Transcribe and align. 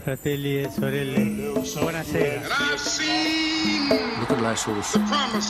fratelli 0.00 0.62
e 0.62 0.70
sorelle, 0.70 1.20
buonasera. 1.80 2.40
Luterilaisuus 4.20 4.96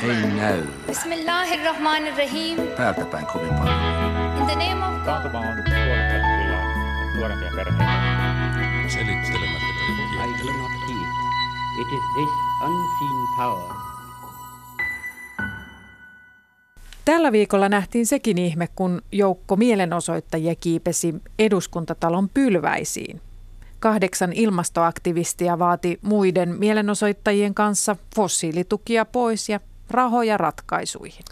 ei 0.03 0.27
näy 0.37 0.63
Bismillahirrahmanirrahim. 0.87 2.57
päältä 2.77 3.05
päin 3.05 3.27
kovin 3.27 3.55
paljon. 3.55 3.77
In 4.39 4.47
the 4.47 4.55
name 4.55 4.87
of 4.87 5.05
God. 5.05 5.35
On 5.35 5.45
nuorempia 7.17 7.51
perheitä. 7.57 7.85
Selittelemättä 8.89 9.71
I 10.25 10.45
do 10.45 10.53
not 10.53 10.71
heed. 10.89 11.11
It 11.81 11.89
is 11.93 12.05
this 12.15 12.31
unseen 12.65 13.27
power 13.37 13.75
Tällä 17.05 17.33
viikolla 17.33 17.69
nähtiin 17.69 18.07
sekin 18.07 18.39
ihme, 18.39 18.69
kun 18.77 19.03
joukko 19.13 19.57
mielenosoittajia 19.57 20.55
kiipesi 20.55 21.15
eduskuntatalon 21.39 22.29
pylväisiin. 22.29 23.21
Kahdeksan 23.81 24.33
ilmastoaktivistia 24.33 25.59
vaati 25.59 25.99
muiden 26.03 26.49
mielenosoittajien 26.49 27.55
kanssa 27.55 27.97
fossiilitukia 28.17 29.05
pois 29.05 29.49
ja 29.49 29.61
rahoja 29.91 30.37
ratkaisuihin. 30.37 31.25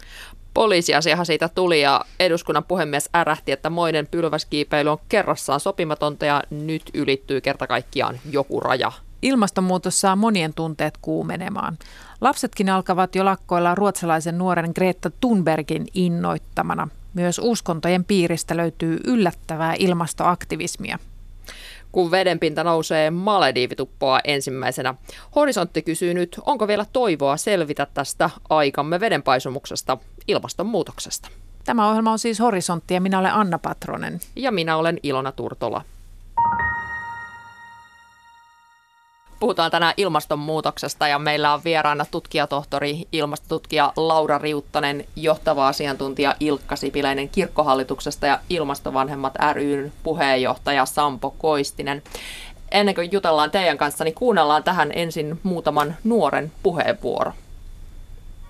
Poliisiasiahan 0.53 1.25
siitä 1.25 1.49
tuli 1.49 1.81
ja 1.81 2.01
eduskunnan 2.19 2.63
puhemies 2.63 3.09
ärähti, 3.15 3.51
että 3.51 3.69
moinen 3.69 4.07
pylväskiipeily 4.07 4.89
on 4.89 4.97
kerrassaan 5.09 5.59
sopimatonta 5.59 6.25
ja 6.25 6.43
nyt 6.49 6.83
ylittyy 6.93 7.41
kerta 7.41 7.67
kaikkiaan 7.67 8.19
joku 8.31 8.59
raja. 8.59 8.91
Ilmastonmuutos 9.21 10.01
saa 10.01 10.15
monien 10.15 10.53
tunteet 10.53 10.97
kuumenemaan. 11.01 11.77
Lapsetkin 12.21 12.69
alkavat 12.69 13.15
jo 13.15 13.25
lakkoilla 13.25 13.75
ruotsalaisen 13.75 14.37
nuoren 14.37 14.71
Greta 14.75 15.11
Thunbergin 15.21 15.87
innoittamana. 15.93 16.87
Myös 17.13 17.39
uskontojen 17.43 18.05
piiristä 18.05 18.57
löytyy 18.57 18.99
yllättävää 19.07 19.75
ilmastoaktivismia. 19.79 20.99
Kun 21.91 22.11
vedenpinta 22.11 22.63
nousee, 22.63 23.11
Malediivi 23.11 23.75
tuppaa 23.75 24.19
ensimmäisenä. 24.23 24.95
Horisontti 25.35 25.81
kysyy 25.81 26.13
nyt, 26.13 26.39
onko 26.45 26.67
vielä 26.67 26.85
toivoa 26.93 27.37
selvitä 27.37 27.87
tästä 27.93 28.29
aikamme 28.49 28.99
vedenpaisumuksesta, 28.99 29.97
ilmastonmuutoksesta. 30.27 31.29
Tämä 31.65 31.89
ohjelma 31.89 32.11
on 32.11 32.19
siis 32.19 32.39
Horisontti 32.39 32.93
ja 32.93 33.01
minä 33.01 33.19
olen 33.19 33.33
Anna 33.33 33.59
Patronen. 33.59 34.19
Ja 34.35 34.51
minä 34.51 34.77
olen 34.77 34.99
Ilona 35.03 35.31
Turtola. 35.31 35.81
Puhutaan 39.39 39.71
tänään 39.71 39.93
ilmastonmuutoksesta 39.97 41.07
ja 41.07 41.19
meillä 41.19 41.53
on 41.53 41.63
vieraana 41.63 42.05
tutkijatohtori, 42.11 43.07
ilmastotutkija 43.11 43.93
Laura 43.95 44.37
Riuttanen, 44.37 45.05
johtava 45.15 45.67
asiantuntija 45.67 46.35
Ilkka 46.39 46.75
Sipiläinen 46.75 47.29
kirkkohallituksesta 47.29 48.27
ja 48.27 48.39
Ilmastovanhemmat 48.49 49.33
ryn 49.53 49.93
puheenjohtaja 50.03 50.85
Sampo 50.85 51.35
Koistinen. 51.37 52.03
Ennen 52.71 52.95
kuin 52.95 53.11
jutellaan 53.11 53.51
teidän 53.51 53.77
kanssa, 53.77 54.03
niin 54.03 54.15
kuunnellaan 54.15 54.63
tähän 54.63 54.91
ensin 54.95 55.39
muutaman 55.43 55.95
nuoren 56.03 56.51
puheenvuoro 56.63 57.33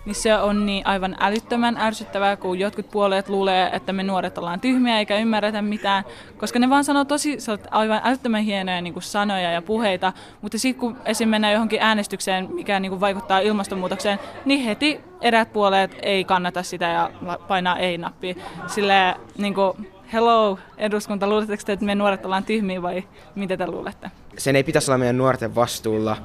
niin 0.05 0.16
se 0.16 0.36
on 0.36 0.66
niin 0.66 0.88
aivan 0.88 1.16
älyttömän 1.19 1.78
ärsyttävää, 1.78 2.38
kun 2.38 2.59
jotkut 2.59 2.92
puolueet 2.92 3.30
luulee, 3.30 3.69
että 3.73 3.94
me 3.94 4.03
nuoret 4.03 4.38
ollaan 4.38 4.59
tyhmiä 4.59 5.00
eikä 5.00 5.17
ymmärretä 5.17 5.61
mitään, 5.61 6.03
koska 6.38 6.59
ne 6.59 6.69
vaan 6.69 6.83
sanoo 6.83 7.06
tosi 7.06 7.38
aivan 7.72 8.02
älyttömän 8.03 8.44
hienoja 8.44 8.81
niin 8.81 8.94
kuin 8.94 9.03
sanoja 9.03 9.52
ja 9.52 9.61
puheita, 9.61 10.14
mutta 10.41 10.59
sitten 10.59 10.80
kun 10.80 10.97
esim. 11.06 11.30
mennään 11.30 11.53
johonkin 11.53 11.81
äänestykseen, 11.81 12.53
mikä 12.53 12.80
niin 12.80 12.89
kuin 12.89 13.02
vaikuttaa 13.02 13.39
ilmastonmuutokseen, 13.39 14.19
niin 14.45 14.64
heti 14.64 15.00
eräät 15.22 15.53
puolueet 15.53 15.95
ei 16.02 16.23
kannata 16.23 16.63
sitä 16.63 16.86
ja 16.86 17.11
painaa 17.47 17.78
ei-nappia. 17.78 18.36
Silleen 18.67 19.16
niin 19.38 19.53
kuin, 19.53 19.91
hello 20.13 20.59
eduskunta, 20.78 21.28
luuletteko 21.28 21.63
te, 21.66 21.73
että 21.73 21.86
me 21.86 21.95
nuoret 21.95 22.25
ollaan 22.25 22.44
tyhmiä 22.44 22.81
vai 22.81 23.03
mitä 23.36 23.58
te 23.58 23.67
luulette? 23.67 24.11
Sen 24.38 24.56
ei 24.56 24.63
pitäisi 24.63 24.91
olla 24.91 24.97
meidän 24.97 25.17
nuorten 25.17 25.56
vastuulla 25.56 26.17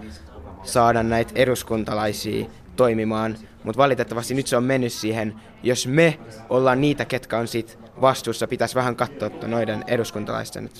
saada 0.62 1.02
näitä 1.02 1.32
eduskuntalaisia 1.34 2.46
toimimaan, 2.76 3.36
mutta 3.64 3.78
valitettavasti 3.78 4.34
nyt 4.34 4.46
se 4.46 4.56
on 4.56 4.64
mennyt 4.64 4.92
siihen, 4.92 5.34
jos 5.62 5.86
me 5.86 6.18
ollaan 6.48 6.80
niitä, 6.80 7.04
ketkä 7.04 7.38
on 7.38 7.48
sit 7.48 7.78
vastuussa, 8.00 8.46
pitäisi 8.46 8.74
vähän 8.74 8.96
katsoa 8.96 9.30
noiden 9.46 9.84
eduskuntalaisten 9.86 10.70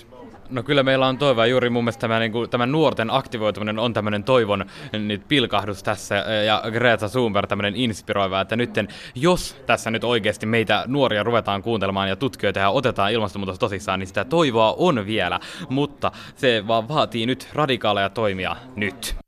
No 0.51 0.63
kyllä 0.63 0.83
meillä 0.83 1.07
on 1.07 1.19
toivoa. 1.19 1.47
Juuri 1.47 1.71
mun 1.71 1.85
mielestä 1.85 2.01
tämä, 2.01 2.19
niin 2.19 2.33
kuin, 2.33 2.51
tämä 2.51 2.67
nuorten 2.67 3.11
aktivoituminen 3.11 3.79
on 3.79 3.93
tämmöinen 3.93 4.25
toivon 4.25 4.65
nyt 4.93 5.29
pilkahdus 5.29 5.83
tässä 5.83 6.15
ja 6.47 6.63
Greta 6.73 7.09
Thunberg 7.09 7.49
tämmöinen 7.49 7.77
inspiroiva, 7.77 8.41
että 8.41 8.57
nyt 8.57 8.71
jos 9.15 9.57
tässä 9.67 9.91
nyt 9.91 10.05
oikeasti 10.05 10.47
meitä 10.47 10.85
nuoria 10.87 11.23
ruvetaan 11.23 11.63
kuuntelemaan 11.63 12.09
ja 12.09 12.17
tutkijoita 12.17 12.61
ja 12.61 12.71
otetaan 12.71 13.13
ilmastonmuutos 13.13 13.59
tosissaan, 13.59 13.99
niin 14.01 14.07
sitä 14.07 14.25
toivoa 14.25 14.75
on 14.79 15.07
vielä, 15.07 15.41
mutta 15.69 16.13
se 16.35 16.65
vaan 16.67 16.89
vaatii 16.89 17.27
nyt 17.27 17.49
radikaaleja 17.53 18.09
toimia 18.09 18.57
nyt. 18.77 19.24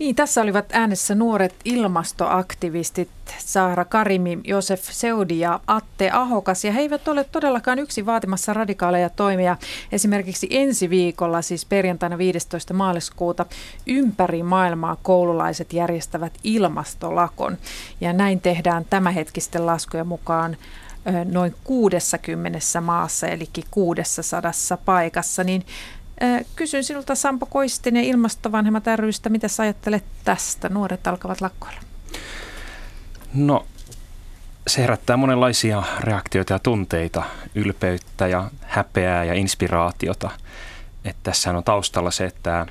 Niin, 0.00 0.16
tässä 0.16 0.42
olivat 0.42 0.66
äänessä 0.72 1.14
nuoret 1.14 1.54
ilmastoaktivistit 1.64 3.10
Saara 3.38 3.84
Karimi, 3.84 4.38
Josef 4.44 4.84
Seudi 4.90 5.38
ja 5.38 5.60
Atte 5.66 6.10
Ahokas. 6.10 6.64
Ja 6.64 6.72
he 6.72 6.80
eivät 6.80 7.08
ole 7.08 7.24
todellakaan 7.24 7.78
yksi 7.78 8.06
vaatimassa 8.06 8.54
radikaaleja 8.54 9.10
toimia. 9.10 9.56
Esimerkiksi 9.92 10.46
ensi 10.50 10.90
viikolla, 10.90 11.42
siis 11.42 11.64
perjantaina 11.64 12.18
15. 12.18 12.74
maaliskuuta, 12.74 13.46
ympäri 13.86 14.42
maailmaa 14.42 14.96
koululaiset 15.02 15.72
järjestävät 15.72 16.32
ilmastolakon. 16.44 17.58
Ja 18.00 18.12
näin 18.12 18.40
tehdään 18.40 18.86
tämänhetkisten 18.90 19.66
laskujen 19.66 20.06
mukaan 20.06 20.56
noin 21.32 21.54
60 21.64 22.58
maassa, 22.80 23.26
eli 23.26 23.48
600 23.70 24.52
paikassa. 24.84 25.44
Niin 25.44 25.64
Kysyn 26.56 26.84
sinulta 26.84 27.14
Sampo 27.14 27.46
Koistinen 27.46 28.04
Ilmastovanhemmat 28.04 28.84
rystä, 28.96 29.28
mitä 29.28 29.48
sä 29.48 29.62
ajattelet 29.62 30.04
tästä? 30.24 30.68
Nuoret 30.68 31.06
alkavat 31.06 31.40
lakkoilla. 31.40 31.80
No, 33.34 33.66
se 34.66 34.82
herättää 34.82 35.16
monenlaisia 35.16 35.82
reaktioita 36.00 36.52
ja 36.52 36.58
tunteita, 36.58 37.22
ylpeyttä 37.54 38.26
ja 38.26 38.50
häpeää 38.60 39.24
ja 39.24 39.34
inspiraatiota. 39.34 40.30
Että 41.04 41.20
tässä 41.22 41.50
on 41.50 41.64
taustalla 41.64 42.10
se, 42.10 42.24
että 42.24 42.66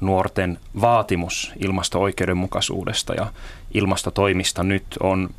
nuorten 0.00 0.58
vaatimus 0.80 1.52
ilmasto-oikeudenmukaisuudesta 1.58 3.14
ja 3.14 3.32
ilmastotoimista 3.74 4.62
nyt 4.62 4.84
on 5.00 5.30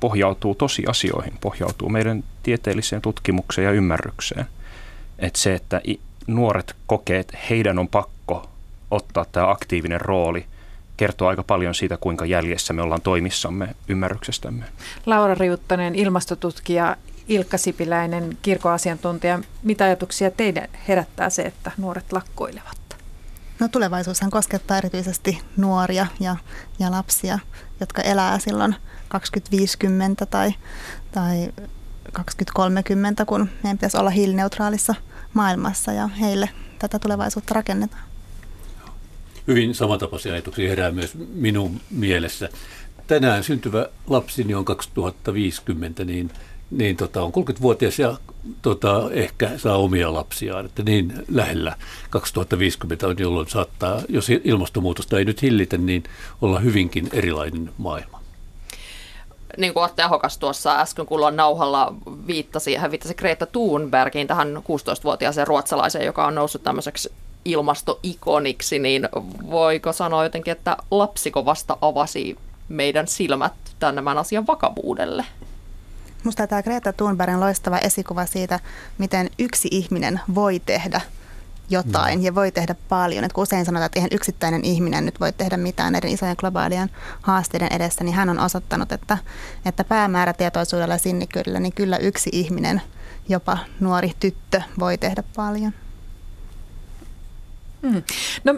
pohjautuu 0.00 0.54
tosiasioihin, 0.54 1.38
pohjautuu 1.40 1.88
meidän 1.88 2.24
tieteelliseen 2.42 3.02
tutkimukseen 3.02 3.64
ja 3.64 3.72
ymmärrykseen. 3.72 4.46
Että 5.18 5.38
se, 5.38 5.54
että 5.54 5.80
nuoret 6.26 6.76
kokee, 6.86 7.18
että 7.18 7.38
heidän 7.50 7.78
on 7.78 7.88
pakko 7.88 8.48
ottaa 8.90 9.24
tämä 9.24 9.50
aktiivinen 9.50 10.00
rooli, 10.00 10.46
kertoo 10.96 11.28
aika 11.28 11.42
paljon 11.42 11.74
siitä, 11.74 11.96
kuinka 11.96 12.26
jäljessä 12.26 12.72
me 12.72 12.82
ollaan 12.82 13.00
toimissamme 13.00 13.74
ymmärryksestämme. 13.88 14.64
Laura 15.06 15.34
Riuttanen, 15.34 15.94
ilmastotutkija, 15.94 16.96
Ilkka 17.28 17.58
Sipiläinen, 17.58 18.38
kirkoasiantuntija. 18.42 19.38
Mitä 19.62 19.84
ajatuksia 19.84 20.30
teidän 20.30 20.68
herättää 20.88 21.30
se, 21.30 21.42
että 21.42 21.70
nuoret 21.78 22.12
lakkoilevat? 22.12 22.96
No 23.60 23.68
tulevaisuushan 23.68 24.30
koskettaa 24.30 24.78
erityisesti 24.78 25.38
nuoria 25.56 26.06
ja, 26.20 26.36
ja 26.78 26.90
lapsia, 26.90 27.38
jotka 27.80 28.02
elää 28.02 28.38
silloin 28.38 28.74
2050 29.08 30.26
tai, 30.26 30.54
tai 31.12 31.52
2030, 32.12 33.24
kun 33.24 33.48
meidän 33.62 33.78
pitäisi 33.78 33.96
olla 33.96 34.10
hiilineutraalissa 34.10 34.94
maailmassa 35.34 35.92
ja 35.92 36.06
heille 36.06 36.50
tätä 36.78 36.98
tulevaisuutta 36.98 37.54
rakennetaan. 37.54 38.02
Hyvin 39.46 39.74
samantapaisia 39.74 40.32
ajatuksia 40.32 40.68
herää 40.68 40.90
myös 40.90 41.14
minun 41.34 41.80
mielessä. 41.90 42.48
Tänään 43.06 43.44
syntyvä 43.44 43.88
lapsini 44.06 44.54
on 44.54 44.64
2050, 44.64 46.04
niin, 46.04 46.30
niin 46.70 46.96
tota, 46.96 47.22
on 47.22 47.32
30-vuotias 47.32 47.98
ja 47.98 48.16
tota, 48.62 49.10
ehkä 49.12 49.50
saa 49.56 49.76
omia 49.76 50.14
lapsiaan. 50.14 50.66
Että 50.66 50.82
niin 50.82 51.12
lähellä 51.28 51.76
2050 52.10 53.06
on, 53.06 53.16
jolloin 53.18 53.48
saattaa, 53.48 54.02
jos 54.08 54.28
ilmastonmuutosta 54.44 55.18
ei 55.18 55.24
nyt 55.24 55.42
hillitä, 55.42 55.78
niin 55.78 56.02
olla 56.42 56.60
hyvinkin 56.60 57.08
erilainen 57.12 57.70
maailma 57.78 58.19
niin 59.56 59.74
kuin 59.74 59.84
Atte 59.84 60.02
Ahokas 60.02 60.38
tuossa 60.38 60.80
äsken 60.80 61.06
kuulua 61.06 61.30
nauhalla 61.30 61.94
viittasi, 62.26 62.76
hän 62.76 62.90
viittasi 62.90 63.14
Greta 63.14 63.46
Thunbergiin, 63.46 64.26
tähän 64.26 64.56
16-vuotiaaseen 64.56 65.46
ruotsalaiseen, 65.46 66.06
joka 66.06 66.26
on 66.26 66.34
noussut 66.34 66.62
tämmöiseksi 66.62 67.12
ilmastoikoniksi, 67.44 68.78
niin 68.78 69.08
voiko 69.50 69.92
sanoa 69.92 70.24
jotenkin, 70.24 70.52
että 70.52 70.76
lapsiko 70.90 71.44
vasta 71.44 71.76
avasi 71.80 72.38
meidän 72.68 73.08
silmät 73.08 73.52
tämän 73.78 74.18
asian 74.18 74.46
vakavuudelle? 74.46 75.24
Minusta 76.24 76.46
tämä 76.46 76.62
Greta 76.62 76.92
Thunbergin 76.92 77.40
loistava 77.40 77.78
esikuva 77.78 78.26
siitä, 78.26 78.60
miten 78.98 79.30
yksi 79.38 79.68
ihminen 79.70 80.20
voi 80.34 80.60
tehdä– 80.66 81.00
jotain 81.70 82.18
mm. 82.18 82.24
ja 82.24 82.34
voi 82.34 82.52
tehdä 82.52 82.74
paljon. 82.88 83.24
Et 83.24 83.32
kun 83.32 83.42
usein 83.42 83.64
sanotaan, 83.64 83.86
että 83.86 83.98
eihän 83.98 84.10
yksittäinen 84.12 84.64
ihminen 84.64 85.06
nyt 85.06 85.20
voi 85.20 85.32
tehdä 85.32 85.56
mitään 85.56 85.92
näiden 85.92 86.10
isojen 86.10 86.36
globaalien 86.38 86.90
haasteiden 87.22 87.72
edessä, 87.72 88.04
niin 88.04 88.14
hän 88.14 88.28
on 88.28 88.38
osoittanut, 88.38 88.92
että, 88.92 89.18
että 89.64 89.84
päämäärätietoisuudella 89.84 90.94
ja 90.94 90.98
sinnikyydellä, 90.98 91.60
niin 91.60 91.72
kyllä 91.72 91.96
yksi 91.96 92.30
ihminen, 92.32 92.82
jopa 93.28 93.58
nuori 93.80 94.12
tyttö, 94.20 94.62
voi 94.78 94.98
tehdä 94.98 95.22
paljon. 95.36 95.72
Mm. 97.82 98.02
No 98.44 98.54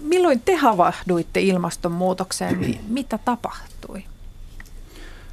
milloin 0.00 0.40
te 0.40 0.56
havahduitte 0.56 1.40
ilmastonmuutokseen? 1.40 2.80
Mitä 2.88 3.18
tapahtui? 3.18 4.04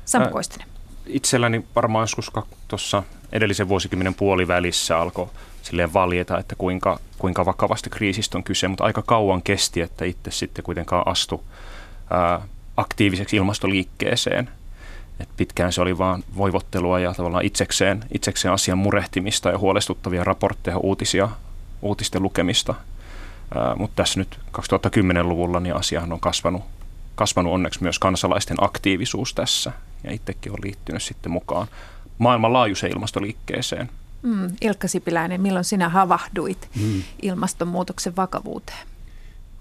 Samu 0.06 0.30
Koistinen. 0.30 0.68
Itselläni 1.06 1.66
varmaan 1.76 2.04
joskus 2.04 2.32
tuossa 2.68 3.04
edellisen 3.32 3.70
vuosikymmenen 3.70 4.14
puolivälissä 4.14 5.00
alkoi 5.00 5.30
silleen 5.62 5.94
valjeta, 5.94 6.40
että 6.40 6.56
kuinka, 6.58 7.00
kuinka 7.18 7.46
vakavasti 7.46 7.90
kriisistä 7.90 8.38
on 8.38 8.44
kyse, 8.44 8.68
mutta 8.68 8.84
aika 8.84 9.02
kauan 9.02 9.42
kesti, 9.42 9.82
että 9.82 10.06
itse 10.06 10.32
sitten 10.32 10.64
kuitenkaan 10.64 11.08
astu 11.08 11.44
ää, 12.10 12.42
aktiiviseksi 12.78 13.36
ilmastoliikkeeseen. 13.36 14.50
Et 15.20 15.30
pitkään 15.38 15.74
se 15.74 15.82
oli 15.82 15.98
vain 15.98 16.24
voivottelua 16.38 17.00
ja 17.00 17.14
tavallaan 17.14 17.46
itsekseen, 17.46 18.04
itsekseen 18.14 18.54
asian 18.54 18.78
murehtimista 18.78 19.50
ja 19.50 19.58
huolestuttavia 19.58 20.24
raportteja, 20.24 20.78
uutisia, 20.78 21.30
uutisten 21.82 22.24
lukemista. 22.24 22.76
Mutta 23.76 23.96
tässä 23.96 24.20
nyt 24.20 24.40
2010-luvulla 24.58 25.60
niin 25.60 25.76
asiahan 25.76 26.14
on 26.14 26.20
kasvanut, 26.20 26.64
kasvanut 27.16 27.54
onneksi 27.54 27.84
myös 27.84 28.00
kansalaisten 28.00 28.58
aktiivisuus 28.62 29.34
tässä. 29.34 29.72
Ja 30.04 30.12
itsekin 30.12 30.52
on 30.52 30.58
liittynyt 30.64 31.04
sitten 31.04 31.32
mukaan 31.32 31.68
maailmanlaajuiseen 32.18 32.94
ilmastoliikkeeseen. 32.94 33.90
Mm, 34.22 34.48
Ilkka 34.62 34.88
Sipiläinen, 34.88 35.42
milloin 35.42 35.66
sinä 35.66 35.90
havahduit 35.90 36.70
mm. 36.82 37.04
ilmastonmuutoksen 37.22 38.16
vakavuuteen? 38.16 38.88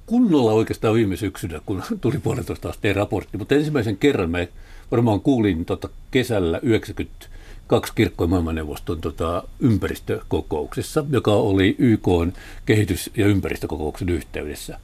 Kunnolla 0.06 0.52
oikeastaan 0.52 0.94
viime 0.94 1.16
syksynä, 1.16 1.60
kun 1.66 1.82
tuli 2.00 2.18
puolentoista 2.18 2.68
asteen 2.68 2.96
raportti, 2.96 3.38
mutta 3.38 3.54
ensimmäisen 3.54 3.96
kerran 3.96 4.30
mä 4.30 4.46
varmaan 4.90 5.20
kuulin 5.20 5.64
tota 5.64 5.88
kesällä 6.10 6.60
92 6.62 7.92
kirkkojen 7.94 8.30
maailmanneuvoston 8.30 9.00
tota 9.00 9.42
ympäristökokouksessa, 9.60 11.04
joka 11.10 11.32
oli 11.32 11.76
YK 11.78 12.08
kehitys- 12.66 13.10
ja 13.16 13.26
ympäristökokouksen 13.26 14.08
yhteydessä. 14.08 14.78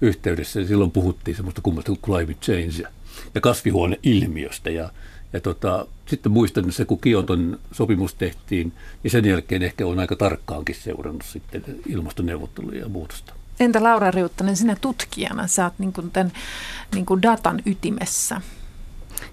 yhteydessä. 0.00 0.66
Silloin 0.66 0.90
puhuttiin 0.90 1.36
semmoista 1.36 1.60
kummasta 1.60 1.92
kuin 1.92 2.00
climate 2.00 2.38
change 2.42 2.88
ja 3.34 3.40
kasvihuoneilmiöstä 3.40 4.70
ja 4.70 4.90
ja 5.32 5.40
tota, 5.40 5.86
sitten 6.06 6.32
muistan 6.32 6.64
että 6.64 6.76
se, 6.76 6.84
kun 6.84 7.00
Kioton 7.00 7.58
sopimus 7.72 8.14
tehtiin, 8.14 8.72
niin 9.02 9.10
sen 9.10 9.24
jälkeen 9.24 9.62
ehkä 9.62 9.86
on 9.86 9.98
aika 9.98 10.16
tarkkaankin 10.16 10.74
seurannut 10.74 11.24
sitten 11.24 11.64
ilmastoneuvotteluja 11.86 12.80
ja 12.80 12.88
muutosta. 12.88 13.34
Entä 13.60 13.82
Laura 13.82 14.10
Riuttanen, 14.10 14.56
sinä 14.56 14.76
tutkijana, 14.80 15.46
sä 15.46 15.64
oot 15.64 15.78
niin 15.78 15.92
kuin 15.92 16.10
tämän 16.10 16.32
niin 16.94 17.06
kuin 17.06 17.22
datan 17.22 17.62
ytimessä. 17.66 18.40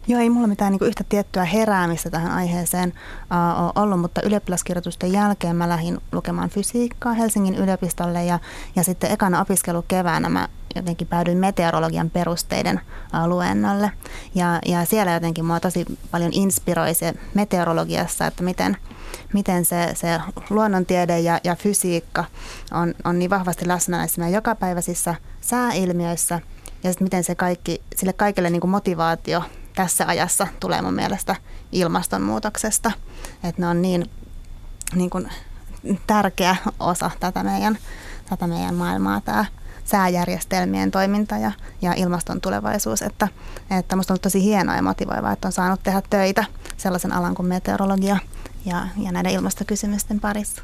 Joo, 0.08 0.20
ei 0.20 0.30
mulla 0.30 0.48
mitään 0.48 0.72
niin 0.72 0.88
yhtä 0.88 1.04
tiettyä 1.10 1.46
heräämistä 1.46 2.10
tähän 2.10 2.32
aiheeseen 2.32 2.90
uh, 2.90 3.66
ole 3.66 3.72
ollut, 3.76 4.00
mutta 4.00 4.22
ylioppilaskirjoitusten 4.22 5.12
jälkeen 5.12 5.56
mä 5.56 5.70
lähdin 5.70 5.98
lukemaan 6.12 6.50
fysiikkaa 6.50 7.14
Helsingin 7.14 7.56
yliopistolle 7.56 8.26
ja, 8.26 8.40
ja 8.76 8.84
sitten 8.84 9.12
ekana 9.12 9.42
opiskelukeväänä 9.42 10.30
mä 10.30 10.48
jotenkin 10.76 11.08
päädyin 11.08 11.38
meteorologian 11.38 12.10
perusteiden 12.10 12.82
luennolle. 13.28 13.92
Ja, 14.36 14.60
ja 14.66 14.86
siellä 14.86 15.14
jotenkin 15.14 15.46
mua 15.46 15.60
tosi 15.60 15.86
paljon 16.12 16.34
inspiroi 16.34 16.94
se 16.94 17.14
meteorologiassa, 17.34 18.28
että 18.28 18.44
miten, 18.44 18.78
miten 19.34 19.66
se, 19.66 19.92
se 19.94 20.20
luonnontiede 20.50 21.20
ja, 21.20 21.40
ja 21.44 21.56
fysiikka 21.56 22.26
on, 22.72 22.94
on 23.04 23.20
niin 23.20 23.30
vahvasti 23.30 23.68
läsnä 23.68 23.98
näissä 23.98 24.22
meidän 24.22 24.34
jokapäiväisissä 24.34 25.16
sääilmiöissä 25.42 26.40
ja 26.84 26.92
sitten 26.92 27.06
miten 27.06 27.24
se 27.24 27.36
kaikki, 27.36 27.82
sille 27.96 28.14
kaikille 28.14 28.50
niin 28.50 28.62
kuin 28.62 28.72
motivaatio 28.72 29.44
tässä 29.76 30.06
ajassa 30.08 30.48
tulee 30.60 30.82
mun 30.82 30.94
mielestä 30.94 31.36
ilmastonmuutoksesta. 31.72 32.92
Että 33.44 33.62
ne 33.62 33.68
on 33.68 33.82
niin, 33.82 34.10
niin 34.96 35.10
kuin 35.10 35.30
tärkeä 36.08 36.56
osa 36.80 37.12
tätä 37.20 37.44
meidän, 37.44 37.78
tätä 38.30 38.48
meidän 38.48 38.76
maailmaa, 38.76 39.22
tämä 39.22 39.46
sääjärjestelmien 39.86 40.92
toiminta 40.92 41.38
ja, 41.38 41.52
ja 41.82 41.94
ilmaston 41.94 42.42
tulevaisuus. 42.42 43.02
Että, 43.02 43.28
että 43.80 43.96
musta 43.96 44.14
on 44.14 44.20
tosi 44.20 44.44
hienoa 44.44 44.76
ja 44.76 44.82
motivoivaa, 44.82 45.32
että 45.32 45.48
on 45.48 45.52
saanut 45.52 45.84
tehdä 45.84 46.02
töitä 46.10 46.46
sellaisen 46.78 47.14
alan 47.14 47.36
kuin 47.36 47.48
meteorologia 47.48 48.18
ja, 48.66 48.88
ja 48.98 49.12
näiden 49.12 49.32
ilmastokysymysten 49.32 50.20
parissa 50.20 50.62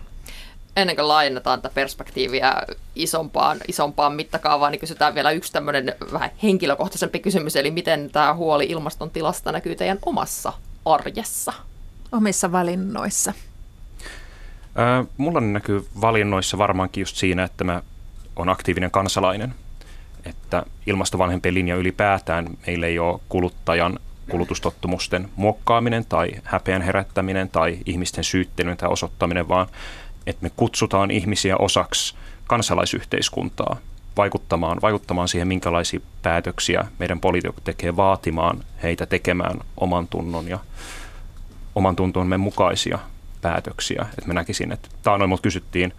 ennen 0.75 0.95
kuin 0.95 1.07
laajennetaan 1.07 1.61
tätä 1.61 1.75
perspektiiviä 1.75 2.53
isompaan, 2.95 3.57
isompaan 3.67 4.13
mittakaavaan, 4.13 4.71
niin 4.71 4.79
kysytään 4.79 5.15
vielä 5.15 5.31
yksi 5.31 5.53
tämmöinen 5.53 5.95
vähän 6.11 6.29
henkilökohtaisempi 6.43 7.19
kysymys, 7.19 7.55
eli 7.55 7.71
miten 7.71 8.09
tämä 8.11 8.33
huoli 8.33 8.65
ilmaston 8.65 9.11
tilasta 9.11 9.51
näkyy 9.51 9.75
teidän 9.75 9.99
omassa 10.05 10.53
arjessa? 10.85 11.53
Omissa 12.11 12.51
valinnoissa? 12.51 13.33
Äh, 14.79 15.07
mulla 15.17 15.41
näkyy 15.41 15.87
valinnoissa 16.01 16.57
varmaankin 16.57 17.01
just 17.01 17.15
siinä, 17.15 17.43
että 17.43 17.63
mä 17.63 17.81
on 18.35 18.49
aktiivinen 18.49 18.91
kansalainen. 18.91 19.53
Että 20.25 20.63
ilmastovanhempien 20.87 21.53
linja 21.53 21.75
ylipäätään 21.75 22.47
meillä 22.67 22.87
ei 22.87 22.99
ole 22.99 23.19
kuluttajan 23.29 23.99
kulutustottumusten 24.29 25.29
muokkaaminen 25.35 26.05
tai 26.05 26.31
häpeän 26.43 26.81
herättäminen 26.81 27.49
tai 27.49 27.77
ihmisten 27.85 28.23
syyttelyn 28.23 28.77
tai 28.77 28.89
osoittaminen, 28.89 29.47
vaan 29.47 29.67
että 30.27 30.43
me 30.43 30.51
kutsutaan 30.55 31.11
ihmisiä 31.11 31.57
osaksi 31.57 32.15
kansalaisyhteiskuntaa 32.47 33.77
vaikuttamaan, 34.17 34.77
vaikuttamaan 34.81 35.27
siihen, 35.27 35.47
minkälaisia 35.47 35.99
päätöksiä 36.21 36.85
meidän 36.99 37.19
poliitikot 37.19 37.63
tekee 37.63 37.95
vaatimaan 37.95 38.63
heitä 38.83 39.05
tekemään 39.05 39.59
oman 39.77 40.07
tunnon 40.07 40.47
ja 40.47 40.59
oman 41.75 41.95
tuntomme 41.95 42.37
mukaisia 42.37 42.99
päätöksiä. 43.41 44.05
Et 44.17 44.25
mä 44.25 44.33
näkisin, 44.33 44.71
että 44.71 44.89
taanoin 45.03 45.29
mut 45.29 45.41
kysyttiin, 45.41 45.93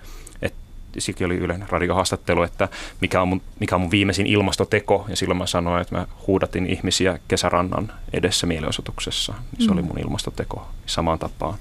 sikin 0.99 1.27
oli 1.27 1.37
Ylen 1.37 1.65
radiohaastattelu, 1.69 2.43
että 2.43 2.69
mikä 3.01 3.23
on, 3.23 3.29
mun, 3.29 3.43
mikä 3.61 3.75
on 3.75 3.81
mun 3.81 3.91
viimeisin 3.91 4.27
ilmastoteko, 4.27 5.07
ja 5.09 5.17
silloin 5.17 5.39
mä 5.39 5.47
sanoin, 5.47 5.83
että 5.83 5.95
mä 5.97 6.07
huudatin 6.27 6.67
ihmisiä 6.67 7.19
kesärannan 7.29 7.93
edessä 8.13 8.47
mielenosoituksessa. 8.47 9.35
Se 9.59 9.67
mm. 9.67 9.73
oli 9.73 9.83
mun 9.83 9.99
ilmastoteko 9.99 10.69
samaan 10.87 11.19
tapaan. 11.19 11.55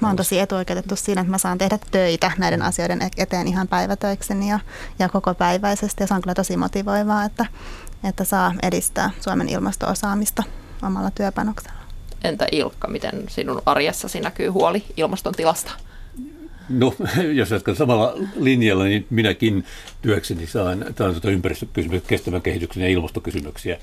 Mä 0.00 0.08
oon 0.08 0.16
tosi 0.16 0.38
etuoikeutettu 0.38 0.96
siinä, 0.96 1.20
että 1.20 1.30
mä 1.30 1.38
saan 1.38 1.58
tehdä 1.58 1.78
töitä 1.90 2.32
näiden 2.38 2.62
asioiden 2.62 3.02
e- 3.02 3.22
eteen 3.22 3.48
ihan 3.48 3.68
päivätöikseni 3.68 4.50
ja, 4.50 4.58
ja 4.98 5.08
koko 5.08 5.34
päiväisesti. 5.34 6.02
Ja 6.02 6.06
se 6.06 6.14
on 6.14 6.22
kyllä 6.22 6.34
tosi 6.34 6.56
motivoivaa, 6.56 7.24
että, 7.24 7.46
että 8.04 8.24
saa 8.24 8.54
edistää 8.62 9.10
Suomen 9.20 9.48
ilmastoosaamista 9.48 10.42
omalla 10.82 11.10
työpanoksella. 11.10 11.78
Entä 12.24 12.46
Ilkka, 12.52 12.88
miten 12.88 13.24
sinun 13.28 13.62
arjessasi 13.66 14.20
näkyy 14.20 14.48
huoli 14.48 14.84
ilmaston 14.96 15.34
tilasta? 15.34 15.72
No, 16.68 16.94
jos 17.34 17.50
jatkan 17.50 17.76
samalla 17.76 18.14
linjalla, 18.36 18.84
niin 18.84 19.06
minäkin 19.10 19.64
työkseni 20.02 20.46
saan, 20.46 20.84
tuota 20.96 21.30
ympäristökysymyksiä, 21.30 22.08
kestävän 22.08 22.42
kehityksen 22.42 22.82
ja 22.82 22.88
ilmastokysymyksiä 22.88 23.78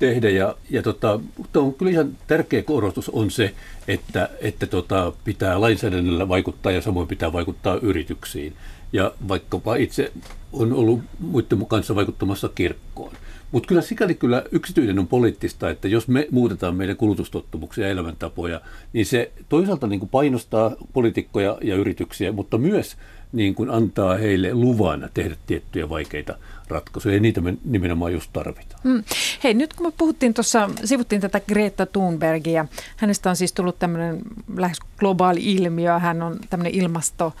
tehdä. 0.00 0.30
Ja, 0.30 0.54
ja 0.70 0.82
tota, 0.82 1.20
on 1.56 1.74
kyllä 1.74 1.92
ihan 1.92 2.18
tärkeä 2.26 2.62
korostus 2.62 3.08
on 3.08 3.30
se, 3.30 3.54
että, 3.88 4.28
että 4.40 4.66
tota, 4.66 5.12
pitää 5.24 5.60
lainsäädännöllä 5.60 6.28
vaikuttaa 6.28 6.72
ja 6.72 6.82
samoin 6.82 7.08
pitää 7.08 7.32
vaikuttaa 7.32 7.78
yrityksiin. 7.82 8.52
Ja 8.92 9.12
vaikkapa 9.28 9.76
itse 9.76 10.12
on 10.52 10.72
ollut 10.72 11.00
muiden 11.18 11.66
kanssa 11.66 11.94
vaikuttamassa 11.94 12.48
kirkkoon. 12.54 13.12
Mutta 13.52 13.66
kyllä 13.66 13.82
sikäli 13.82 14.14
kyllä 14.14 14.44
yksityinen 14.52 14.98
on 14.98 15.06
poliittista, 15.06 15.70
että 15.70 15.88
jos 15.88 16.08
me 16.08 16.28
muutetaan 16.30 16.74
meidän 16.74 16.96
kulutustottumuksia 16.96 17.84
ja 17.84 17.90
elämäntapoja, 17.90 18.60
niin 18.92 19.06
se 19.06 19.32
toisaalta 19.48 19.86
niin 19.86 20.00
kuin 20.00 20.10
painostaa 20.10 20.72
poliitikkoja 20.92 21.58
ja 21.62 21.76
yrityksiä, 21.76 22.32
mutta 22.32 22.58
myös 22.58 22.96
niin 23.32 23.54
kuin 23.54 23.70
antaa 23.70 24.16
heille 24.16 24.54
luvan 24.54 25.10
tehdä 25.14 25.36
tiettyjä 25.46 25.88
vaikeita 25.88 26.36
ratkaisuja, 26.68 27.14
ja 27.14 27.20
niitä 27.20 27.40
me 27.40 27.54
nimenomaan 27.64 28.12
just 28.12 28.30
tarvitaan. 28.32 28.80
Hmm. 28.84 29.04
Hei, 29.44 29.54
nyt 29.54 29.74
kun 29.74 29.86
me 29.86 29.92
puhuttiin 29.98 30.34
tuossa, 30.34 30.70
sivuttiin 30.84 31.20
tätä 31.20 31.40
Greta 31.40 31.86
Thunbergia, 31.86 32.66
hänestä 32.96 33.30
on 33.30 33.36
siis 33.36 33.52
tullut 33.52 33.78
tämmöinen 33.78 34.18
lähes 34.56 34.78
globaali 34.98 35.52
ilmiö, 35.52 35.98
hän 35.98 36.22
on 36.22 36.38
tämmöinen 36.50 36.74
ilmasto, 36.74 37.32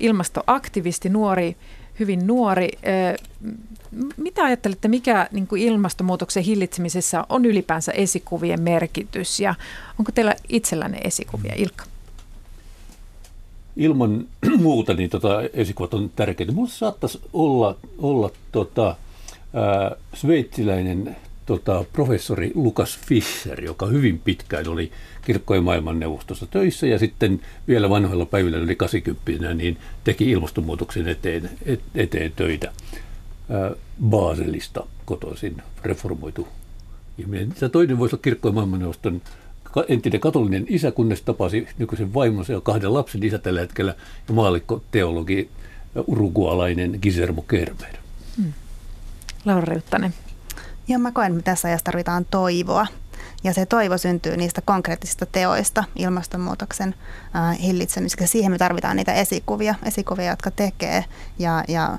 ilmastoaktivisti, 0.00 1.08
nuori, 1.08 1.56
hyvin 1.98 2.26
nuori. 2.26 2.68
Mitä 4.16 4.44
ajattelette, 4.44 4.88
mikä 4.88 5.28
niin 5.32 5.46
kuin 5.46 5.62
ilmastonmuutoksen 5.62 6.42
hillitsemisessä 6.42 7.24
on 7.28 7.44
ylipäänsä 7.44 7.92
esikuvien 7.92 8.62
merkitys, 8.62 9.40
ja 9.40 9.54
onko 9.98 10.12
teillä 10.12 10.34
itsellänne 10.48 10.98
esikuvia, 11.04 11.52
Ilkka? 11.56 11.84
ilman 13.78 14.26
muuta 14.58 14.94
niin 14.94 15.10
tota, 15.10 15.42
esikuvat 15.52 15.94
on 15.94 16.10
tärkeitä. 16.16 16.52
Minusta 16.52 16.78
saattaisi 16.78 17.20
olla, 17.32 17.76
olla 17.98 18.30
tota, 18.52 18.96
ää, 19.54 19.96
sveitsiläinen 20.14 21.16
tota, 21.48 21.84
professori 21.92 22.52
Lukas 22.54 22.98
Fischer, 22.98 23.64
joka 23.64 23.86
hyvin 23.86 24.18
pitkään 24.18 24.68
oli 24.68 24.92
kirkkojen 25.24 25.64
maailmanneuvostossa 25.64 26.46
töissä 26.46 26.86
ja 26.86 26.98
sitten 26.98 27.40
vielä 27.68 27.90
vanhoilla 27.90 28.26
päivillä 28.26 28.58
yli 28.58 28.76
80 28.76 29.54
niin 29.54 29.76
teki 30.04 30.30
ilmastonmuutoksen 30.30 31.08
eteen, 31.08 31.50
et, 31.66 31.80
eteen 31.94 32.32
töitä. 32.36 32.72
Ää, 33.50 33.70
Baselista 34.04 34.86
kotoisin 35.04 35.62
reformoitu 35.82 36.48
ihminen. 37.18 37.54
Ja 37.60 37.68
toinen 37.68 37.98
voisi 37.98 38.14
olla 38.14 38.22
kirkkojen 38.22 38.54
maailmanneuvoston 38.54 39.22
entinen 39.88 40.20
katolinen 40.20 40.66
isä, 40.68 40.90
kunnes 40.90 41.22
tapasi 41.22 41.68
nykyisen 41.78 42.14
vaimonsa 42.14 42.52
ja 42.52 42.60
kahden 42.60 42.94
lapsen 42.94 43.22
isä 43.22 43.38
tällä 43.38 43.60
hetkellä 43.60 43.94
ja 44.28 44.34
maalikko 44.34 44.82
teologi 44.90 45.48
urugualainen 46.06 46.98
Guillermo 47.02 47.42
Kerber. 47.42 47.96
Hmm. 48.36 48.52
Laura 49.44 49.74
Riuttanen. 49.74 50.14
Joo, 50.88 50.98
mä 50.98 51.12
koen, 51.12 51.32
että 51.32 51.50
tässä 51.50 51.68
ajassa 51.68 51.84
tarvitaan 51.84 52.24
toivoa. 52.24 52.86
Ja 53.44 53.54
se 53.54 53.66
toivo 53.66 53.98
syntyy 53.98 54.36
niistä 54.36 54.60
konkreettisista 54.64 55.26
teoista 55.26 55.84
ilmastonmuutoksen 55.96 56.94
hillitsemiseksi. 57.62 58.26
Siihen 58.26 58.52
me 58.52 58.58
tarvitaan 58.58 58.96
niitä 58.96 59.14
esikuvia, 59.14 59.74
esikuvia, 59.84 60.30
jotka 60.30 60.50
tekee 60.50 61.04
ja, 61.38 61.64
ja, 61.68 61.98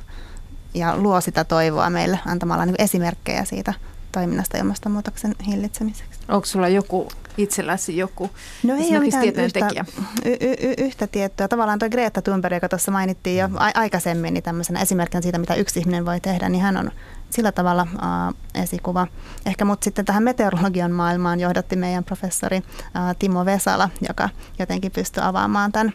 ja 0.74 0.98
luo 0.98 1.22
sitä 1.22 1.44
toivoa 1.44 1.90
meille 1.90 2.20
antamalla 2.26 2.66
niin 2.66 2.76
esimerkkejä 2.80 3.46
siitä 3.46 3.74
toiminnasta 4.12 4.58
ilmastonmuutoksen 4.58 5.36
hillitsemiseksi. 5.48 6.20
Onko 6.28 6.46
sulla 6.46 6.68
joku 6.68 7.08
itselläsi 7.40 7.98
joku 7.98 8.30
no 8.64 8.76
ei 8.76 8.90
ole 8.90 9.00
mitään 9.00 9.26
yhtä, 9.26 9.60
tekijä? 9.60 9.86
Y- 10.26 10.38
y- 10.42 10.74
yhtä 10.78 11.08
tiettyä. 11.08 11.48
Tavallaan 11.48 11.80
tuo 11.80 11.90
Greta 11.90 12.22
Thunberg, 12.22 12.54
joka 12.54 12.70
tuossa 12.70 12.92
mainittiin 12.92 13.38
jo 13.38 13.50
a- 13.56 13.72
aikaisemmin, 13.76 14.34
niin 14.34 14.44
tämmöisenä 14.44 14.82
esimerkkinä 14.82 15.22
siitä, 15.22 15.38
mitä 15.38 15.56
yksi 15.56 15.80
ihminen 15.80 16.06
voi 16.06 16.20
tehdä, 16.20 16.50
niin 16.50 16.62
hän 16.62 16.78
on 16.78 16.92
sillä 17.30 17.52
tavalla 17.52 17.88
uh, 17.94 18.62
esikuva. 18.64 19.08
Ehkä 19.46 19.66
mutta 19.66 19.84
sitten 19.84 20.06
tähän 20.06 20.24
meteorologian 20.24 20.92
maailmaan 20.92 21.40
johdatti 21.40 21.76
meidän 21.76 22.04
professori 22.04 22.58
uh, 22.58 23.16
Timo 23.20 23.46
Vesala, 23.46 23.90
joka 24.08 24.30
jotenkin 24.60 24.92
pystyi 24.92 25.24
avaamaan 25.24 25.72
tämän, 25.72 25.94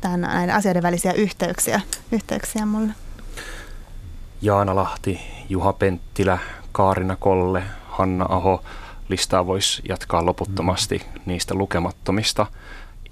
tämän 0.00 0.20
näiden 0.20 0.54
asioiden 0.54 0.82
välisiä 0.82 1.12
yhteyksiä, 1.12 1.80
yhteyksiä 2.12 2.66
mulle. 2.66 2.92
Jaana 4.42 4.76
Lahti, 4.76 5.20
Juha 5.48 5.72
Penttilä, 5.72 6.38
Kaarina 6.72 7.16
Kolle, 7.16 7.62
Hanna 7.88 8.26
Aho. 8.28 8.62
Listaa 9.08 9.46
voisi 9.46 9.82
jatkaa 9.88 10.26
loputtomasti 10.26 11.02
niistä 11.26 11.54
lukemattomista 11.54 12.46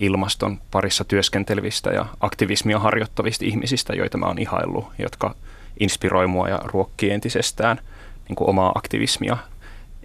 ilmaston 0.00 0.60
parissa 0.70 1.04
työskentelevistä 1.04 1.90
ja 1.90 2.06
aktivismia 2.20 2.78
harjoittavista 2.78 3.44
ihmisistä, 3.44 3.94
joita 3.94 4.18
mä 4.18 4.26
oon 4.26 4.38
ihaillut, 4.38 4.86
jotka 4.98 5.34
inspiroi 5.80 6.26
mua 6.26 6.48
ja 6.48 6.58
ruokkii 6.64 7.10
entisestään 7.10 7.80
niin 8.28 8.36
kuin 8.36 8.50
omaa 8.50 8.72
aktivismia. 8.74 9.36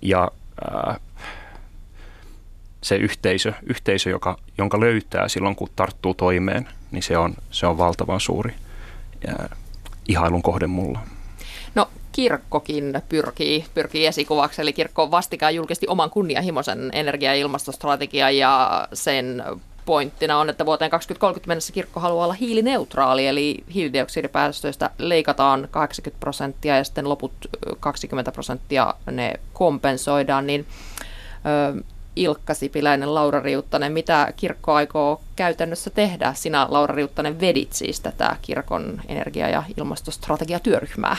Ja 0.01 0.31
ää, 0.71 0.99
se 2.81 2.95
yhteisö, 2.95 3.53
yhteisö 3.63 4.09
joka, 4.09 4.37
jonka 4.57 4.79
löytää 4.79 5.27
silloin, 5.27 5.55
kun 5.55 5.69
tarttuu 5.75 6.13
toimeen, 6.13 6.69
niin 6.91 7.03
se 7.03 7.17
on, 7.17 7.33
se 7.51 7.67
on 7.67 7.77
valtavan 7.77 8.19
suuri 8.19 8.53
ää, 9.27 9.55
ihailun 10.07 10.41
kohde 10.41 10.67
mulla. 10.67 10.99
Kirkkokin 12.19 13.01
pyrkii, 13.09 13.65
pyrkii 13.73 14.05
esikuvaksi, 14.05 14.61
eli 14.61 14.73
kirkko 14.73 15.11
vastikään 15.11 15.55
julkisti 15.55 15.87
oman 15.87 16.09
kunnianhimoisen 16.09 16.89
energia- 16.93 17.33
ja 17.33 17.39
ilmastostrategian 17.39 18.37
ja 18.37 18.87
sen 18.93 19.43
pointtina 19.85 20.39
on, 20.39 20.49
että 20.49 20.65
vuoteen 20.65 20.91
2030 20.91 21.47
mennessä 21.47 21.73
kirkko 21.73 21.99
haluaa 21.99 22.25
olla 22.25 22.33
hiilineutraali, 22.33 23.27
eli 23.27 23.63
hiilidioksidipäästöistä 23.73 24.89
leikataan 24.97 25.67
80 25.71 26.19
prosenttia 26.19 26.77
ja 26.77 26.83
sitten 26.83 27.09
loput 27.09 27.31
20 27.79 28.31
prosenttia 28.31 28.93
ne 29.11 29.33
kompensoidaan, 29.53 30.47
niin 30.47 30.65
ö, 31.75 31.83
Ilkka 32.15 32.53
Sipiläinen, 32.53 33.15
Laura 33.15 33.39
Riuttanen, 33.39 33.91
mitä 33.91 34.33
kirkko 34.35 34.73
aikoo 34.73 35.21
käytännössä 35.35 35.89
tehdä? 35.89 36.33
Sinä, 36.33 36.67
Laura 36.69 36.95
Riuttanen, 36.95 37.39
vedit 37.39 37.73
siis 37.73 37.99
tätä 37.99 38.35
kirkon 38.41 39.01
energia- 39.07 39.49
ja 39.49 39.63
ilmastostrategiatyöryhmää. 39.77 41.17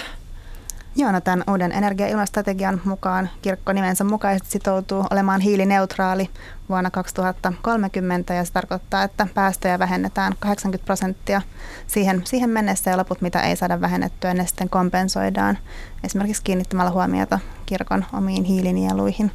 Joo, 0.96 1.12
no 1.12 1.20
tämän 1.20 1.44
uuden 1.50 1.72
energia- 1.72 2.06
ja 2.06 2.12
ilmastostrategian 2.12 2.80
mukaan 2.84 3.30
kirkko 3.42 3.72
nimensä 3.72 4.04
mukaisesti 4.04 4.50
sitoutuu 4.50 5.04
olemaan 5.10 5.40
hiilineutraali 5.40 6.30
vuonna 6.68 6.90
2030 6.90 8.34
ja 8.34 8.44
se 8.44 8.52
tarkoittaa, 8.52 9.02
että 9.02 9.26
päästöjä 9.34 9.78
vähennetään 9.78 10.32
80 10.38 10.86
prosenttia 10.86 11.42
siihen, 11.86 12.22
siihen 12.24 12.50
mennessä 12.50 12.90
ja 12.90 12.96
loput, 12.96 13.20
mitä 13.20 13.40
ei 13.40 13.56
saada 13.56 13.80
vähennettyä, 13.80 14.34
ne 14.34 14.46
sitten 14.46 14.68
kompensoidaan 14.68 15.58
esimerkiksi 16.04 16.42
kiinnittämällä 16.42 16.90
huomiota 16.90 17.38
kirkon 17.66 18.04
omiin 18.12 18.44
hiilinieluihin 18.44 19.30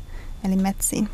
eli 0.46 0.56
metsiin 0.56 1.10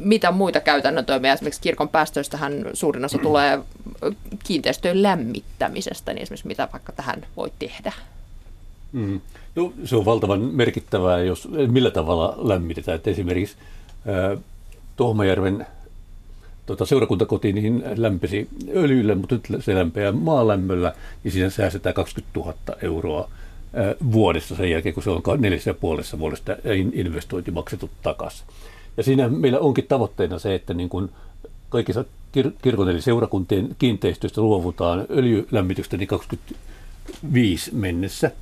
mitä 0.00 0.30
muita 0.30 0.60
käytännön 0.60 1.06
toimia, 1.06 1.32
esimerkiksi 1.32 1.60
kirkon 1.60 1.88
päästöistähän 1.88 2.52
suurin 2.72 3.04
osa 3.04 3.18
tulee 3.18 3.58
kiinteistöjen 4.44 5.02
lämmittämisestä, 5.02 6.14
niin 6.14 6.22
esimerkiksi 6.22 6.46
mitä 6.46 6.68
vaikka 6.72 6.92
tähän 6.92 7.26
voi 7.36 7.52
tehdä? 7.58 7.92
Mm. 8.92 9.20
No, 9.56 9.72
se 9.84 9.96
on 9.96 10.04
valtavan 10.04 10.40
merkittävää, 10.40 11.22
jos 11.22 11.48
millä 11.68 11.90
tavalla 11.90 12.34
lämmitetään. 12.38 12.96
Että 12.96 13.10
esimerkiksi 13.10 13.56
Tohmajärven 14.96 15.66
tota, 16.66 16.86
seurakuntakoti 16.86 17.52
niin 17.52 17.84
lämpesi 17.96 18.48
öljyllä, 18.74 19.14
mutta 19.14 19.34
nyt 19.34 19.64
se 19.64 19.74
lämpeää 19.74 20.12
maalämmöllä, 20.12 20.94
niin 21.24 21.32
siinä 21.32 21.50
säästetään 21.50 21.94
20 21.94 22.40
000 22.40 22.54
euroa 22.82 23.30
vuodessa 24.12 24.56
sen 24.56 24.70
jälkeen, 24.70 24.94
kun 24.94 25.02
se 25.02 25.10
on 25.10 25.22
neljässä 25.38 25.70
ja 25.70 25.74
puolessa 25.74 26.18
vuodesta 26.18 26.56
investointi 26.92 27.50
maksettu 27.50 27.90
takaisin. 28.02 28.46
Ja 28.96 29.02
siinä 29.02 29.28
meillä 29.28 29.58
onkin 29.58 29.86
tavoitteena 29.86 30.38
se, 30.38 30.54
että 30.54 30.74
niin 30.74 30.88
kuin 30.88 31.10
kaikissa 31.68 32.04
kir- 32.38 32.52
kirkon 32.62 32.88
eli 32.88 33.02
seurakuntien 33.02 33.76
kiinteistöistä 33.78 34.40
luovutaan 34.40 35.06
öljylämmitystä 35.10 35.96
niin 35.96 36.08
25 36.08 37.74
mennessä– 37.74 38.30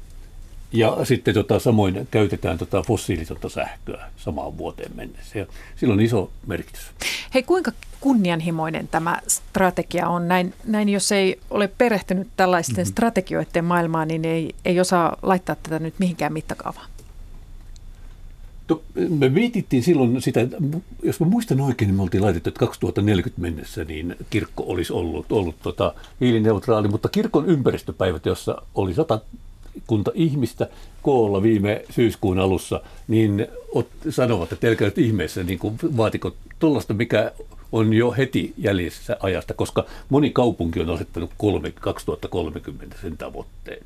ja 0.75 1.04
sitten 1.04 1.35
tota, 1.35 1.59
samoin 1.59 2.09
käytetään 2.11 2.59
tota 2.59 2.83
fossiilitonta 2.83 3.49
sähköä 3.49 4.11
samaan 4.16 4.59
vuoteen 4.59 4.93
mennessä. 4.95 5.38
Ja 5.38 5.47
sillä 5.76 5.95
on 5.95 6.00
iso 6.00 6.31
merkitys. 6.47 6.83
Hei, 7.35 7.43
kuinka 7.43 7.73
kunnianhimoinen 8.00 8.88
tämä 8.88 9.19
strategia 9.28 10.09
on? 10.09 10.28
Näin, 10.28 10.54
näin 10.64 10.88
jos 10.88 11.12
ei 11.12 11.40
ole 11.50 11.71
perehtynyt 11.78 12.28
tällaisten 12.37 12.76
mm-hmm. 12.76 12.90
strategioiden 12.90 13.64
maailmaan, 13.64 14.09
niin 14.09 14.25
ei, 14.25 14.54
ei 14.64 14.81
osaa 14.81 15.16
laittaa 15.23 15.57
tätä 15.62 15.78
nyt 15.78 15.95
mihinkään 15.99 16.33
mittakaavaan. 16.33 16.87
To, 18.66 18.83
me 19.09 19.28
mietittiin 19.28 19.83
silloin 19.83 20.23
sitä, 20.23 20.40
jos 21.02 21.21
mä 21.21 21.26
muistan 21.26 21.61
oikein, 21.61 21.88
niin 21.88 21.97
me 21.97 22.02
oltiin 22.02 22.23
laitettu, 22.23 22.49
että 22.49 22.59
2040 22.59 23.43
mennessä 23.43 23.85
niin 23.85 24.16
kirkko 24.31 24.64
olisi 24.66 24.93
ollut, 24.93 25.33
ollut 25.33 25.57
tota, 25.62 25.95
hiilineutraali, 26.21 26.88
mutta 26.88 27.09
kirkon 27.09 27.47
ympäristöpäivät, 27.47 28.26
jossa 28.26 28.62
oli 28.75 28.95
sata 28.95 29.21
kunta 29.87 30.11
ihmistä 30.14 30.69
koolla 31.02 31.43
viime 31.43 31.85
syyskuun 31.90 32.38
alussa, 32.38 32.81
niin 33.09 33.47
ot, 33.73 33.88
sanovat, 34.11 34.52
että 34.52 34.69
älkää 34.69 34.88
nyt 34.88 34.99
ihmeessä 34.99 35.43
niin 35.43 35.59
kuin 35.59 35.78
vaatiko 35.97 36.35
tuollaista, 36.59 36.95
mikä 36.95 37.33
on 37.73 37.93
jo 37.93 38.11
heti 38.11 38.54
jäljessä 38.59 39.16
ajasta, 39.21 39.54
koska 39.54 39.85
moni 40.09 40.31
kaupunki 40.31 40.81
on 40.81 40.90
asettanut 40.90 41.31
3, 41.38 41.71
2030 41.71 42.97
sen 43.02 43.16
tavoitteen. 43.16 43.85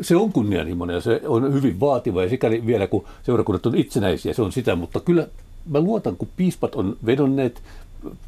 Se 0.00 0.16
on 0.16 0.32
kunnianhimoinen 0.32 0.94
ja 0.94 1.00
se 1.00 1.20
on 1.26 1.54
hyvin 1.54 1.80
vaativa 1.80 2.22
ja 2.22 2.28
sikäli 2.28 2.66
vielä 2.66 2.86
kun 2.86 3.04
seurakunnat 3.22 3.66
on 3.66 3.76
itsenäisiä, 3.76 4.34
se 4.34 4.42
on 4.42 4.52
sitä, 4.52 4.76
mutta 4.76 5.00
kyllä 5.00 5.28
mä 5.70 5.80
luotan, 5.80 6.16
kun 6.16 6.28
piispat 6.36 6.74
on 6.74 6.96
vedonneet 7.06 7.62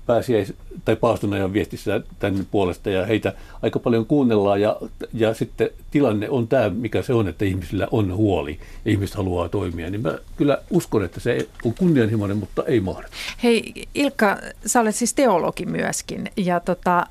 pääsiäis- 0.06 0.54
tai 0.84 0.96
paastonajan 0.96 1.52
viestissä 1.52 2.00
tämän 2.18 2.46
puolesta 2.50 2.90
ja 2.90 3.06
heitä 3.06 3.32
aika 3.62 3.78
paljon 3.78 4.06
kuunnellaan 4.06 4.60
ja, 4.60 4.76
ja 5.14 5.34
sitten 5.34 5.70
tilanne 5.90 6.30
on 6.30 6.48
tämä, 6.48 6.68
mikä 6.68 7.02
se 7.02 7.12
on, 7.12 7.28
että 7.28 7.44
ihmisillä 7.44 7.88
on 7.90 8.16
huoli 8.16 8.60
ja 8.84 8.90
ihmiset 8.90 9.16
haluaa 9.16 9.48
toimia, 9.48 9.90
niin 9.90 10.00
mä 10.00 10.18
kyllä 10.36 10.58
uskon, 10.70 11.04
että 11.04 11.20
se 11.20 11.48
on 11.64 11.74
kunnianhimoinen, 11.74 12.36
mutta 12.36 12.64
ei 12.66 12.80
mahdollista. 12.80 13.16
Hei 13.42 13.72
Ilkka, 13.94 14.38
sä 14.66 14.80
olet 14.80 14.94
siis 14.94 15.14
teologi 15.14 15.66
myöskin 15.66 16.30
ja 16.36 16.60
tota, 16.60 17.06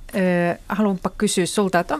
haluanpa 0.69 1.11
kysyä 1.17 1.45
sulta, 1.45 1.79
että 1.79 1.99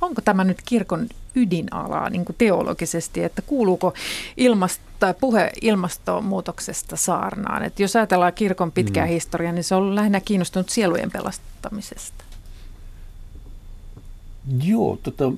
onko 0.00 0.20
tämä 0.20 0.44
nyt 0.44 0.58
kirkon 0.64 1.08
ydinalaa 1.42 2.10
niin 2.10 2.24
kuin 2.24 2.36
teologisesti, 2.38 3.24
että 3.24 3.42
kuuluuko 3.42 3.94
ilmast, 4.36 4.80
tai 4.98 5.14
puhe 5.20 5.50
ilmastonmuutoksesta 5.62 6.96
saarnaan? 6.96 7.64
Että 7.64 7.82
jos 7.82 7.96
ajatellaan 7.96 8.32
kirkon 8.32 8.72
pitkää 8.72 9.06
mm. 9.06 9.10
historiaa, 9.10 9.52
niin 9.52 9.64
se 9.64 9.74
on 9.74 9.94
lähinnä 9.94 10.20
kiinnostunut 10.20 10.68
sielujen 10.68 11.10
pelastamisesta. 11.10 12.24
Joo, 14.64 14.98
tota, 15.02 15.32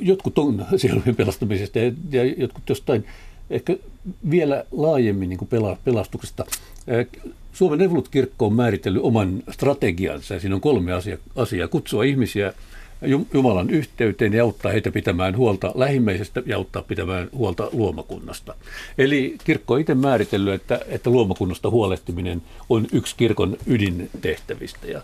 jotkut 0.00 0.38
on 0.38 0.66
sielujen 0.76 1.16
pelastamisesta 1.16 1.78
ja, 1.78 1.92
ja 2.10 2.24
jotkut 2.24 2.68
jostain 2.68 3.06
ehkä 3.50 3.76
vielä 4.30 4.64
laajemmin 4.72 5.28
niin 5.28 5.38
kuin 5.38 5.48
pela, 5.48 5.76
pelastuksesta. 5.84 6.44
Suomen 7.52 7.80
Evolut-kirkko 7.80 8.46
on 8.46 8.52
määritellyt 8.52 9.02
oman 9.02 9.42
strategiansa 9.50 10.34
ja 10.34 10.40
siinä 10.40 10.54
on 10.54 10.60
kolme 10.60 10.92
asiaa. 10.92 11.18
Asia. 11.36 11.68
Kutsua 11.68 12.04
ihmisiä 12.04 12.52
Jumalan 13.34 13.70
yhteyteen 13.70 14.32
ja 14.32 14.44
auttaa 14.44 14.72
heitä 14.72 14.90
pitämään 14.90 15.36
huolta 15.36 15.72
lähimmäisestä 15.74 16.42
ja 16.46 16.56
auttaa 16.56 16.82
pitämään 16.82 17.28
huolta 17.32 17.68
luomakunnasta. 17.72 18.54
Eli 18.98 19.36
kirkko 19.44 19.74
on 19.74 19.80
itse 19.80 19.94
määritellyt, 19.94 20.54
että, 20.54 20.80
että 20.88 21.10
luomakunnasta 21.10 21.70
huolehtiminen 21.70 22.42
on 22.68 22.86
yksi 22.92 23.14
kirkon 23.16 23.56
ydintehtävistä. 23.66 24.86
Ja 24.86 25.02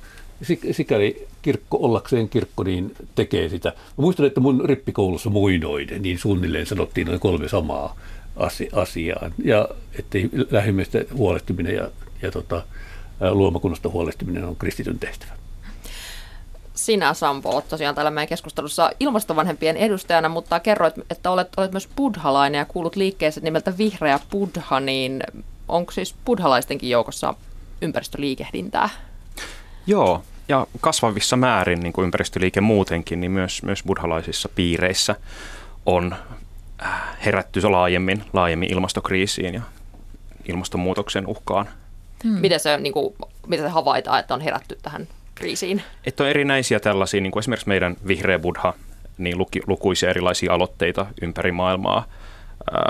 sikäli 0.73 1.27
kirkko 1.43 1.79
ollakseen 1.83 2.29
kirkko 2.29 2.63
niin 2.63 2.95
tekee 3.15 3.49
sitä. 3.49 3.69
Mä 3.69 4.03
muistan, 4.03 4.27
että 4.27 4.41
mun 4.41 4.65
rippikoulussa 4.65 5.31
muinoiden, 5.31 6.03
niin 6.03 6.19
suunnilleen 6.19 6.67
sanottiin 6.67 7.07
noin 7.07 7.21
kolme 7.21 7.49
samaa 7.49 7.97
asiaa. 8.73 9.31
Ja 9.45 9.69
että 9.99 10.19
lähimmäistä 10.51 11.05
huolehtiminen 11.15 11.75
ja, 11.75 11.91
ja 12.23 12.31
tota, 12.31 12.63
luomakunnasta 13.31 13.89
huolehtiminen 13.89 14.45
on 14.45 14.57
kristityn 14.57 14.99
tehtävä. 14.99 15.44
Sinä 16.85 17.14
Sampo 17.14 17.50
olet 17.50 17.69
tosiaan 17.69 17.95
täällä 17.95 18.11
meidän 18.11 18.29
keskustelussa 18.29 18.91
ilmastovanhempien 19.00 19.76
edustajana, 19.76 20.29
mutta 20.29 20.61
kerroit, 20.61 20.95
että 21.11 21.31
olet, 21.31 21.49
olet 21.57 21.73
myös 21.73 21.88
buddhalainen 21.97 22.59
ja 22.59 22.64
kuulut 22.64 22.97
liikkeeseen 22.97 23.45
nimeltä 23.45 23.79
Vihreä 23.79 24.19
Buddha, 24.31 24.81
niin 24.81 25.23
onko 25.69 25.93
siis 25.93 26.14
buddhalaistenkin 26.25 26.91
joukossa 26.91 27.35
ympäristöliikehdintää? 27.83 28.88
Joo, 29.87 30.23
ja 30.49 30.67
kasvavissa 30.81 31.37
määrin 31.37 31.81
niin 31.81 31.93
kuin 31.93 32.05
ympäristöliike 32.05 32.61
muutenkin, 32.61 33.21
niin 33.21 33.33
myös, 33.33 33.62
myös 33.62 33.83
buddhalaisissa 33.83 34.49
piireissä 34.49 35.17
on 35.87 36.17
äh, 36.83 37.03
herätty 37.25 37.62
laajemmin, 37.62 38.25
laajemmin 38.33 38.73
ilmastokriisiin 38.73 39.55
ja 39.55 39.62
ilmastonmuutoksen 40.49 41.26
uhkaan. 41.26 41.69
Hmm. 42.25 42.41
Miten, 42.41 42.61
se, 42.61 42.76
niin 42.76 42.93
kuin, 42.93 43.14
miten 43.47 43.67
se 43.67 43.71
havaitaan, 43.71 44.21
että 44.21 44.35
on 44.35 44.41
herätty 44.41 44.79
tähän 44.83 45.09
kriisiin? 45.35 45.83
Että 46.07 46.23
on 46.23 46.31
erinäisiä 46.31 46.81
tällaisia, 46.81 47.21
niin 47.21 47.31
kuin 47.31 47.41
esimerkiksi 47.41 47.69
meidän 47.69 47.97
Vihreä 48.07 48.38
Buddha, 48.38 48.75
niin 49.19 49.38
luki, 49.38 49.61
lukuisia 49.67 50.11
erilaisia 50.11 50.53
aloitteita 50.53 51.07
ympäri 51.23 51.53
maailmaa. 51.53 52.05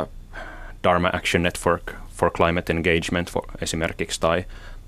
Uh, 0.00 0.08
Dharma 0.82 1.10
Action 1.12 1.42
Network 1.42 1.92
for 2.16 2.30
Climate 2.30 2.72
Engagement 2.72 3.30
for, 3.30 3.42
esimerkiksi, 3.62 4.20
tai 4.20 4.44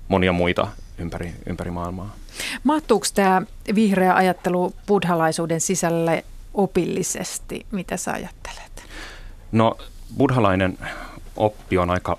monia 0.07 0.33
muita 0.33 0.67
ympäri, 0.97 1.31
ympäri 1.49 1.71
maailmaa. 1.71 2.15
Mahtuuko 2.63 3.05
tämä 3.13 3.41
vihreä 3.75 4.15
ajattelu 4.15 4.73
buddhalaisuuden 4.87 5.61
sisälle 5.61 6.23
opillisesti? 6.53 7.65
Mitä 7.71 7.97
sä 7.97 8.11
ajattelet? 8.11 8.83
No 9.51 9.77
buddhalainen 10.17 10.77
oppi 11.35 11.77
on 11.77 11.89
aika, 11.89 12.17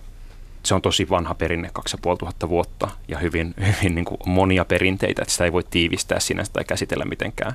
se 0.69 0.75
on 0.75 0.83
tosi 0.83 1.11
vanha 1.11 1.35
perinne, 1.35 1.71
2500 1.73 2.49
vuotta 2.49 2.91
ja 3.09 3.19
hyvin, 3.19 3.55
hyvin 3.67 3.95
niin 3.95 4.05
kuin 4.05 4.19
monia 4.27 4.65
perinteitä, 4.65 5.23
että 5.23 5.33
sitä 5.33 5.45
ei 5.45 5.53
voi 5.53 5.65
tiivistää 5.71 6.21
sinänsä 6.21 6.53
tai 6.53 6.65
käsitellä 6.65 7.05
mitenkään, 7.05 7.55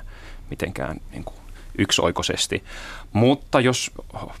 mitenkään 0.50 1.00
niin 1.12 1.24
kuin 1.24 1.36
yksioikoisesti. 1.78 2.64
Mutta 3.12 3.60
jos 3.60 3.90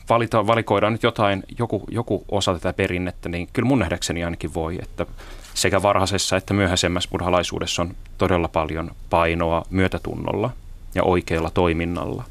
valita, 0.08 0.46
valikoidaan 0.46 0.92
nyt 0.92 1.02
jotain, 1.02 1.42
joku, 1.58 1.84
joku 1.90 2.24
osa 2.28 2.52
tätä 2.52 2.72
perinnettä, 2.72 3.28
niin 3.28 3.48
kyllä 3.52 3.68
mun 3.68 3.78
nähdäkseni 3.78 4.24
ainakin 4.24 4.54
voi, 4.54 4.78
että 4.82 5.06
sekä 5.54 5.82
varhaisessa 5.82 6.36
että 6.36 6.54
myöhäisemmässä 6.54 7.10
buddhalaisuudessa 7.10 7.82
on 7.82 7.94
todella 8.18 8.48
paljon 8.48 8.90
painoa 9.10 9.64
myötätunnolla 9.70 10.50
ja 10.94 11.02
oikealla 11.02 11.50
toiminnalla. 11.50 12.24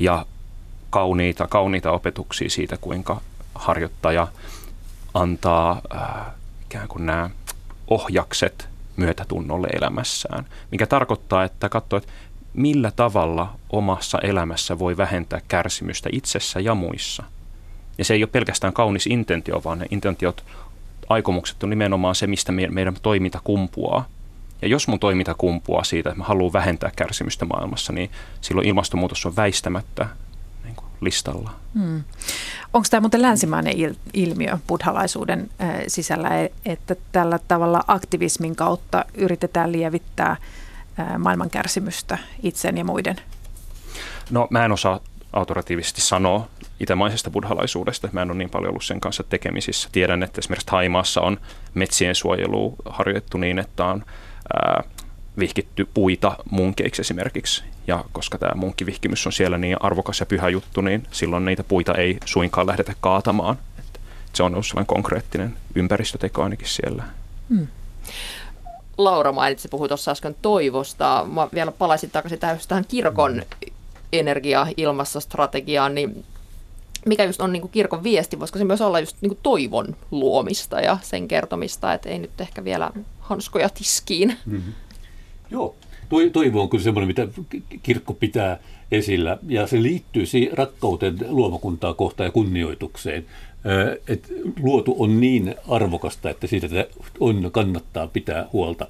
Ja 0.00 0.26
kauniita, 0.90 1.46
kauniita 1.46 1.92
opetuksia 1.92 2.50
siitä, 2.50 2.76
kuinka 2.80 3.20
harjoittaja 3.54 4.28
antaa 5.14 5.80
äh, 5.94 6.26
ikään 6.64 6.88
kuin 6.88 7.06
nämä 7.06 7.30
ohjakset 7.90 8.68
myötätunnolle 8.96 9.68
elämässään, 9.72 10.44
mikä 10.70 10.86
tarkoittaa, 10.86 11.44
että 11.44 11.68
katsoo, 11.68 11.96
että 11.96 12.12
millä 12.54 12.90
tavalla 12.90 13.54
omassa 13.70 14.18
elämässä 14.18 14.78
voi 14.78 14.96
vähentää 14.96 15.40
kärsimystä 15.48 16.08
itsessä 16.12 16.60
ja 16.60 16.74
muissa. 16.74 17.22
Ja 17.98 18.04
se 18.04 18.14
ei 18.14 18.22
ole 18.22 18.30
pelkästään 18.32 18.72
kaunis 18.72 19.06
intentio, 19.06 19.60
vaan 19.64 19.78
ne 19.78 19.86
intentiot, 19.90 20.44
aikomukset 21.08 21.62
on 21.62 21.70
nimenomaan 21.70 22.14
se, 22.14 22.26
mistä 22.26 22.52
meidän 22.52 22.96
toiminta 23.02 23.40
kumpuaa. 23.44 24.08
Ja 24.62 24.68
jos 24.68 24.88
mun 24.88 25.00
toiminta 25.00 25.34
kumpuaa 25.34 25.84
siitä, 25.84 26.10
että 26.10 26.18
mä 26.18 26.24
haluan 26.24 26.52
vähentää 26.52 26.90
kärsimystä 26.96 27.44
maailmassa, 27.44 27.92
niin 27.92 28.10
silloin 28.40 28.68
ilmastonmuutos 28.68 29.26
on 29.26 29.36
väistämättä 29.36 30.08
listalla. 31.00 31.50
Hmm. 31.74 32.04
Onko 32.72 32.86
tämä 32.90 33.00
muuten 33.00 33.22
länsimainen 33.22 33.74
il- 33.74 33.96
ilmiö 34.14 34.58
buddhalaisuuden 34.66 35.50
äh, 35.60 35.74
sisällä, 35.86 36.40
e-, 36.40 36.52
että 36.64 36.96
tällä 37.12 37.38
tavalla 37.48 37.84
aktivismin 37.86 38.56
kautta 38.56 39.04
yritetään 39.14 39.72
lievittää– 39.72 40.36
maailman 41.18 41.50
kärsimystä 41.50 42.18
itsen 42.42 42.78
ja 42.78 42.84
muiden? 42.84 43.16
No 44.30 44.46
mä 44.50 44.64
en 44.64 44.72
osaa 44.72 45.00
autoratiivisesti 45.32 46.00
sanoa 46.00 46.48
itämaisesta 46.80 47.30
buddhalaisuudesta. 47.30 48.08
Mä 48.12 48.22
en 48.22 48.30
ole 48.30 48.38
niin 48.38 48.50
paljon 48.50 48.70
ollut 48.70 48.84
sen 48.84 49.00
kanssa 49.00 49.22
tekemisissä. 49.22 49.88
Tiedän, 49.92 50.22
että 50.22 50.38
esimerkiksi 50.38 50.66
Taimaassa 50.66 51.20
on 51.20 51.40
metsien 51.74 52.14
suojelu 52.14 52.76
harjoitettu 52.84 53.38
niin, 53.38 53.58
että 53.58 53.84
on 53.84 54.04
ää, 54.54 54.82
vihkitty 55.38 55.88
puita 55.94 56.36
munkeiksi 56.50 57.02
esimerkiksi. 57.02 57.64
Ja 57.86 58.04
koska 58.12 58.38
tämä 58.38 58.54
munkkivihkimys 58.54 59.26
on 59.26 59.32
siellä 59.32 59.58
niin 59.58 59.76
arvokas 59.80 60.20
ja 60.20 60.26
pyhä 60.26 60.48
juttu, 60.48 60.80
niin 60.80 61.06
silloin 61.10 61.44
niitä 61.44 61.64
puita 61.64 61.94
ei 61.94 62.18
suinkaan 62.24 62.66
lähdetä 62.66 62.94
kaatamaan. 63.00 63.58
Että 63.78 64.00
se 64.32 64.42
on 64.42 64.52
ollut 64.52 64.66
sellainen 64.66 64.86
konkreettinen 64.86 65.56
ympäristöteko 65.74 66.42
ainakin 66.42 66.68
siellä. 66.68 67.04
Hmm. 67.48 67.66
Laura 68.98 69.32
mainitsi, 69.32 69.68
puhui 69.68 69.88
tuossa 69.88 70.10
äsken 70.10 70.36
toivosta. 70.42 71.26
Mä 71.32 71.48
vielä 71.54 71.72
palaisin 71.72 72.10
takaisin 72.10 72.38
tähän 72.38 72.84
kirkon 72.88 73.42
energia-ilmastostrategiaan, 74.12 75.94
niin 75.94 76.24
mikä 77.06 77.24
just 77.24 77.40
on 77.40 77.52
niin 77.52 77.60
kuin 77.60 77.70
kirkon 77.70 78.02
viesti, 78.02 78.40
voisiko 78.40 78.58
se 78.58 78.64
myös 78.64 78.80
olla 78.80 79.00
just 79.00 79.16
niin 79.20 79.30
kuin 79.30 79.38
toivon 79.42 79.96
luomista 80.10 80.80
ja 80.80 80.98
sen 81.02 81.28
kertomista, 81.28 81.92
että 81.92 82.08
ei 82.08 82.18
nyt 82.18 82.40
ehkä 82.40 82.64
vielä 82.64 82.90
hanskoja 83.20 83.68
tiskiin. 83.68 84.38
Mm-hmm. 84.46 84.72
Joo, 85.50 85.74
toivo 86.32 86.62
on 86.62 86.68
kyllä 86.68 86.84
semmoinen, 86.84 87.06
mitä 87.08 87.28
kirkko 87.82 88.14
pitää 88.14 88.58
esillä, 88.92 89.38
ja 89.48 89.66
se 89.66 89.82
liittyy 89.82 90.26
siihen 90.26 90.58
rakkauteen 90.58 91.18
luomakuntaa 91.28 91.94
kohtaan 91.94 92.26
ja 92.26 92.32
kunnioitukseen 92.32 93.26
että 94.08 94.28
luotu 94.62 94.96
on 94.98 95.20
niin 95.20 95.54
arvokasta, 95.68 96.30
että 96.30 96.46
siitä 96.46 96.68
on, 97.20 97.50
kannattaa 97.52 98.06
pitää 98.06 98.48
huolta. 98.52 98.86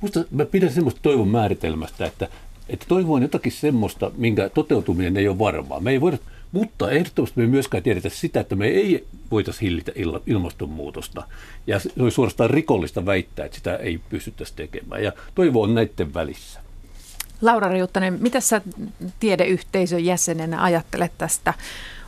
Musta 0.00 0.24
mä 0.30 0.44
pidän 0.44 0.72
semmoista 0.72 1.00
toivon 1.02 1.28
määritelmästä, 1.28 2.06
että, 2.06 2.28
että 2.68 2.86
toivo 2.88 3.14
on 3.14 3.22
jotakin 3.22 3.52
semmoista, 3.52 4.10
minkä 4.16 4.48
toteutuminen 4.48 5.16
ei 5.16 5.28
ole 5.28 5.38
varmaa. 5.38 5.80
Me 5.80 5.90
ei 5.90 6.00
voida, 6.00 6.18
mutta 6.52 6.90
ehdottomasti 6.90 7.40
me 7.40 7.42
ei 7.44 7.50
myöskään 7.50 7.82
tiedetä 7.82 8.08
sitä, 8.08 8.40
että 8.40 8.56
me 8.56 8.66
ei 8.66 9.06
voitaisiin 9.30 9.60
hillitä 9.60 9.92
ilmastonmuutosta. 10.26 11.22
Ja 11.66 11.78
se 11.78 11.90
olisi 12.00 12.14
suorastaan 12.14 12.50
rikollista 12.50 13.06
väittää, 13.06 13.46
että 13.46 13.56
sitä 13.56 13.76
ei 13.76 14.00
pystyttäisi 14.10 14.52
tekemään. 14.56 15.02
Ja 15.02 15.12
toivo 15.34 15.62
on 15.62 15.74
näiden 15.74 16.14
välissä. 16.14 16.60
Laura 17.40 17.68
Riuttanen, 17.68 18.18
mitä 18.20 18.40
sä 18.40 18.60
tiedeyhteisön 19.20 20.04
jäsenenä 20.04 20.62
ajattelet 20.62 21.12
tästä 21.18 21.54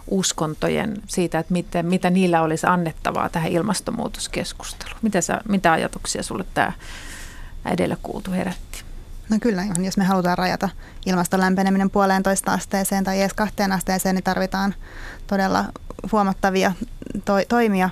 uskontojen 0.07 1.03
siitä, 1.07 1.39
että 1.39 1.53
miten, 1.53 1.87
mitä 1.87 2.11
niillä 2.11 2.43
olisi 2.43 2.67
annettavaa 2.67 3.29
tähän 3.29 3.53
ilmastonmuutoskeskusteluun. 3.53 4.99
Mitä, 5.03 5.21
sä, 5.21 5.41
mitä 5.49 5.73
ajatuksia 5.73 6.23
sulle 6.23 6.45
tämä 6.55 6.73
edellä 7.73 7.97
kuultu 8.03 8.31
herätti? 8.31 8.90
No 9.31 9.37
kyllä, 9.41 9.65
jos 9.79 9.97
me 9.97 10.05
halutaan 10.05 10.39
rajata 10.39 10.69
ilmaston 11.07 11.41
lämpeneminen 11.41 11.91
puoleentoista 11.91 12.53
asteeseen 12.53 13.05
tai 13.05 13.21
edes 13.21 13.35
kahteen 13.35 13.73
asteeseen, 13.73 14.15
niin 14.15 14.25
tarvitaan 14.25 14.75
todella 15.27 15.65
huomattavia 16.13 16.73
to- 17.25 17.45
toimia 17.49 17.91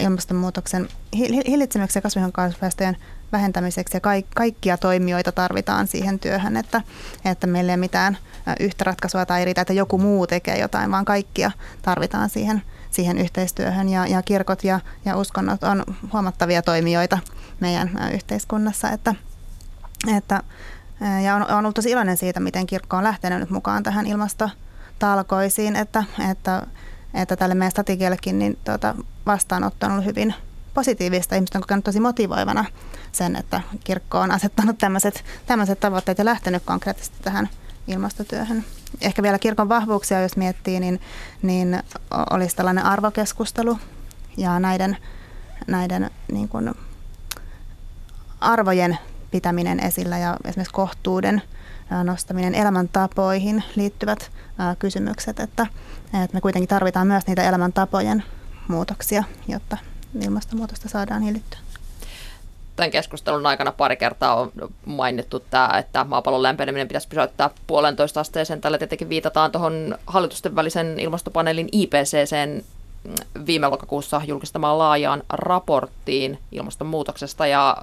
ilmastonmuutoksen 0.00 0.88
hillitsemiseksi 1.46 1.98
ja 1.98 2.02
kasvihuonekaasupäästöjen 2.02 2.96
vähentämiseksi. 3.32 3.96
Ja 3.96 4.00
ka- 4.00 4.10
kaikkia 4.34 4.76
toimijoita 4.76 5.32
tarvitaan 5.32 5.86
siihen 5.86 6.18
työhön, 6.18 6.56
että, 6.56 6.82
että 7.24 7.46
meillä 7.46 7.72
ei 7.72 7.74
ole 7.74 7.80
mitään 7.80 8.18
yhtä 8.60 8.84
ratkaisua 8.84 9.26
tai 9.26 9.44
riitä, 9.44 9.60
että 9.60 9.72
joku 9.72 9.98
muu 9.98 10.26
tekee 10.26 10.58
jotain, 10.58 10.90
vaan 10.90 11.04
kaikkia 11.04 11.50
tarvitaan 11.82 12.30
siihen, 12.30 12.62
siihen 12.90 13.18
yhteistyöhön. 13.18 13.88
Ja, 13.88 14.06
ja 14.06 14.22
kirkot 14.22 14.64
ja, 14.64 14.80
ja 15.04 15.16
uskonnot 15.16 15.62
on 15.62 15.84
huomattavia 16.12 16.62
toimijoita 16.62 17.18
meidän 17.60 17.90
yhteiskunnassa, 18.14 18.90
että, 18.90 19.14
että 20.16 20.42
ja 21.24 21.36
on, 21.36 21.42
on 21.42 21.58
ollut 21.58 21.74
tosi 21.74 21.90
iloinen 21.90 22.16
siitä, 22.16 22.40
miten 22.40 22.66
kirkko 22.66 22.96
on 22.96 23.04
lähtenyt 23.04 23.38
nyt 23.40 23.50
mukaan 23.50 23.82
tähän 23.82 24.06
ilmastotalkoisiin, 24.06 25.76
että, 25.76 26.04
että, 26.30 26.66
että 27.14 27.36
tälle 27.36 27.54
meidän 27.54 27.70
strategiallekin 27.70 28.38
niin 28.38 28.58
tuota, 28.64 28.94
vastaanotto 29.26 29.86
on 29.86 29.92
ollut 29.92 30.04
hyvin 30.04 30.34
positiivista. 30.74 31.34
Ihmiset 31.34 31.54
on 31.54 31.60
kokenut 31.60 31.84
tosi 31.84 32.00
motivoivana 32.00 32.64
sen, 33.12 33.36
että 33.36 33.60
kirkko 33.84 34.18
on 34.18 34.30
asettanut 34.30 34.78
tämmöiset, 34.78 35.24
tavoitteet 35.80 36.18
ja 36.18 36.24
lähtenyt 36.24 36.62
konkreettisesti 36.66 37.16
tähän 37.22 37.48
ilmastotyöhön. 37.86 38.64
Ehkä 39.00 39.22
vielä 39.22 39.38
kirkon 39.38 39.68
vahvuuksia, 39.68 40.22
jos 40.22 40.36
miettii, 40.36 40.80
niin, 40.80 41.00
niin 41.42 41.82
olisi 42.30 42.56
tällainen 42.56 42.84
arvokeskustelu 42.84 43.78
ja 44.36 44.60
näiden, 44.60 44.96
näiden 45.66 46.10
niin 46.32 46.48
kuin 46.48 46.74
arvojen 48.40 48.98
pitäminen 49.30 49.80
esillä 49.80 50.18
ja 50.18 50.36
esimerkiksi 50.44 50.74
kohtuuden 50.74 51.42
nostaminen 52.04 52.54
elämäntapoihin 52.54 53.64
liittyvät 53.76 54.30
kysymykset, 54.78 55.40
että, 55.40 55.66
että 56.04 56.34
me 56.34 56.40
kuitenkin 56.40 56.68
tarvitaan 56.68 57.06
myös 57.06 57.26
niitä 57.26 57.48
elämäntapojen 57.48 58.24
muutoksia, 58.68 59.24
jotta 59.48 59.76
ilmastonmuutosta 60.20 60.88
saadaan 60.88 61.22
hillittyä. 61.22 61.58
Tämän 62.76 62.90
keskustelun 62.90 63.46
aikana 63.46 63.72
pari 63.72 63.96
kertaa 63.96 64.34
on 64.34 64.52
mainittu 64.86 65.40
tämä, 65.40 65.70
että 65.78 66.04
maapallon 66.04 66.42
lämpeneminen 66.42 66.88
pitäisi 66.88 67.08
pysäyttää 67.08 67.50
puolentoista 67.66 68.20
asteeseen. 68.20 68.60
Tällä 68.60 68.78
tietenkin 68.78 69.08
viitataan 69.08 69.52
tuohon 69.52 69.98
hallitusten 70.06 70.56
välisen 70.56 71.00
ilmastopaneelin 71.00 71.68
IPCCn 71.72 72.62
viime 73.46 73.68
lokakuussa 73.68 74.22
julkistamaan 74.26 74.78
laajaan 74.78 75.22
raporttiin 75.28 76.38
ilmastonmuutoksesta 76.52 77.46
ja 77.46 77.76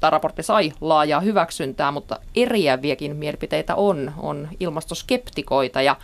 Tämä 0.00 0.10
raportti 0.10 0.42
sai 0.42 0.72
laajaa 0.80 1.20
hyväksyntää, 1.20 1.90
mutta 1.90 2.18
eriäviäkin 2.36 3.16
mielipiteitä 3.16 3.74
on, 3.74 4.12
on 4.18 4.48
ilmastoskeptikoita 4.60 5.82
ja 5.82 5.96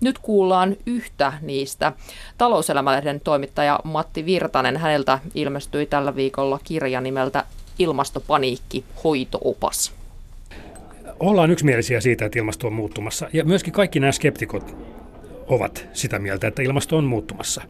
nyt 0.00 0.18
kuullaan 0.18 0.76
yhtä 0.86 1.32
niistä. 1.42 1.92
Talouselämälehden 2.38 3.20
toimittaja 3.20 3.80
Matti 3.84 4.26
Virtanen, 4.26 4.76
häneltä 4.76 5.18
ilmestyi 5.34 5.86
tällä 5.86 6.16
viikolla 6.16 6.60
kirja 6.64 7.00
nimeltä 7.00 7.44
Ilmastopaniikki, 7.78 8.84
hoitoopas. 9.04 9.92
Ollaan 11.20 11.50
yksimielisiä 11.50 12.00
siitä, 12.00 12.24
että 12.24 12.38
ilmasto 12.38 12.66
on 12.66 12.72
muuttumassa. 12.72 13.28
Ja 13.32 13.44
myöskin 13.44 13.72
kaikki 13.72 14.00
nämä 14.00 14.12
skeptikot 14.12 14.76
ovat 15.46 15.86
sitä 15.92 16.18
mieltä, 16.18 16.46
että 16.46 16.62
ilmasto 16.62 16.96
on 16.96 17.04
muuttumassa. 17.04 17.62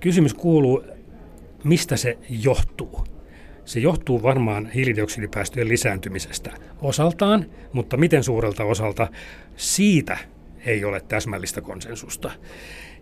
Kysymys 0.00 0.34
kuuluu, 0.34 0.84
mistä 1.64 1.96
se 1.96 2.18
johtuu? 2.28 3.04
Se 3.70 3.80
johtuu 3.80 4.22
varmaan 4.22 4.70
hiilidioksidipäästöjen 4.70 5.68
lisääntymisestä 5.68 6.50
osaltaan, 6.82 7.46
mutta 7.72 7.96
miten 7.96 8.24
suurelta 8.24 8.64
osalta 8.64 9.08
siitä 9.56 10.18
ei 10.66 10.84
ole 10.84 11.00
täsmällistä 11.00 11.60
konsensusta. 11.60 12.30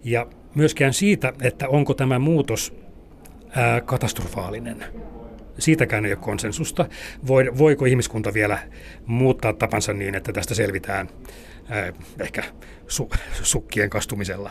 Ja 0.04 0.26
myöskään 0.54 0.92
siitä, 0.92 1.32
että 1.42 1.68
onko 1.68 1.94
tämä 1.94 2.18
muutos 2.18 2.74
ää, 3.50 3.80
katastrofaalinen. 3.80 4.84
Siitäkään 5.58 6.04
ei 6.04 6.12
ole 6.12 6.20
konsensusta. 6.20 6.88
Voiko 7.58 7.84
ihmiskunta 7.84 8.34
vielä 8.34 8.58
muuttaa 9.06 9.52
tapansa 9.52 9.92
niin, 9.92 10.14
että 10.14 10.32
tästä 10.32 10.54
selvitään 10.54 11.08
ää, 11.68 11.92
ehkä 12.20 12.44
su, 12.88 13.10
sukkien 13.42 13.90
kastumisella 13.90 14.50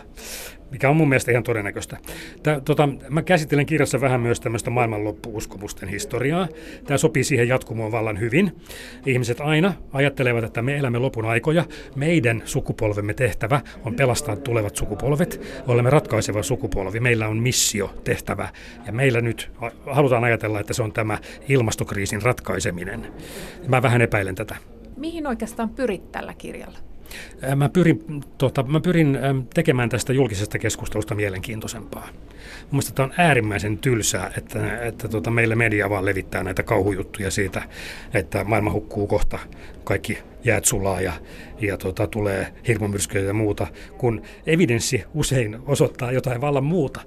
mikä 0.72 0.90
on 0.90 0.96
mun 0.96 1.10
mielestä 1.10 1.32
ihan 1.32 1.44
todennäköistä. 1.44 1.98
Tää, 2.44 2.60
tota, 2.60 2.90
mä 3.10 3.22
käsittelen 3.22 3.66
kirjassa 3.66 4.02
vähän 4.02 4.22
myös 4.22 4.40
tämmöistä 4.40 4.70
maailmanloppuuskomusten 4.70 5.90
historiaa. 5.90 6.48
Tämä 6.88 6.98
sopii 6.98 7.24
siihen 7.24 7.48
jatkumoon 7.48 7.92
vallan 7.92 8.20
hyvin. 8.20 8.56
Ihmiset 9.06 9.42
aina 9.42 9.74
ajattelevat, 9.94 10.44
että 10.44 10.62
me 10.62 10.78
elämme 10.78 11.00
lopun 11.00 11.26
aikoja. 11.26 11.66
Meidän 11.96 12.42
sukupolvemme 12.46 13.14
tehtävä 13.14 13.62
on 13.86 13.96
pelastaa 13.96 14.36
tulevat 14.36 14.76
sukupolvet. 14.76 15.42
Olemme 15.68 15.90
ratkaiseva 15.90 16.44
sukupolvi. 16.44 17.00
Meillä 17.00 17.28
on 17.28 17.38
missio 17.38 17.94
tehtävä. 18.04 18.50
Ja 18.86 18.92
meillä 18.94 19.22
nyt 19.22 19.52
halutaan 19.86 20.24
ajatella, 20.24 20.60
että 20.60 20.74
se 20.74 20.84
on 20.84 20.94
tämä 20.94 21.18
ilmastokriisin 21.50 22.22
ratkaiseminen. 22.22 23.08
Mä 23.68 23.82
vähän 23.82 24.02
epäilen 24.02 24.36
tätä. 24.36 24.56
Mihin 24.98 25.28
oikeastaan 25.28 25.70
pyrit 25.70 26.12
tällä 26.12 26.34
kirjalla? 26.34 26.87
Mä 27.56 27.70
pyrin, 27.70 28.24
tota, 28.38 28.64
mä 28.64 28.80
pyrin 28.80 29.20
tekemään 29.54 29.90
tästä 29.90 30.14
julkisesta 30.14 30.60
keskustelusta 30.60 31.16
mielenkiintoisempaa. 31.16 32.10
Mielestäni 32.72 32.96
tämä 32.96 33.06
on 33.06 33.14
äärimmäisen 33.18 33.78
tylsää, 33.78 34.32
että, 34.38 34.82
että 34.82 35.08
tota, 35.08 35.32
meillä 35.32 35.56
media 35.56 35.90
vaan 35.90 36.06
levittää 36.06 36.44
näitä 36.44 36.64
kauhujuttuja 36.64 37.32
siitä, 37.32 37.64
että 38.14 38.44
maailma 38.44 38.72
hukkuu 38.72 39.08
kohta, 39.08 39.40
kaikki 39.84 40.18
jäät 40.44 40.66
sulaa 40.66 41.02
ja, 41.02 41.14
ja 41.62 41.78
tota, 41.78 42.08
tulee 42.08 42.54
hirmumyrskyjä 42.68 43.26
ja 43.26 43.34
muuta, 43.34 43.68
kun 43.98 44.22
evidenssi 44.46 45.04
usein 45.14 45.58
osoittaa 45.66 46.12
jotain 46.12 46.42
vallan 46.42 46.64
muuta. 46.64 47.02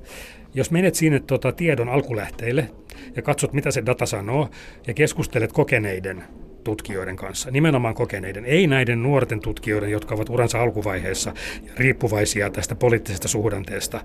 Jos 0.55 0.71
menet 0.71 0.95
sinne 0.95 1.21
tota, 1.21 1.53
tiedon 1.53 1.89
alkulähteille 1.89 2.71
ja 3.17 3.23
katsot, 3.23 3.53
mitä 3.53 3.71
se 3.71 3.83
data 3.87 4.07
sanoo, 4.07 4.51
ja 4.87 4.95
keskustelet 4.95 5.53
kokeneiden 5.53 6.25
tutkijoiden 6.65 7.17
kanssa, 7.17 7.51
nimenomaan 7.51 7.95
kokeneiden, 7.95 8.45
ei 8.45 8.67
näiden 8.67 9.03
nuorten 9.03 9.41
tutkijoiden, 9.41 9.91
jotka 9.91 10.15
ovat 10.15 10.29
uransa 10.29 10.63
alkuvaiheessa 10.63 11.35
riippuvaisia 11.77 12.51
tästä 12.51 12.75
poliittisesta 12.75 13.29
suhdanteesta. 13.29 14.01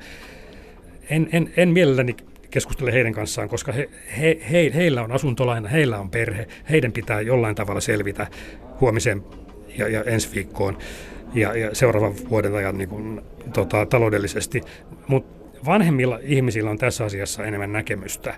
En, 1.09 1.29
en, 1.31 1.53
en 1.57 1.69
mielelläni 1.69 2.15
keskustele 2.49 2.93
heidän 2.93 3.13
kanssaan, 3.13 3.49
koska 3.49 3.71
he, 3.71 3.89
he, 4.21 4.39
he, 4.51 4.71
heillä 4.75 5.03
on 5.03 5.11
asuntolaina, 5.11 5.69
heillä 5.69 5.99
on 5.99 6.09
perhe, 6.09 6.47
heidän 6.69 6.91
pitää 6.91 7.21
jollain 7.21 7.55
tavalla 7.55 7.81
selvitä 7.81 8.27
huomiseen 8.81 9.23
ja, 9.77 9.87
ja 9.87 10.03
ensi 10.03 10.35
viikkoon 10.35 10.77
ja, 11.33 11.57
ja 11.57 11.75
seuraavan 11.75 12.13
vuoden 12.29 12.55
ajan 12.55 12.77
niin 12.77 12.89
kuin, 12.89 13.21
tota, 13.53 13.85
taloudellisesti. 13.85 14.61
Mutta 15.07 15.35
vanhemmilla 15.65 16.19
ihmisillä 16.21 16.69
on 16.69 16.77
tässä 16.77 17.05
asiassa 17.05 17.45
enemmän 17.45 17.73
näkemystä. 17.73 18.35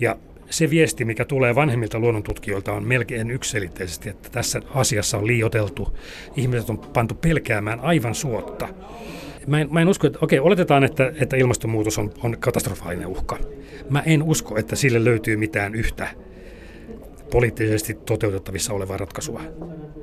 Ja 0.00 0.16
se 0.50 0.70
viesti, 0.70 1.04
mikä 1.04 1.24
tulee 1.24 1.54
vanhemmilta 1.54 1.98
luonnontutkijoilta, 1.98 2.72
on 2.72 2.84
melkein 2.84 3.30
yksilitteisesti, 3.30 4.08
että 4.08 4.28
tässä 4.30 4.62
asiassa 4.74 5.18
on 5.18 5.26
liioteltu. 5.26 5.98
Ihmiset 6.36 6.70
on 6.70 6.78
pantu 6.78 7.14
pelkäämään 7.14 7.80
aivan 7.80 8.14
suotta. 8.14 8.68
Mä 9.46 9.60
en, 9.60 9.68
mä 9.70 9.80
en 9.80 9.88
usko, 9.88 10.06
että 10.06 10.18
okei, 10.22 10.38
oletetaan, 10.38 10.84
että, 10.84 11.12
että 11.20 11.36
ilmastonmuutos 11.36 11.98
on, 11.98 12.12
on 12.22 12.36
katastrofaalinen 12.40 13.06
uhka. 13.08 13.38
Mä 13.90 14.02
en 14.06 14.22
usko, 14.22 14.58
että 14.58 14.76
sille 14.76 15.04
löytyy 15.04 15.36
mitään 15.36 15.74
yhtä 15.74 16.08
poliittisesti 17.30 17.94
toteutettavissa 17.94 18.72
olevaa 18.72 18.96
ratkaisua. 18.96 19.42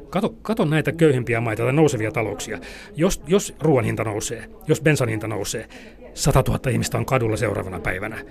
Kato, 0.10 0.30
kato 0.42 0.66
näitä 0.66 0.92
köyhimpiä 0.92 1.42
maita 1.42 1.64
tai 1.64 1.74
nousevia 1.74 2.12
talouksia. 2.12 2.60
Jos, 2.96 3.22
jos 3.28 3.56
ruoan 3.60 3.86
hinta 3.86 4.04
nousee, 4.04 4.50
jos 4.68 4.82
bensan 4.82 5.10
hinta 5.10 5.28
nousee, 5.28 5.68
100 6.14 6.44
000 6.48 6.72
ihmistä 6.72 6.98
on 6.98 7.06
kadulla 7.06 7.38
seuraavana 7.38 7.80
päivänä 7.80 8.26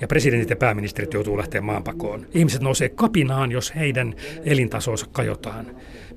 ja 0.00 0.08
presidentit 0.08 0.50
ja 0.50 0.56
pääministerit 0.56 1.14
joutuu 1.14 1.38
lähteä 1.38 1.60
maanpakoon. 1.60 2.26
Ihmiset 2.34 2.62
nousee 2.62 2.88
kapinaan, 2.88 3.52
jos 3.52 3.74
heidän 3.74 4.14
elintasonsa 4.44 5.06
kajotaan. 5.12 5.66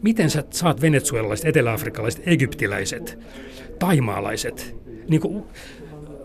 Miten 0.02 0.30
sä 0.30 0.44
saat 0.50 0.82
venezuelalaiset, 0.82 1.46
eteläafrikkalaiset, 1.46 2.24
egyptiläiset, 2.26 3.20
taimaalaiset 3.80 4.76
niin 5.10 5.22
kuin 5.22 5.44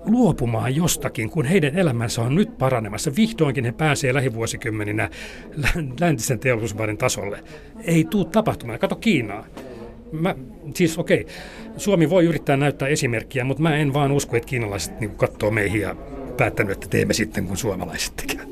luopumaan 0.05 0.77
jostakin, 0.77 1.31
kun 1.31 1.44
heidän 1.44 1.79
elämänsä 1.79 2.23
on 2.23 2.35
nyt 2.35 2.59
paranemassa. 2.59 3.16
Vihdoinkin 3.16 3.64
he 3.64 3.73
pääsee 3.73 4.14
lähivuosikymmeninä 4.14 5.11
läntisen 6.01 6.38
teollisuusmaiden 6.38 6.99
tasolle. 6.99 7.44
Ei 7.85 8.05
tule 8.05 8.25
tapahtumaan. 8.25 8.79
Kato 8.79 8.97
Kiinaa. 8.97 9.47
Mä, 10.12 10.35
siis 10.75 10.99
okei, 10.99 11.21
okay, 11.21 11.33
Suomi 11.77 12.11
voi 12.11 12.25
yrittää 12.25 12.57
näyttää 12.57 12.88
esimerkkiä, 12.88 13.44
mutta 13.44 13.62
mä 13.62 13.77
en 13.77 13.94
vaan 13.94 14.12
usko, 14.12 14.37
että 14.37 14.49
kiinalaiset 14.49 15.01
niin 15.01 15.11
katsoo 15.11 15.51
meihin 15.51 15.81
ja 15.81 15.97
päättänyt, 16.38 16.72
että 16.72 16.88
teemme 16.88 17.14
sitten 17.14 17.46
kun 17.46 17.57
suomalaiset 17.57 18.16
tekevät. 18.16 18.48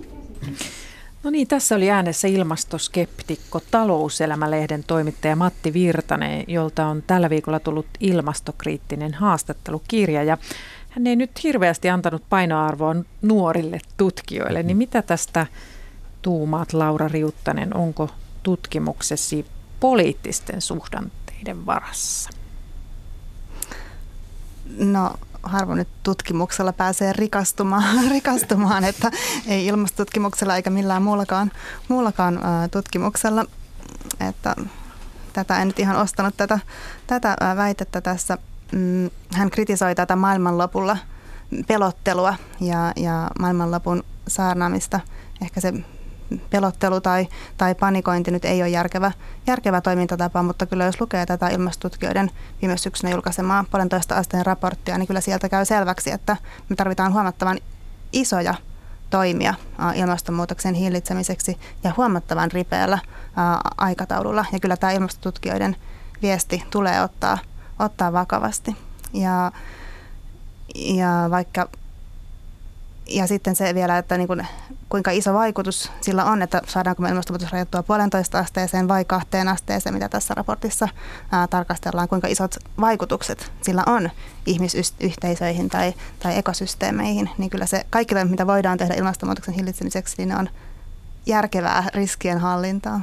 No 1.22 1.30
niin, 1.30 1.48
tässä 1.48 1.74
oli 1.74 1.90
äänessä 1.90 2.28
ilmastoskeptikko, 2.28 3.60
talouselämälehden 3.70 4.84
toimittaja 4.84 5.36
Matti 5.36 5.72
Virtanen, 5.72 6.44
jolta 6.48 6.86
on 6.86 7.02
tällä 7.06 7.30
viikolla 7.30 7.60
tullut 7.60 7.86
ilmastokriittinen 8.00 9.14
haastattelukirja. 9.14 10.22
Ja 10.22 10.38
hän 10.90 11.06
ei 11.06 11.16
nyt 11.16 11.42
hirveästi 11.42 11.90
antanut 11.90 12.22
painoarvoa 12.30 12.96
nuorille 13.22 13.80
tutkijoille, 13.96 14.62
niin 14.62 14.76
mitä 14.76 15.02
tästä 15.02 15.46
tuumaat 16.22 16.72
Laura 16.72 17.08
Riuttanen, 17.08 17.76
onko 17.76 18.10
tutkimuksesi 18.42 19.46
poliittisten 19.80 20.60
suhdanteiden 20.60 21.66
varassa? 21.66 22.30
No 24.78 25.14
harvoin 25.48 25.78
nyt 25.78 25.88
tutkimuksella 26.02 26.72
pääsee 26.72 27.12
rikastumaan, 27.12 28.08
rikastumaan 28.14 28.84
että 28.84 29.10
ei 29.46 29.66
ilmastotutkimuksella 29.66 30.56
eikä 30.56 30.70
millään 30.70 31.02
muullakaan, 31.02 31.52
muullakaan 31.88 32.40
tutkimuksella. 32.70 33.44
Että 34.20 34.56
tätä 35.32 35.60
en 35.60 35.68
nyt 35.68 35.78
ihan 35.78 35.96
ostanut 35.96 36.36
tätä, 36.36 36.58
tätä 37.06 37.36
väitettä 37.56 38.00
tässä. 38.00 38.38
Mm, 38.72 39.10
hän 39.32 39.50
kritisoi 39.50 39.94
tätä 39.94 40.16
maailmanlopulla 40.16 40.98
pelottelua 41.66 42.34
ja, 42.60 42.92
ja 42.96 43.30
maailmanlopun 43.38 44.04
saarnaamista. 44.28 45.00
Ehkä 45.42 45.60
se 45.60 45.72
pelottelu 46.50 47.00
tai, 47.00 47.28
tai 47.56 47.74
panikointi 47.74 48.30
nyt 48.30 48.44
ei 48.44 48.62
ole 48.62 48.68
järkevä, 48.68 49.12
järkevä 49.46 49.80
toimintatapa, 49.80 50.42
mutta 50.42 50.66
kyllä 50.66 50.84
jos 50.84 51.00
lukee 51.00 51.26
tätä 51.26 51.48
ilmastutkijoiden 51.48 52.30
viime 52.62 52.76
syksynä 52.76 53.10
julkaisemaa 53.10 53.64
puolentoista 53.70 54.14
asteen 54.14 54.46
raporttia, 54.46 54.98
niin 54.98 55.06
kyllä 55.06 55.20
sieltä 55.20 55.48
käy 55.48 55.64
selväksi, 55.64 56.10
että 56.10 56.36
me 56.68 56.76
tarvitaan 56.76 57.12
huomattavan 57.12 57.58
isoja 58.12 58.54
toimia 59.10 59.54
ilmastonmuutoksen 59.94 60.74
hillitsemiseksi 60.74 61.58
ja 61.84 61.92
huomattavan 61.96 62.52
ripeällä 62.52 62.98
aikataululla. 63.76 64.44
Ja 64.52 64.60
kyllä 64.60 64.76
tämä 64.76 64.92
ilmastotutkijoiden 64.92 65.76
viesti 66.22 66.62
tulee 66.70 67.02
ottaa, 67.02 67.38
ottaa 67.78 68.12
vakavasti. 68.12 68.76
Ja, 69.12 69.52
ja 70.74 71.08
vaikka 71.30 71.68
ja 73.10 73.26
sitten 73.26 73.56
se 73.56 73.74
vielä, 73.74 73.98
että 73.98 74.18
niin 74.18 74.26
kuin, 74.26 74.46
kuinka 74.88 75.10
iso 75.10 75.34
vaikutus 75.34 75.92
sillä 76.00 76.24
on, 76.24 76.42
että 76.42 76.62
saadaanko 76.66 77.02
me 77.02 77.08
ilmastonmuutos 77.08 77.52
rajoittua 77.52 77.82
puolentoista 77.82 78.38
asteeseen 78.38 78.88
vai 78.88 79.04
kahteen 79.04 79.48
asteeseen, 79.48 79.94
mitä 79.94 80.08
tässä 80.08 80.34
raportissa 80.34 80.88
ää, 81.32 81.46
tarkastellaan, 81.46 82.08
kuinka 82.08 82.28
isot 82.28 82.56
vaikutukset 82.80 83.52
sillä 83.62 83.82
on 83.86 84.10
ihmisyhteisöihin 84.46 85.68
tai, 85.68 85.94
tai 86.18 86.38
ekosysteemeihin, 86.38 87.30
niin 87.38 87.50
kyllä 87.50 87.66
se 87.66 87.86
kaikki 87.90 88.14
mitä 88.24 88.46
voidaan 88.46 88.78
tehdä 88.78 88.94
ilmastonmuutoksen 88.94 89.54
hillitsemiseksi, 89.54 90.14
niin 90.18 90.38
on 90.38 90.48
järkevää 91.26 91.84
riskien 91.94 92.38
hallintaa. 92.38 93.00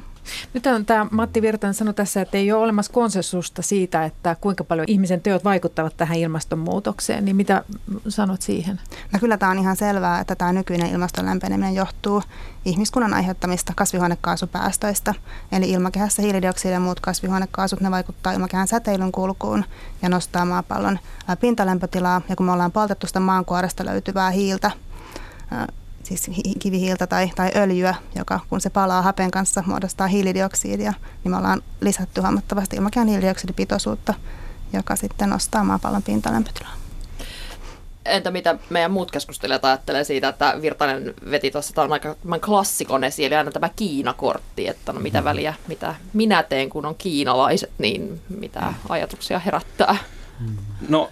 Nyt 0.53 0.65
on 0.65 0.85
tämä 0.85 1.07
Matti 1.11 1.41
Virtanen 1.41 1.73
sanoi 1.73 1.93
tässä, 1.93 2.21
että 2.21 2.37
ei 2.37 2.51
ole 2.51 2.63
olemassa 2.63 2.93
konsensusta 2.93 3.61
siitä, 3.61 4.05
että 4.05 4.35
kuinka 4.41 4.63
paljon 4.63 4.85
ihmisen 4.87 5.21
työt 5.21 5.43
vaikuttavat 5.43 5.97
tähän 5.97 6.17
ilmastonmuutokseen. 6.17 7.25
Niin 7.25 7.35
mitä 7.35 7.63
sanot 8.07 8.41
siihen? 8.41 8.79
No 9.11 9.19
kyllä 9.19 9.37
tämä 9.37 9.51
on 9.51 9.59
ihan 9.59 9.75
selvää, 9.75 10.19
että 10.19 10.35
tämä 10.35 10.53
nykyinen 10.53 10.89
ilmaston 10.89 11.25
lämpeneminen 11.25 11.75
johtuu 11.75 12.23
ihmiskunnan 12.65 13.13
aiheuttamista 13.13 13.73
kasvihuonekaasupäästöistä. 13.75 15.13
Eli 15.51 15.69
ilmakehässä 15.69 16.21
hiilidioksidi 16.21 16.73
ja 16.73 16.79
muut 16.79 16.99
kasvihuonekaasut, 16.99 17.81
ne 17.81 17.91
vaikuttaa 17.91 18.33
ilmakehän 18.33 18.67
säteilyn 18.67 19.11
kulkuun 19.11 19.65
ja 20.01 20.09
nostaa 20.09 20.45
maapallon 20.45 20.99
pintalämpötilaa. 21.39 22.21
Ja 22.29 22.35
kun 22.35 22.45
me 22.45 22.51
ollaan 22.51 22.71
poltettu 22.71 23.07
sitä 23.07 23.19
maankuoresta 23.19 23.85
löytyvää 23.85 24.29
hiiltä, 24.29 24.71
siis 26.17 26.37
kivihiiltä 26.59 27.07
tai, 27.07 27.31
tai 27.35 27.51
öljyä, 27.55 27.95
joka 28.15 28.39
kun 28.49 28.61
se 28.61 28.69
palaa 28.69 29.01
hapen 29.01 29.31
kanssa 29.31 29.63
muodostaa 29.65 30.07
hiilidioksidia, 30.07 30.93
niin 31.23 31.31
me 31.31 31.37
ollaan 31.37 31.61
lisätty 31.81 32.21
huomattavasti 32.21 32.75
ilmakehän 32.75 33.07
hiilidioksidipitoisuutta, 33.07 34.13
joka 34.73 34.95
sitten 34.95 35.29
nostaa 35.29 35.63
maapallon 35.63 36.03
pintalämpötilaa. 36.03 36.73
Entä 38.05 38.31
mitä 38.31 38.57
meidän 38.69 38.91
muut 38.91 39.11
keskustelijat 39.11 39.65
ajattelee 39.65 40.03
siitä, 40.03 40.27
että 40.27 40.57
Virtanen 40.61 41.13
veti 41.31 41.51
tuossa 41.51 41.73
tämän 41.73 41.91
aika 41.91 42.15
klassikon 42.45 43.03
esiin, 43.03 43.27
eli 43.27 43.35
aina 43.35 43.51
tämä 43.51 43.69
Kiinakortti, 43.75 44.67
että 44.67 44.93
no 44.93 44.99
mitä 44.99 45.21
mm. 45.21 45.25
väliä, 45.25 45.53
mitä 45.67 45.95
minä 46.13 46.43
teen, 46.43 46.69
kun 46.69 46.85
on 46.85 46.95
kiinalaiset, 46.95 47.71
niin 47.77 48.21
mitä 48.29 48.73
ajatuksia 48.89 49.39
herättää? 49.39 49.97
No 50.89 51.09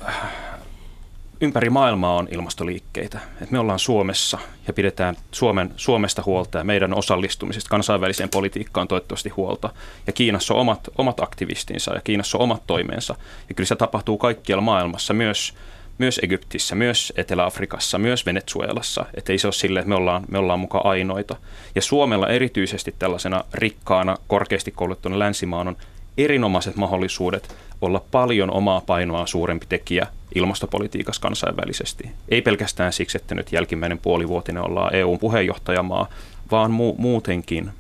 ympäri 1.41 1.69
maailmaa 1.69 2.15
on 2.15 2.27
ilmastoliikkeitä. 2.31 3.19
Et 3.41 3.51
me 3.51 3.59
ollaan 3.59 3.79
Suomessa 3.79 4.37
ja 4.67 4.73
pidetään 4.73 5.15
Suomen, 5.31 5.73
Suomesta 5.75 6.23
huolta 6.25 6.57
ja 6.57 6.63
meidän 6.63 6.93
osallistumisesta 6.93 7.69
kansainväliseen 7.69 8.29
politiikkaan 8.29 8.87
toivottavasti 8.87 9.29
huolta. 9.29 9.69
Ja 10.07 10.13
Kiinassa 10.13 10.53
on 10.53 10.59
omat, 10.59 10.89
omat 10.97 11.19
aktivistinsa 11.19 11.93
ja 11.93 12.01
Kiinassa 12.01 12.37
on 12.37 12.43
omat 12.43 12.67
toimeensa. 12.67 13.15
Ja 13.49 13.55
kyllä 13.55 13.67
se 13.67 13.75
tapahtuu 13.75 14.17
kaikkialla 14.17 14.61
maailmassa, 14.61 15.13
myös, 15.13 15.53
myös 15.97 16.19
Egyptissä, 16.23 16.75
myös 16.75 17.13
Etelä-Afrikassa, 17.15 17.97
myös 17.97 18.25
Venezuelassa. 18.25 19.05
Että 19.13 19.31
ei 19.31 19.37
se 19.37 19.47
ole 19.47 19.53
silleen, 19.53 19.81
että 19.81 19.89
me 19.89 19.95
ollaan, 19.95 20.23
me 20.27 20.37
ollaan 20.37 20.59
mukaan 20.59 20.85
ainoita. 20.85 21.35
Ja 21.75 21.81
Suomella 21.81 22.29
erityisesti 22.29 22.95
tällaisena 22.99 23.43
rikkaana, 23.53 24.17
korkeasti 24.27 24.71
kouluttuna 24.71 25.19
länsimaan 25.19 25.67
on 25.67 25.77
erinomaiset 26.17 26.75
mahdollisuudet 26.75 27.55
olla 27.81 28.01
paljon 28.11 28.51
omaa 28.51 28.81
painoa 28.81 29.27
suurempi 29.27 29.65
tekijä 29.69 30.07
ilmastopolitiikassa 30.35 31.21
kansainvälisesti. 31.21 32.11
Ei 32.29 32.41
pelkästään 32.41 32.93
siksi, 32.93 33.17
että 33.17 33.35
nyt 33.35 33.51
jälkimmäinen 33.51 33.97
puolivuotinen 33.97 34.63
ollaan 34.63 34.95
EUn 34.95 35.19
puheenjohtajamaa, 35.19 36.07
vaan 36.51 36.71
mu- 36.71 36.95
muutenkin. 36.97 37.71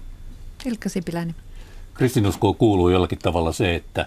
Ilkka 0.65 0.89
Sipiläinen. 0.89 1.35
Kristinuskoon 1.93 2.55
kuuluu 2.55 2.89
jollakin 2.89 3.19
tavalla 3.19 3.51
se, 3.51 3.75
että 3.75 4.05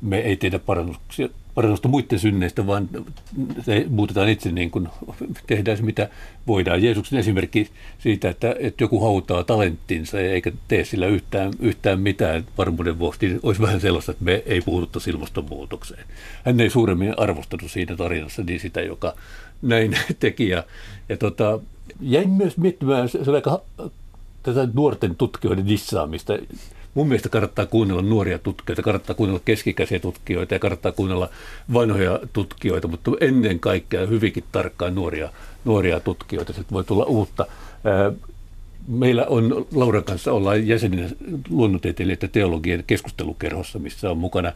me 0.00 0.18
ei 0.18 0.36
tehdä 0.36 0.58
parannuksia, 0.58 1.28
parannusta 1.54 1.88
muiden 1.88 2.18
synneistä, 2.18 2.66
vaan 2.66 2.88
se 3.60 3.86
muutetaan 3.88 4.28
itse 4.28 4.52
niin 4.52 4.70
kuin 4.70 4.88
tehdään 5.46 5.76
se, 5.76 5.82
mitä 5.82 6.08
voidaan. 6.46 6.82
Jeesuksen 6.82 7.18
esimerkki 7.18 7.70
siitä, 7.98 8.28
että, 8.30 8.56
että 8.58 8.84
joku 8.84 9.00
hautaa 9.00 9.44
talenttinsa 9.44 10.20
eikä 10.20 10.52
tee 10.68 10.84
sillä 10.84 11.06
yhtään, 11.06 11.52
yhtään 11.60 12.00
mitään 12.00 12.44
varmuuden 12.58 12.98
vuoksi, 12.98 13.26
niin 13.26 13.40
olisi 13.42 13.62
vähän 13.62 13.80
sellaista, 13.80 14.12
että 14.12 14.24
me 14.24 14.42
ei 14.46 14.60
puhuttaisi 14.60 15.10
ilmastonmuutokseen. 15.10 16.04
Hän 16.44 16.60
ei 16.60 16.70
suuremmin 16.70 17.18
arvostanut 17.18 17.70
siinä 17.70 17.96
tarinassa 17.96 18.42
niin 18.42 18.60
sitä, 18.60 18.80
joka 18.80 19.14
näin 19.62 19.96
teki. 20.20 20.48
Ja, 20.48 20.64
ja 21.08 21.16
tota, 21.16 21.60
jäin 22.00 22.30
myös 22.30 22.56
miettimään, 22.56 23.08
se, 23.08 23.24
se 23.24 23.30
aika 23.30 23.62
tätä 24.42 24.68
nuorten 24.74 25.16
tutkijoiden 25.16 25.68
dissaamista 25.68 26.32
mun 26.94 27.08
mielestä 27.08 27.28
kannattaa 27.28 27.66
kuunnella 27.66 28.02
nuoria 28.02 28.38
tutkijoita, 28.38 28.82
kannattaa 28.82 29.16
kuunnella 29.16 29.42
keskikäisiä 29.44 29.98
tutkijoita 29.98 30.54
ja 30.54 30.58
kannattaa 30.58 30.92
kuunnella 30.92 31.30
vanhoja 31.72 32.20
tutkijoita, 32.32 32.88
mutta 32.88 33.10
ennen 33.20 33.60
kaikkea 33.60 34.06
hyvinkin 34.06 34.44
tarkkaan 34.52 34.94
nuoria, 34.94 35.30
nuoria 35.64 36.00
tutkijoita. 36.00 36.52
Sitten 36.52 36.74
voi 36.74 36.84
tulla 36.84 37.04
uutta. 37.04 37.46
Meillä 38.88 39.26
on 39.26 39.66
Lauran 39.74 40.04
kanssa 40.04 40.32
ollaan 40.32 40.66
jäseninä 40.66 41.08
luonnontieteilijöiden 41.50 42.30
teologien 42.30 42.84
keskustelukerhossa, 42.86 43.78
missä 43.78 44.10
on 44.10 44.18
mukana 44.18 44.52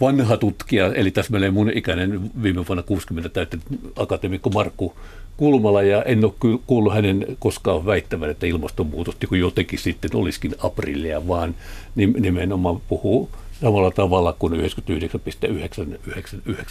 vanha 0.00 0.36
tutkija, 0.36 0.94
eli 0.94 1.10
täsmälleen 1.10 1.54
mun 1.54 1.70
ikäinen 1.74 2.30
viime 2.42 2.66
vuonna 2.68 2.82
60 2.82 3.28
täyttänyt 3.28 3.66
akateemikko 3.96 4.50
Markku 4.50 4.94
Kulmala, 5.42 5.82
ja 5.82 6.02
en 6.02 6.24
ole 6.24 6.58
kuullut 6.66 6.94
hänen 6.94 7.36
koskaan 7.38 7.86
väittävän, 7.86 8.30
että 8.30 8.46
ilmastonmuutos 8.46 9.16
niin 9.20 9.40
jotenkin 9.40 9.78
sitten 9.78 10.10
olisikin 10.16 10.54
aprillia, 10.58 11.28
vaan 11.28 11.54
nimenomaan 11.96 12.80
puhuu 12.88 13.30
samalla 13.60 13.90
tavalla 13.90 14.32
kuin 14.32 14.52
99,99 14.52 14.58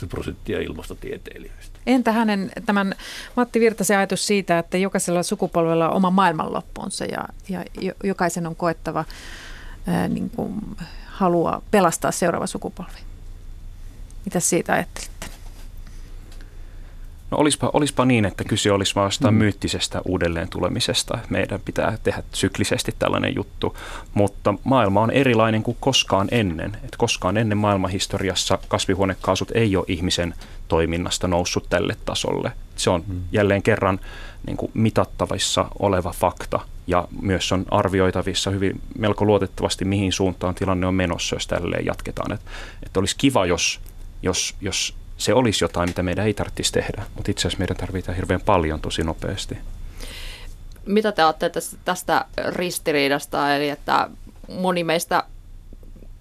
prosenttia 0.10 0.60
ilmastotieteilijöistä. 0.60 1.79
Entä 1.88 2.12
hänen 2.12 2.51
tämän 2.65 2.95
Matti 3.36 3.60
Virtasen 3.60 3.97
ajatus 3.97 4.27
siitä, 4.27 4.60
että 4.60 4.77
jokaisella 4.77 5.23
sukupolvella 5.23 5.89
on 5.89 5.95
oma 5.95 6.12
maailmanloppuunsa 6.12 7.05
ja, 7.05 7.25
ja 7.49 7.65
jokaisen 8.03 8.47
on 8.47 8.55
koettava 8.55 9.05
ää, 9.88 10.07
niin 10.07 10.29
kuin, 10.29 10.62
halua 11.05 11.62
pelastaa 11.71 12.12
seuraava 12.12 12.47
sukupolvi? 12.47 12.99
Mitä 14.25 14.39
siitä 14.39 14.73
ajattelitte? 14.73 15.11
No 17.31 17.37
olispa, 17.37 17.69
olispa 17.73 18.05
niin, 18.05 18.25
että 18.25 18.43
kyse 18.43 18.71
olisi 18.71 18.95
vasta 18.95 19.31
mm. 19.31 19.37
myyttisestä 19.37 20.01
uudelleen 20.05 20.49
tulemisesta. 20.49 21.19
Meidän 21.29 21.59
pitää 21.65 21.97
tehdä 22.03 22.23
syklisesti 22.33 22.95
tällainen 22.99 23.35
juttu, 23.35 23.77
mutta 24.13 24.53
maailma 24.63 25.01
on 25.01 25.11
erilainen 25.11 25.63
kuin 25.63 25.77
koskaan 25.79 26.27
ennen. 26.31 26.77
Et 26.83 26.95
koskaan 26.97 27.37
ennen 27.37 27.57
maailmanhistoriassa 27.57 28.59
kasvihuonekaasut 28.67 29.51
ei 29.53 29.75
ole 29.75 29.85
ihmisen 29.87 30.33
toiminnasta 30.67 31.27
noussut 31.27 31.69
tälle 31.69 31.95
tasolle. 32.05 32.51
Se 32.75 32.89
on 32.89 33.03
mm. 33.07 33.21
jälleen 33.31 33.63
kerran 33.63 33.99
niin 34.47 34.57
kuin 34.57 34.71
mitattavissa 34.73 35.65
oleva 35.79 36.13
fakta 36.19 36.59
ja 36.87 37.07
myös 37.21 37.51
on 37.51 37.65
arvioitavissa 37.71 38.49
hyvin 38.49 38.81
melko 38.97 39.25
luotettavasti, 39.25 39.85
mihin 39.85 40.11
suuntaan 40.11 40.55
tilanne 40.55 40.87
on 40.87 40.95
menossa, 40.95 41.35
jos 41.35 41.47
tälleen 41.47 41.85
jatketaan. 41.85 42.31
Että 42.31 42.51
et 42.85 42.97
olisi 42.97 43.15
kiva, 43.17 43.45
jos, 43.45 43.79
jos, 44.23 44.55
jos 44.61 44.95
se 45.21 45.34
olisi 45.34 45.63
jotain, 45.63 45.89
mitä 45.89 46.03
meidän 46.03 46.25
ei 46.25 46.34
tarvitsisi 46.34 46.71
tehdä, 46.71 47.03
mutta 47.15 47.31
itse 47.31 47.41
asiassa 47.41 47.60
meidän 47.60 47.77
tarvitaan 47.77 48.15
hirveän 48.15 48.41
paljon 48.41 48.81
tosi 48.81 49.03
nopeasti. 49.03 49.57
Mitä 50.86 51.12
te 51.12 51.23
ajattelette 51.23 51.60
tästä 51.86 52.25
ristiriidasta, 52.49 53.55
eli 53.55 53.69
että 53.69 54.10
moni 54.47 54.84
meistä 54.84 55.23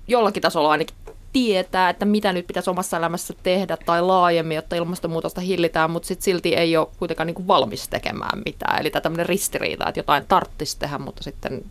jollakin 0.09 0.43
tasolla 0.43 0.71
ainakin 0.71 0.97
tietää, 1.33 1.91
että 1.91 2.05
mitä 2.05 2.33
nyt 2.33 2.47
pitäisi 2.47 2.71
omassa 2.71 2.97
elämässä 2.97 3.35
tehdä 3.43 3.77
tai 3.87 4.03
laajemmin, 4.03 4.55
jotta 4.55 4.77
ilmastonmuutosta 4.77 5.41
hillitään, 5.41 5.91
mutta 5.91 6.07
sit 6.07 6.23
silti 6.23 6.55
ei 6.55 6.77
ole 6.77 6.89
kuitenkaan 6.99 7.27
niin 7.27 7.35
kuin 7.35 7.49
valmis 7.49 7.89
tekemään 7.89 8.43
mitään. 8.45 8.81
Eli 8.81 8.91
tämä 8.91 9.01
tämmöinen 9.01 9.27
ristiriita, 9.27 9.89
että 9.89 9.99
jotain 9.99 10.25
tarttisi 10.29 10.79
tehdä, 10.79 10.99
mutta 10.99 11.23
sitten 11.25 11.65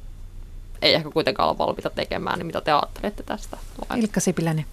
ei 0.81 0.93
ehkä 0.93 1.09
kuitenkaan 1.11 1.49
ole 1.49 1.57
valmiita 1.57 1.89
tekemään, 1.89 2.39
niin 2.39 2.47
mitä 2.47 2.61
te 2.61 2.71
ajattelette 2.71 3.23
tästä? 3.23 3.57
Ilkka 3.95 4.19
Sipiläinen. 4.19 4.65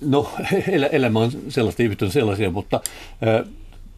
No, 0.00 0.30
elämä 0.92 1.18
on 1.18 1.32
sellaista, 1.48 1.82
ihmiset 1.82 2.02
on 2.02 2.10
sellaisia, 2.10 2.50
mutta 2.50 2.80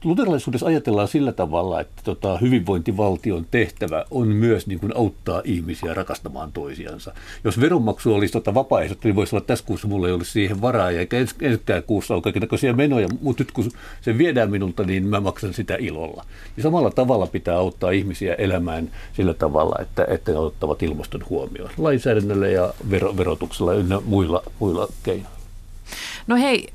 luterilaisuudessa 0.05 0.67
ajatellaan 0.67 1.09
sillä 1.09 1.33
tavalla, 1.33 1.81
että 1.81 2.03
tota, 2.05 2.38
hyvinvointivaltion 2.38 3.47
tehtävä 3.51 4.05
on 4.11 4.29
myös 4.29 4.67
niin 4.67 4.81
kuin 4.81 4.97
auttaa 4.97 5.43
ihmisiä 5.45 5.95
rakastamaan 5.95 6.53
toisiansa. 6.53 7.14
Jos 7.45 7.61
veronmaksu 7.61 8.14
olisi 8.14 8.33
tota 8.33 8.55
vapaaehtoista, 8.55 9.09
niin 9.09 9.17
voisi 9.17 9.35
olla, 9.35 9.43
että 9.43 9.47
tässä 9.47 9.64
kuussa 9.64 9.88
mulla 9.88 10.07
ei 10.07 10.14
olisi 10.14 10.31
siihen 10.31 10.61
varaa, 10.61 10.90
ja 10.90 11.01
eikä 11.01 11.19
ens, 11.19 11.35
ensikään 11.40 11.83
kuussa 11.83 12.14
ole 12.14 12.23
kaikenlaisia 12.23 12.73
menoja, 12.73 13.09
mutta 13.21 13.43
nyt 13.43 13.53
kun 13.53 13.71
se 14.01 14.19
viedään 14.19 14.51
minulta, 14.51 14.85
niin 14.85 15.07
mä 15.07 15.21
maksan 15.21 15.55
sitä 15.55 15.77
ilolla. 15.79 16.25
Ja 16.57 16.62
samalla 16.62 16.90
tavalla 16.90 17.27
pitää 17.27 17.57
auttaa 17.57 17.90
ihmisiä 17.90 18.35
elämään 18.35 18.90
sillä 19.12 19.35
tavalla, 19.35 19.77
että, 19.83 20.07
että 20.09 20.33
ne 20.33 20.38
ottavat 20.38 20.83
ilmaston 20.83 21.25
huomioon 21.31 21.71
lainsäädännöllä 21.79 22.49
ja 22.49 22.75
vero, 22.90 23.17
verotuksella 23.17 23.75
ja 23.75 24.03
muilla, 24.05 24.43
muilla 24.59 24.88
keinoilla. 25.03 25.35
No 26.27 26.37
hei, 26.37 26.69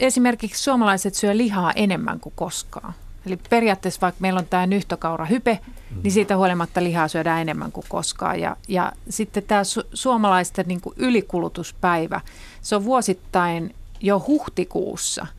esimerkiksi 0.00 0.62
suomalaiset 0.62 1.14
syö 1.14 1.36
lihaa 1.36 1.72
enemmän 1.72 2.20
kuin 2.20 2.32
koskaan. 2.36 2.94
Eli 3.26 3.36
periaatteessa 3.50 4.00
vaikka 4.00 4.20
meillä 4.20 4.38
on 4.38 4.46
tämä 4.46 4.66
nyhtökaura 4.66 5.24
hype, 5.24 5.60
mm. 5.90 6.02
niin 6.02 6.12
siitä 6.12 6.36
huolimatta 6.36 6.82
lihaa 6.82 7.08
syödään 7.08 7.40
enemmän 7.40 7.72
kuin 7.72 7.86
koskaan. 7.88 8.40
Ja, 8.40 8.56
ja 8.68 8.92
sitten 9.08 9.42
tämä 9.42 9.62
su- 9.62 9.88
suomalaisten 9.94 10.64
niin 10.68 10.80
kuin 10.80 10.94
ylikulutuspäivä, 10.98 12.20
se 12.62 12.76
on 12.76 12.84
vuosittain 12.84 13.74
jo 14.00 14.24
huhtikuussa– 14.26 15.26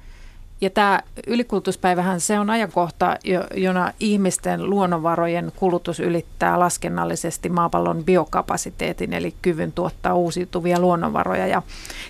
ja 0.62 0.70
tämä 0.70 1.00
ylikulutuspäivähän 1.28 2.22
se 2.22 2.40
on 2.40 2.50
ajankohta, 2.50 3.18
jona 3.56 3.92
ihmisten 4.00 4.70
luonnonvarojen 4.70 5.52
kulutus 5.56 6.00
ylittää 6.00 6.60
laskennallisesti 6.60 7.50
maapallon 7.50 8.04
biokapasiteetin, 8.04 9.14
eli 9.14 9.36
kyvyn 9.42 9.72
tuottaa 9.72 10.14
uusiutuvia 10.14 10.80
luonnonvaroja 10.80 11.48
ja 11.48 11.62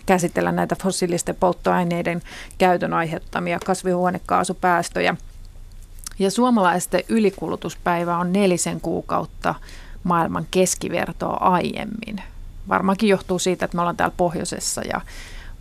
käsitellä 0.06 0.52
näitä 0.52 0.76
fossiilisten 0.84 1.36
polttoaineiden 1.36 2.22
käytön 2.58 2.94
aiheuttamia 2.94 3.60
kasvihuonekaasupäästöjä. 3.66 5.16
Ja 6.20 6.32
suomalaisten 6.32 7.04
ylikulutuspäivä 7.10 8.18
on 8.18 8.34
nelisen 8.34 8.82
kuukautta 8.82 9.56
maailman 10.04 10.48
keskivertoa 10.52 11.38
aiemmin. 11.40 12.22
Varmaankin 12.70 13.10
johtuu 13.10 13.40
siitä, 13.40 13.66
että 13.66 13.78
me 13.78 13.82
ollaan 13.82 13.98
täällä 13.98 14.16
pohjoisessa 14.18 14.82
ja 14.82 15.02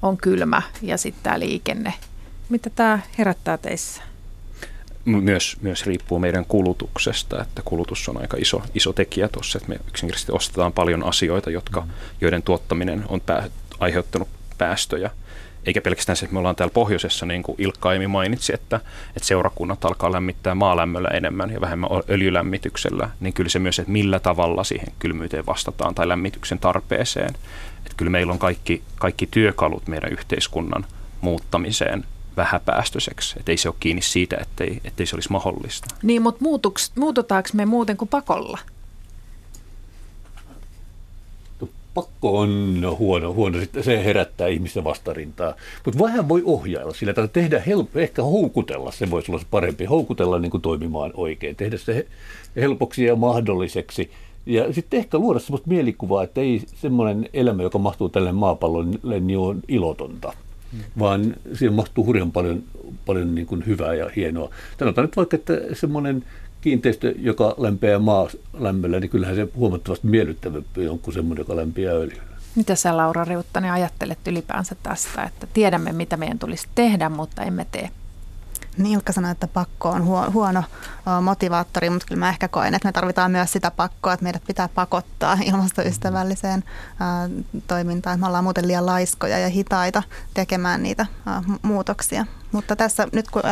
on 0.02 0.16
kylmä 0.16 0.62
ja 0.82 0.98
sitten 0.98 1.22
tämä 1.22 1.38
liikenne. 1.38 1.94
Mitä 2.48 2.70
tämä 2.70 2.98
herättää 3.18 3.58
teissä? 3.58 4.02
Myös, 5.04 5.56
myös 5.60 5.86
riippuu 5.86 6.18
meidän 6.18 6.44
kulutuksesta, 6.44 7.42
että 7.42 7.62
kulutus 7.64 8.08
on 8.08 8.20
aika 8.20 8.36
iso, 8.40 8.62
iso 8.74 8.92
tekijä 8.92 9.28
tuossa, 9.28 9.58
että 9.58 9.68
me 9.68 9.78
yksinkertaisesti 9.88 10.32
ostetaan 10.32 10.72
paljon 10.72 11.04
asioita, 11.04 11.50
jotka, 11.50 11.86
joiden 12.20 12.42
tuottaminen 12.42 13.04
on 13.08 13.20
pää, 13.20 13.50
aiheuttanut 13.80 14.28
päästöjä– 14.58 15.10
eikä 15.66 15.80
pelkästään 15.80 16.16
se, 16.16 16.24
että 16.24 16.32
me 16.32 16.38
ollaan 16.38 16.56
täällä 16.56 16.72
pohjoisessa, 16.72 17.26
niin 17.26 17.42
kuin 17.42 17.56
Ilkka 17.58 17.88
aiemmin 17.88 18.10
mainitsi, 18.10 18.54
että, 18.54 18.76
että 19.16 19.26
seurakunnat 19.26 19.84
alkaa 19.84 20.12
lämmittää 20.12 20.54
maalämmöllä 20.54 21.08
enemmän 21.08 21.50
ja 21.50 21.60
vähemmän 21.60 21.90
öljylämmityksellä, 22.10 23.10
niin 23.20 23.32
kyllä 23.32 23.50
se 23.50 23.58
myös, 23.58 23.78
että 23.78 23.92
millä 23.92 24.20
tavalla 24.20 24.64
siihen 24.64 24.92
kylmyyteen 24.98 25.46
vastataan 25.46 25.94
tai 25.94 26.08
lämmityksen 26.08 26.58
tarpeeseen. 26.58 27.34
Että 27.78 27.94
kyllä 27.96 28.10
meillä 28.10 28.32
on 28.32 28.38
kaikki, 28.38 28.82
kaikki 28.96 29.28
työkalut 29.30 29.86
meidän 29.86 30.12
yhteiskunnan 30.12 30.86
muuttamiseen 31.20 32.04
vähäpäästöiseksi. 32.36 33.34
Että 33.38 33.52
ei 33.52 33.56
se 33.56 33.68
ole 33.68 33.76
kiinni 33.80 34.02
siitä, 34.02 34.36
ettei, 34.40 34.80
ettei 34.84 35.06
se 35.06 35.16
olisi 35.16 35.32
mahdollista. 35.32 35.94
Niin, 36.02 36.22
mutta 36.22 36.44
muututaanko 36.96 37.48
me 37.52 37.66
muuten 37.66 37.96
kuin 37.96 38.08
pakolla? 38.08 38.58
pakko 41.96 42.38
on 42.38 42.82
huono, 42.98 43.34
huono. 43.34 43.60
Sitten 43.60 43.84
se 43.84 44.04
herättää 44.04 44.48
ihmisten 44.48 44.84
vastarintaa. 44.84 45.54
Mutta 45.84 46.04
vähän 46.04 46.28
voi 46.28 46.42
ohjailla 46.44 46.94
sillä, 46.94 47.10
että 47.10 47.28
tehdä 47.28 47.60
help, 47.66 47.96
ehkä 47.96 48.22
houkutella, 48.22 48.92
se 48.92 49.10
voisi 49.10 49.32
olla 49.32 49.40
se 49.40 49.46
parempi, 49.50 49.84
houkutella 49.84 50.38
niin 50.38 50.50
kuin 50.50 50.60
toimimaan 50.60 51.10
oikein, 51.14 51.56
tehdä 51.56 51.76
se 51.76 52.06
helpoksi 52.56 53.04
ja 53.04 53.16
mahdolliseksi. 53.16 54.10
Ja 54.46 54.72
sitten 54.72 54.98
ehkä 54.98 55.18
luoda 55.18 55.38
sellaista 55.38 55.68
mielikuvaa, 55.68 56.22
että 56.22 56.40
ei 56.40 56.62
semmoinen 56.74 57.28
elämä, 57.32 57.62
joka 57.62 57.78
mahtuu 57.78 58.08
tälle 58.08 58.32
maapallolle, 58.32 59.20
niin 59.20 59.38
on 59.38 59.60
ilotonta, 59.68 60.32
vaan 60.98 61.36
siihen 61.54 61.74
mahtuu 61.74 62.06
hurjan 62.06 62.32
paljon, 62.32 62.62
paljon 63.06 63.34
niin 63.34 63.46
kuin 63.46 63.66
hyvää 63.66 63.94
ja 63.94 64.10
hienoa. 64.16 64.50
Sanotaan 64.78 65.04
nyt 65.06 65.16
vaikka, 65.16 65.36
että 65.36 65.52
semmoinen 65.72 66.24
kiinteistö, 66.60 67.14
joka 67.18 67.54
lämpeää 67.58 67.98
maalämmöllä, 67.98 69.00
niin 69.00 69.10
kyllähän 69.10 69.36
se 69.36 69.48
huomattavasti 69.56 70.06
miellyttävämpi 70.06 70.88
on 70.88 70.98
kuin 70.98 71.14
semmoinen, 71.14 71.40
joka 71.40 71.56
lämpiää 71.56 71.94
öljyllä. 71.94 72.36
Mitä 72.54 72.74
sä 72.74 72.96
Laura 72.96 73.24
Riuttanen 73.24 73.72
ajattelet 73.72 74.18
ylipäänsä 74.26 74.76
tästä, 74.82 75.22
että 75.24 75.46
tiedämme 75.52 75.92
mitä 75.92 76.16
meidän 76.16 76.38
tulisi 76.38 76.68
tehdä, 76.74 77.08
mutta 77.08 77.42
emme 77.42 77.66
tee? 77.72 77.90
Niin 78.78 78.94
Ilkka 78.94 79.12
sanoi, 79.12 79.30
että 79.30 79.48
pakko 79.48 79.88
on 79.88 80.04
huono 80.32 80.64
motivaattori, 81.22 81.90
mutta 81.90 82.06
kyllä 82.06 82.18
mä 82.18 82.28
ehkä 82.28 82.48
koen, 82.48 82.74
että 82.74 82.88
me 82.88 82.92
tarvitaan 82.92 83.30
myös 83.30 83.52
sitä 83.52 83.70
pakkoa, 83.70 84.12
että 84.12 84.24
meidät 84.24 84.42
pitää 84.46 84.68
pakottaa 84.68 85.38
ilmastoystävälliseen 85.50 86.64
toimintaan. 87.66 88.20
Me 88.20 88.26
ollaan 88.26 88.44
muuten 88.44 88.68
liian 88.68 88.86
laiskoja 88.86 89.38
ja 89.38 89.48
hitaita 89.48 90.02
tekemään 90.34 90.82
niitä 90.82 91.06
muutoksia. 91.62 92.26
Mutta 92.52 92.76
tässä 92.76 93.08
nyt 93.12 93.30
kun 93.30 93.42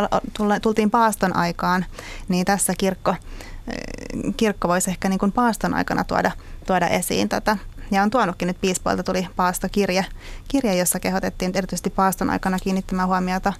tultiin 0.62 0.90
paaston 0.90 1.37
aikaan, 1.37 1.84
niin 2.28 2.44
tässä 2.44 2.74
kirkko, 2.78 3.14
kirkko 4.37 4.68
voisi 4.68 4.90
ehkä 4.90 5.08
niin 5.08 5.18
kuin 5.18 5.32
paaston 5.32 5.74
aikana 5.74 6.04
tuoda, 6.04 6.30
tuoda 6.66 6.88
esiin 6.88 7.28
tätä 7.28 7.56
ja 7.90 8.02
on 8.02 8.10
tuonutkin 8.10 8.48
nyt 8.48 8.60
piispoilta 8.60 9.02
tuli 9.02 9.28
paastokirje, 9.37 10.06
kirje, 10.48 10.76
jossa 10.76 11.00
kehotettiin 11.00 11.52
erityisesti 11.54 11.90
paaston 11.90 12.30
aikana 12.30 12.58
kiinnittämään 12.58 13.08
huomiota 13.08 13.52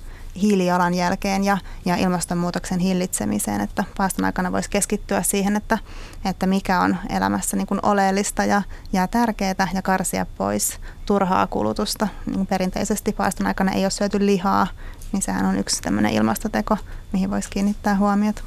hiilijalanjälkeen 0.43 1.45
ja, 1.45 1.59
ja 1.85 1.97
ilmastonmuutoksen 1.97 2.79
hillitsemiseen, 2.79 3.61
että 3.61 3.85
paaston 3.97 4.25
aikana 4.25 4.53
voisi 4.53 4.71
keskittyä 4.71 5.23
siihen, 5.23 5.57
että, 5.57 5.79
että 6.25 6.47
mikä 6.47 6.81
on 6.81 6.97
elämässä 7.09 7.57
niin 7.57 7.67
kuin 7.67 7.81
oleellista 7.83 8.45
ja, 8.45 8.63
ja 8.93 9.09
tärkeää 9.09 9.69
ja 9.75 9.83
karsia 9.83 10.27
pois 10.39 10.81
turhaa 11.07 11.47
kulutusta. 11.47 12.09
Niin 12.27 12.47
perinteisesti 12.47 13.13
paaston 13.13 13.47
aikana 13.47 13.73
ei 13.73 13.85
ole 13.85 13.91
syöty 13.91 14.27
lihaa, 14.27 14.67
niin 15.13 15.23
sehän 15.23 15.47
on 15.47 15.59
yksi 15.59 15.83
tämmöinen 15.83 16.13
ilmastoteko, 16.13 16.77
mihin 17.13 17.31
voisi 17.31 17.51
kiinnittää 17.51 17.97
huomiota 17.97 18.43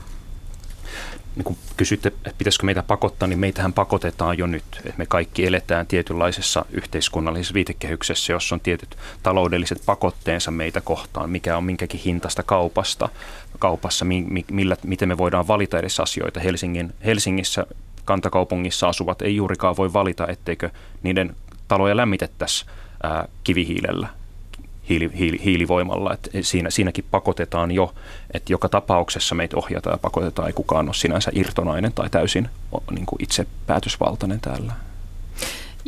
niin 1.37 1.43
kun 1.43 1.57
kysytte, 1.77 2.07
että 2.07 2.37
pitäisikö 2.37 2.65
meitä 2.65 2.83
pakottaa, 2.83 3.27
niin 3.27 3.39
meitähän 3.39 3.73
pakotetaan 3.73 4.37
jo 4.37 4.47
nyt. 4.47 4.63
Että 4.77 4.97
me 4.97 5.05
kaikki 5.05 5.45
eletään 5.45 5.87
tietynlaisessa 5.87 6.65
yhteiskunnallisessa 6.71 7.53
viitekehyksessä, 7.53 8.33
jossa 8.33 8.55
on 8.55 8.59
tietyt 8.59 8.97
taloudelliset 9.23 9.81
pakotteensa 9.85 10.51
meitä 10.51 10.81
kohtaan, 10.81 11.29
mikä 11.29 11.57
on 11.57 11.63
minkäkin 11.63 11.99
hintasta 11.99 12.43
kaupasta, 12.43 13.09
kaupassa, 13.59 14.05
mi, 14.05 14.25
millä, 14.51 14.77
miten 14.83 15.09
me 15.09 15.17
voidaan 15.17 15.47
valita 15.47 15.79
edes 15.79 15.99
asioita. 15.99 16.39
Helsingin, 16.39 16.93
Helsingissä 17.05 17.65
kantakaupungissa 18.05 18.87
asuvat 18.87 19.21
ei 19.21 19.35
juurikaan 19.35 19.77
voi 19.77 19.93
valita, 19.93 20.27
etteikö 20.27 20.69
niiden 21.03 21.35
taloja 21.67 21.97
lämmitettäisi 21.97 22.65
kivihiilellä 23.43 24.07
hiili, 24.89 25.11
hiili, 25.17 25.41
hiilivoimalla. 25.43 26.13
Et 26.13 26.29
siinä, 26.41 26.69
siinäkin 26.69 27.05
pakotetaan 27.11 27.71
jo, 27.71 27.93
että 28.33 28.53
joka 28.53 28.69
tapauksessa 28.69 29.35
meitä 29.35 29.57
ohjataan 29.57 29.93
ja 29.93 29.97
pakotetaan, 29.97 30.47
ei 30.47 30.53
kukaan 30.53 30.87
ole 30.87 30.93
sinänsä 30.93 31.31
irtonainen 31.33 31.93
tai 31.93 32.09
täysin 32.09 32.49
niin 32.91 33.05
kuin 33.05 33.23
itse 33.23 33.47
päätösvaltainen 33.67 34.39
täällä. 34.39 34.73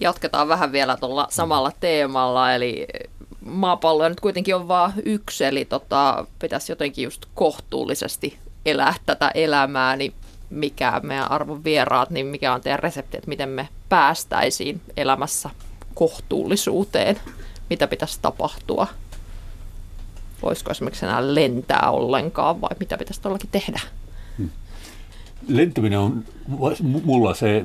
Jatketaan 0.01 0.47
vähän 0.47 0.71
vielä 0.71 0.97
tuolla 0.97 1.27
samalla 1.29 1.71
teemalla, 1.79 2.53
eli 2.53 2.87
maapallo 3.45 4.09
nyt 4.09 4.19
kuitenkin 4.19 4.55
on 4.55 4.67
vain 4.67 4.93
yksi, 5.05 5.45
eli 5.45 5.65
tota, 5.65 6.25
pitäisi 6.39 6.71
jotenkin 6.71 7.03
just 7.03 7.25
kohtuullisesti 7.35 8.39
elää 8.65 8.93
tätä 9.05 9.31
elämää, 9.33 9.95
niin 9.95 10.13
mikä 10.49 10.99
meidän 11.03 11.31
arvon 11.31 11.63
vieraat, 11.63 12.09
niin 12.09 12.25
mikä 12.25 12.53
on 12.53 12.61
teidän 12.61 12.79
resepti, 12.79 13.17
että 13.17 13.29
miten 13.29 13.49
me 13.49 13.67
päästäisiin 13.89 14.81
elämässä 14.97 15.49
kohtuullisuuteen? 15.93 17.19
Mitä 17.69 17.87
pitäisi 17.87 18.19
tapahtua? 18.21 18.87
Voisiko 20.41 20.71
esimerkiksi 20.71 21.05
enää 21.05 21.35
lentää 21.35 21.91
ollenkaan 21.91 22.61
vai 22.61 22.69
mitä 22.79 22.97
pitäisi 22.97 23.21
todellakin 23.21 23.49
tehdä? 23.51 23.79
Hmm. 24.37 24.49
Lentäminen 25.47 25.99
on 25.99 26.23
mulla 27.03 27.33
se, 27.33 27.63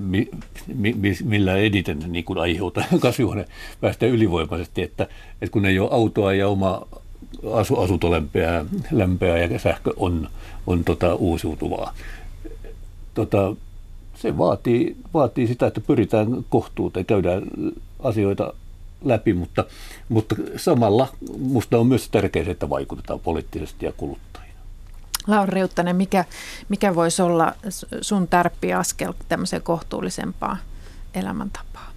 millä 1.24 1.56
editen 1.56 1.98
niin 2.06 2.24
kuin 2.24 2.38
aiheuta 2.38 2.84
kasvihuonepäästöjä 3.00 4.12
ylivoimaisesti, 4.12 4.82
että, 4.82 5.06
että 5.42 5.52
kun 5.52 5.66
ei 5.66 5.78
ole 5.78 5.88
autoa 5.92 6.34
ja 6.34 6.48
oma 6.48 6.86
asu, 7.52 7.80
asunto 7.80 8.10
lämpeää, 8.10 8.64
lämpeää 8.90 9.38
ja 9.38 9.58
sähkö 9.58 9.92
on, 9.96 10.28
on 10.66 10.84
tota 10.84 11.14
uusiutuvaa. 11.14 11.94
Tota, 13.14 13.56
se 14.14 14.38
vaatii, 14.38 14.96
vaatii 15.14 15.46
sitä, 15.46 15.66
että 15.66 15.80
pyritään 15.80 16.44
kohtuuteen, 16.48 17.06
käydään 17.06 17.42
asioita 17.98 18.52
läpi, 19.04 19.32
mutta, 19.32 19.64
mutta 20.08 20.36
samalla 20.56 21.08
minusta 21.38 21.78
on 21.78 21.86
myös 21.86 22.08
tärkeää, 22.08 22.50
että 22.50 22.68
vaikutetaan 22.68 23.20
poliittisesti 23.20 23.86
ja 23.86 23.92
kuluttajina. 23.92 24.54
Laura 25.26 25.50
Riuttanen, 25.50 25.96
mikä, 25.96 26.24
mikä 26.68 26.94
voisi 26.94 27.22
olla 27.22 27.54
sun 28.00 28.28
tärppiaskel 28.28 29.12
tämmöiseen 29.28 29.62
kohtuullisempaan 29.62 30.58
elämäntapaan? 31.14 31.94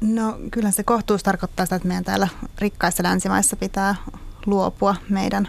No 0.00 0.38
kyllä 0.50 0.70
se 0.70 0.82
kohtuus 0.82 1.22
tarkoittaa 1.22 1.66
sitä, 1.66 1.76
että 1.76 1.88
meidän 1.88 2.04
täällä 2.04 2.28
rikkaissa 2.58 3.02
länsimaissa 3.02 3.56
pitää 3.56 3.94
luopua 4.46 4.96
meidän 5.08 5.48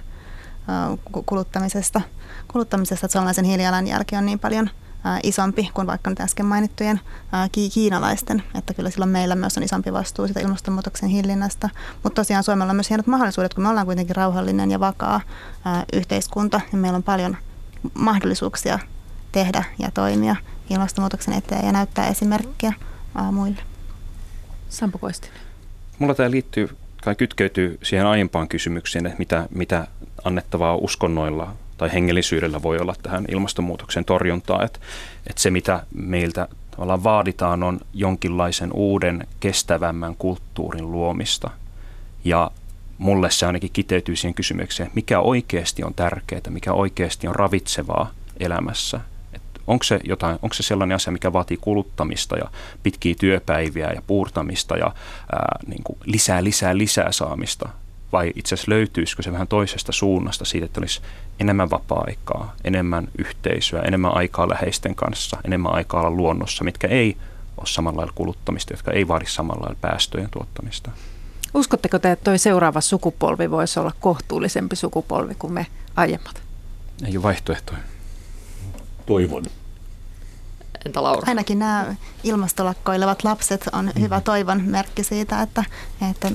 kuluttamisesta, 1.26 2.02
kuluttamisesta 2.48 3.06
että 3.06 3.14
suomalaisen 3.14 3.46
hiilijalanjälki 3.46 4.16
on 4.16 4.26
niin 4.26 4.40
paljon– 4.40 4.70
isompi 5.24 5.70
kuin 5.74 5.88
vaikka 5.88 6.10
nyt 6.10 6.20
äsken 6.20 6.46
mainittujen 6.46 7.00
kiinalaisten, 7.74 8.44
että 8.56 8.74
kyllä 8.74 8.90
silloin 8.90 9.12
meillä 9.12 9.36
myös 9.36 9.58
on 9.58 9.64
isompi 9.64 9.94
vastuu 9.94 10.28
sitä 10.28 10.40
ilmastonmuutoksen 10.40 11.10
hillinnästä. 11.10 11.70
Mutta 12.04 12.16
tosiaan 12.22 12.44
Suomella 12.44 12.72
on 12.72 12.76
myös 12.76 12.90
hienot 12.90 13.08
mahdollisuudet, 13.08 13.54
kun 13.54 13.64
me 13.64 13.70
ollaan 13.70 13.86
kuitenkin 13.86 14.16
rauhallinen 14.16 14.72
ja 14.72 14.80
vakaa 14.80 15.22
yhteiskunta 15.94 16.62
ja 16.72 16.78
meillä 16.78 16.96
on 16.96 17.04
paljon 17.04 17.38
mahdollisuuksia 17.94 18.80
tehdä 19.32 19.64
ja 19.80 19.92
toimia 19.92 20.36
ilmastonmuutoksen 20.70 21.34
eteen 21.34 21.66
ja 21.66 21.72
näyttää 21.72 22.08
esimerkkiä 22.08 22.74
muille. 23.32 23.62
Sampo 24.70 24.98
Koistinen. 24.98 25.38
Mulla 26.00 26.16
tämä 26.16 26.32
liittyy 26.32 26.78
tai 27.04 27.16
kytkeytyy 27.16 27.80
siihen 27.84 28.06
aiempaan 28.06 28.48
kysymykseen, 28.48 29.06
että 29.06 29.20
mitä, 29.20 29.48
mitä 29.50 29.88
annettavaa 30.24 30.76
uskonnoilla 30.76 31.56
tai 31.78 31.94
hengellisyydellä 31.94 32.62
voi 32.62 32.78
olla 32.78 32.96
tähän 33.04 33.26
ilmastonmuutoksen 33.32 34.06
torjuntaan. 34.06 34.66
Että, 34.66 34.80
että 35.28 35.42
se, 35.42 35.52
mitä 35.52 35.84
meiltä 35.96 36.48
tavallaan 36.72 37.04
vaaditaan, 37.04 37.64
on 37.64 37.80
jonkinlaisen 37.94 38.74
uuden 38.74 39.28
kestävämmän 39.40 40.16
kulttuurin 40.16 40.92
luomista. 40.92 41.50
Ja 42.26 42.52
mulle 42.98 43.32
se 43.32 43.46
ainakin 43.46 43.70
kiteytyy 43.74 44.16
siihen 44.16 44.34
kysymykseen, 44.34 44.92
mikä 44.94 45.20
oikeasti 45.20 45.84
on 45.84 45.94
tärkeää, 45.94 46.42
mikä 46.50 46.74
oikeasti 46.74 47.28
on 47.28 47.36
ravitsevaa 47.36 48.12
elämässä. 48.40 49.00
onko 49.68 49.84
se, 49.84 50.00
jotain, 50.04 50.40
onko 50.42 50.54
se 50.54 50.64
sellainen 50.64 50.96
asia, 50.96 51.14
mikä 51.14 51.34
vaatii 51.34 51.58
kuluttamista 51.58 52.38
ja 52.38 52.52
pitkiä 52.84 53.16
työpäiviä 53.20 53.92
ja 53.96 54.02
puurtamista 54.08 54.78
ja 54.78 54.86
ää, 55.32 55.60
niin 55.68 55.84
kuin 55.84 56.00
lisää, 56.06 56.44
lisää, 56.44 56.78
lisää 56.78 57.12
saamista 57.12 57.70
vai 58.12 58.32
itse 58.36 58.56
asiassa 58.56 58.72
löytyisikö 58.72 59.24
se 59.24 59.32
vähän 59.32 59.48
toisesta 59.48 59.92
suunnasta 59.92 60.46
siitä, 60.46 60.66
että 60.66 60.80
olisi 60.80 61.02
enemmän 61.40 61.70
vapaa-aikaa, 61.70 62.56
enemmän 62.64 63.08
yhteisöä, 63.18 63.82
enemmän 63.82 64.14
aikaa 64.16 64.50
läheisten 64.50 64.96
kanssa, 64.96 65.38
enemmän 65.46 65.74
aikaa 65.74 66.02
olla 66.02 66.12
luonnossa, 66.12 66.64
mitkä 66.64 66.88
ei 66.88 67.18
ole 67.58 67.68
samalla 67.68 67.98
lailla 67.98 68.14
kuluttamista, 68.16 68.74
jotka 68.74 68.92
ei 68.92 69.08
vaadi 69.08 69.26
samalla 69.26 69.62
lailla 69.62 69.80
päästöjen 69.82 70.30
tuottamista. 70.30 70.92
Uskotteko 71.54 72.00
te, 72.00 72.12
että 72.12 72.24
tuo 72.24 72.38
seuraava 72.38 72.82
sukupolvi 72.82 73.52
voisi 73.52 73.80
olla 73.80 73.92
kohtuullisempi 74.00 74.76
sukupolvi 74.76 75.36
kuin 75.36 75.54
me 75.54 75.68
aiemmat? 75.96 76.42
Ei 77.06 77.18
ole 77.18 77.24
vaihtoehtoja. 77.24 77.80
Toivon. 79.06 79.44
Entä 80.86 81.04
Laura? 81.04 81.28
Ainakin 81.28 81.60
nämä 81.60 81.96
ilmastolakkoilevat 82.24 83.24
lapset 83.24 83.70
on 83.72 83.92
hyvä 84.00 84.22
toivon 84.22 84.62
merkki 84.66 85.04
siitä, 85.04 85.42
että, 85.42 85.66
että 86.12 86.32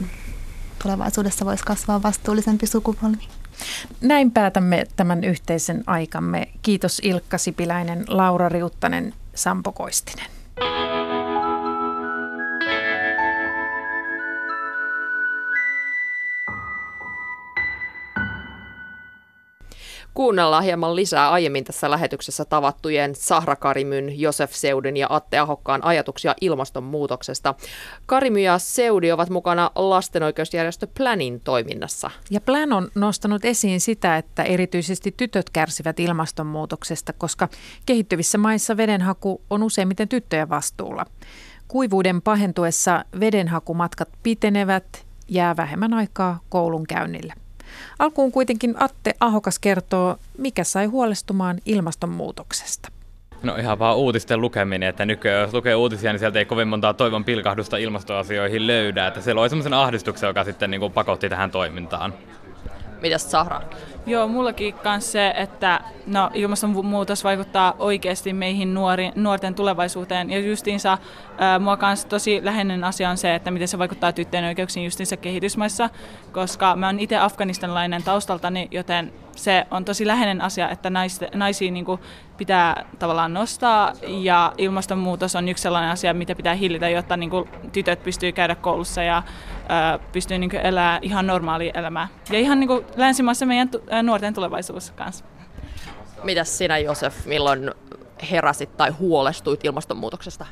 tulevaisuudessa 0.83 1.45
voisi 1.45 1.65
kasvaa 1.65 2.03
vastuullisempi 2.03 2.67
sukupolvi. 2.67 3.29
Näin 4.01 4.31
päätämme 4.31 4.87
tämän 4.97 5.25
yhteisen 5.25 5.85
aikamme. 5.87 6.49
Kiitos 6.63 7.01
Ilkka 7.05 7.39
Sipiläinen, 7.39 8.05
Laura 8.09 8.49
Riuttanen, 8.49 9.15
Sampo 9.35 9.73
Koistinen. 9.73 10.42
Kuunnellaan 20.15 20.65
hieman 20.65 20.97
lisää 20.97 21.31
aiemmin 21.31 21.65
tässä 21.65 21.91
lähetyksessä 21.91 22.45
tavattujen 22.45 23.15
Sahra 23.15 23.57
Karimyn, 23.57 24.21
Josef 24.21 24.53
Seudin 24.53 24.97
ja 24.97 25.07
Atte 25.11 25.39
Ahokkaan 25.39 25.85
ajatuksia 25.85 26.35
ilmastonmuutoksesta. 26.41 27.55
Karimy 28.07 28.41
ja 28.41 28.59
Seudi 28.59 29.13
ovat 29.13 29.31
mukana 29.31 29.71
lastenoikeusjärjestö 29.75 30.87
Planin 30.87 31.41
toiminnassa. 31.41 32.11
Ja 32.31 32.41
Plan 32.41 32.73
on 32.73 32.89
nostanut 32.95 33.45
esiin 33.45 33.81
sitä, 33.81 34.17
että 34.17 34.43
erityisesti 34.43 35.15
tytöt 35.17 35.51
kärsivät 35.51 36.01
ilmastonmuutoksesta, 36.01 37.13
koska 37.13 37.49
kehittyvissä 37.87 38.39
maissa 38.39 38.77
vedenhaku 38.77 39.43
on 39.51 39.63
useimmiten 39.63 40.09
tyttöjen 40.09 40.49
vastuulla. 40.49 41.07
Kuivuuden 41.69 42.23
pahentuessa 42.23 43.05
vedenhakumatkat 43.21 44.09
pitenevät, 44.23 45.07
jää 45.29 45.57
vähemmän 45.57 45.95
aikaa 45.95 46.41
koulun 46.49 46.87
käynnille. 46.87 47.35
Alkuun 47.99 48.33
kuitenkin 48.33 48.75
Atte 48.79 49.15
Ahokas 49.21 49.59
kertoo, 49.59 50.17
mikä 50.39 50.65
sai 50.65 50.87
huolestumaan 50.87 51.59
ilmastonmuutoksesta. 51.67 52.89
No 53.43 53.57
ihan 53.57 53.79
vaan 53.79 53.97
uutisten 53.97 54.41
lukeminen, 54.41 54.89
että 54.89 55.05
nykyään 55.05 55.41
jos 55.43 55.55
lukee 55.55 55.75
uutisia, 55.75 56.13
niin 56.13 56.19
sieltä 56.19 56.39
ei 56.39 56.45
kovin 56.45 56.69
montaa 56.69 56.95
toivon 56.95 57.25
pilkahdusta 57.25 57.77
ilmastoasioihin 57.77 58.67
löydä. 58.67 59.07
Että 59.07 59.21
se 59.21 59.35
loi 59.35 59.49
semmoisen 59.49 59.75
ahdistuksen, 59.75 60.27
joka 60.27 60.45
sitten 60.45 60.71
niin 60.71 60.81
kuin 60.81 60.93
pakotti 60.93 61.29
tähän 61.29 61.51
toimintaan. 61.51 62.15
Mitäs 63.03 63.31
Sahra? 63.31 63.61
Joo, 64.07 64.29
mullakin 64.29 64.75
kanssa 64.75 65.13
se, 65.13 65.35
että 65.37 65.81
no, 66.07 66.31
ilmastonmuutos 66.35 67.25
vaikuttaa 67.25 67.75
oikeasti 67.79 68.33
meihin 68.33 68.75
nuori, 68.75 69.11
nuorten 69.15 69.55
tulevaisuuteen. 69.55 70.31
Ja 70.31 70.39
justiinsa 70.39 70.99
ää, 71.39 71.59
mua 71.59 71.77
kanssa 71.77 72.09
tosi 72.09 72.41
läheinen 72.45 72.85
asia 72.85 73.11
on 73.11 73.17
se, 73.17 73.35
että 73.35 73.51
miten 73.51 73.69
se 73.69 73.79
vaikuttaa 73.79 74.13
tyttöjen 74.13 74.45
oikeuksiin 74.45 74.85
justiinsa 74.85 75.17
kehitysmaissa, 75.17 75.91
koska 76.33 76.77
mä 76.77 76.87
oon 76.87 77.01
itse 77.01 77.17
afganistanilainen 77.17 78.03
taustaltani, 78.03 78.69
joten 78.71 79.13
se 79.37 79.67
on 79.71 79.85
tosi 79.85 80.07
läheinen 80.07 80.41
asia, 80.41 80.71
että 80.71 80.91
nais, 80.91 81.21
naisia 81.35 81.71
niin 81.71 81.85
kuin 81.85 82.01
pitää 82.37 82.85
tavallaan 82.99 83.35
nostaa 83.35 83.93
ja 84.07 84.53
ilmastonmuutos 84.59 85.37
on 85.37 85.49
yksi 85.49 85.63
sellainen 85.63 85.91
asia, 85.91 86.15
mitä 86.15 86.35
pitää 86.35 86.55
hillitä, 86.55 86.89
jotta 86.89 87.17
niin 87.17 87.31
kuin 87.31 87.49
tytöt 87.73 88.03
pystyy 88.03 88.33
käydä 88.33 88.55
koulussa 88.55 89.03
ja 89.03 89.23
ää, 89.69 89.99
pystyy 89.99 90.39
niin 90.39 90.51
kuin 90.51 90.61
elää 90.61 90.99
ihan 91.03 91.27
normaalia 91.27 91.73
elämää. 91.75 92.09
Ja 92.31 92.39
ihan 92.39 92.61
niin 92.61 92.69
kuin 92.69 92.85
länsimaissa 92.97 93.47
meidän 93.47 93.69
tu- 93.69 93.83
nuorten 94.03 94.35
tulevaisuus 94.35 94.91
kanssa. 94.91 95.25
Mitäs 96.23 96.59
sinä 96.59 96.79
Josef, 96.79 97.27
milloin 97.27 97.71
heräsit 98.31 98.77
tai 98.77 98.91
huolestuit 98.91 99.65
ilmastonmuutoksesta? 99.65 100.47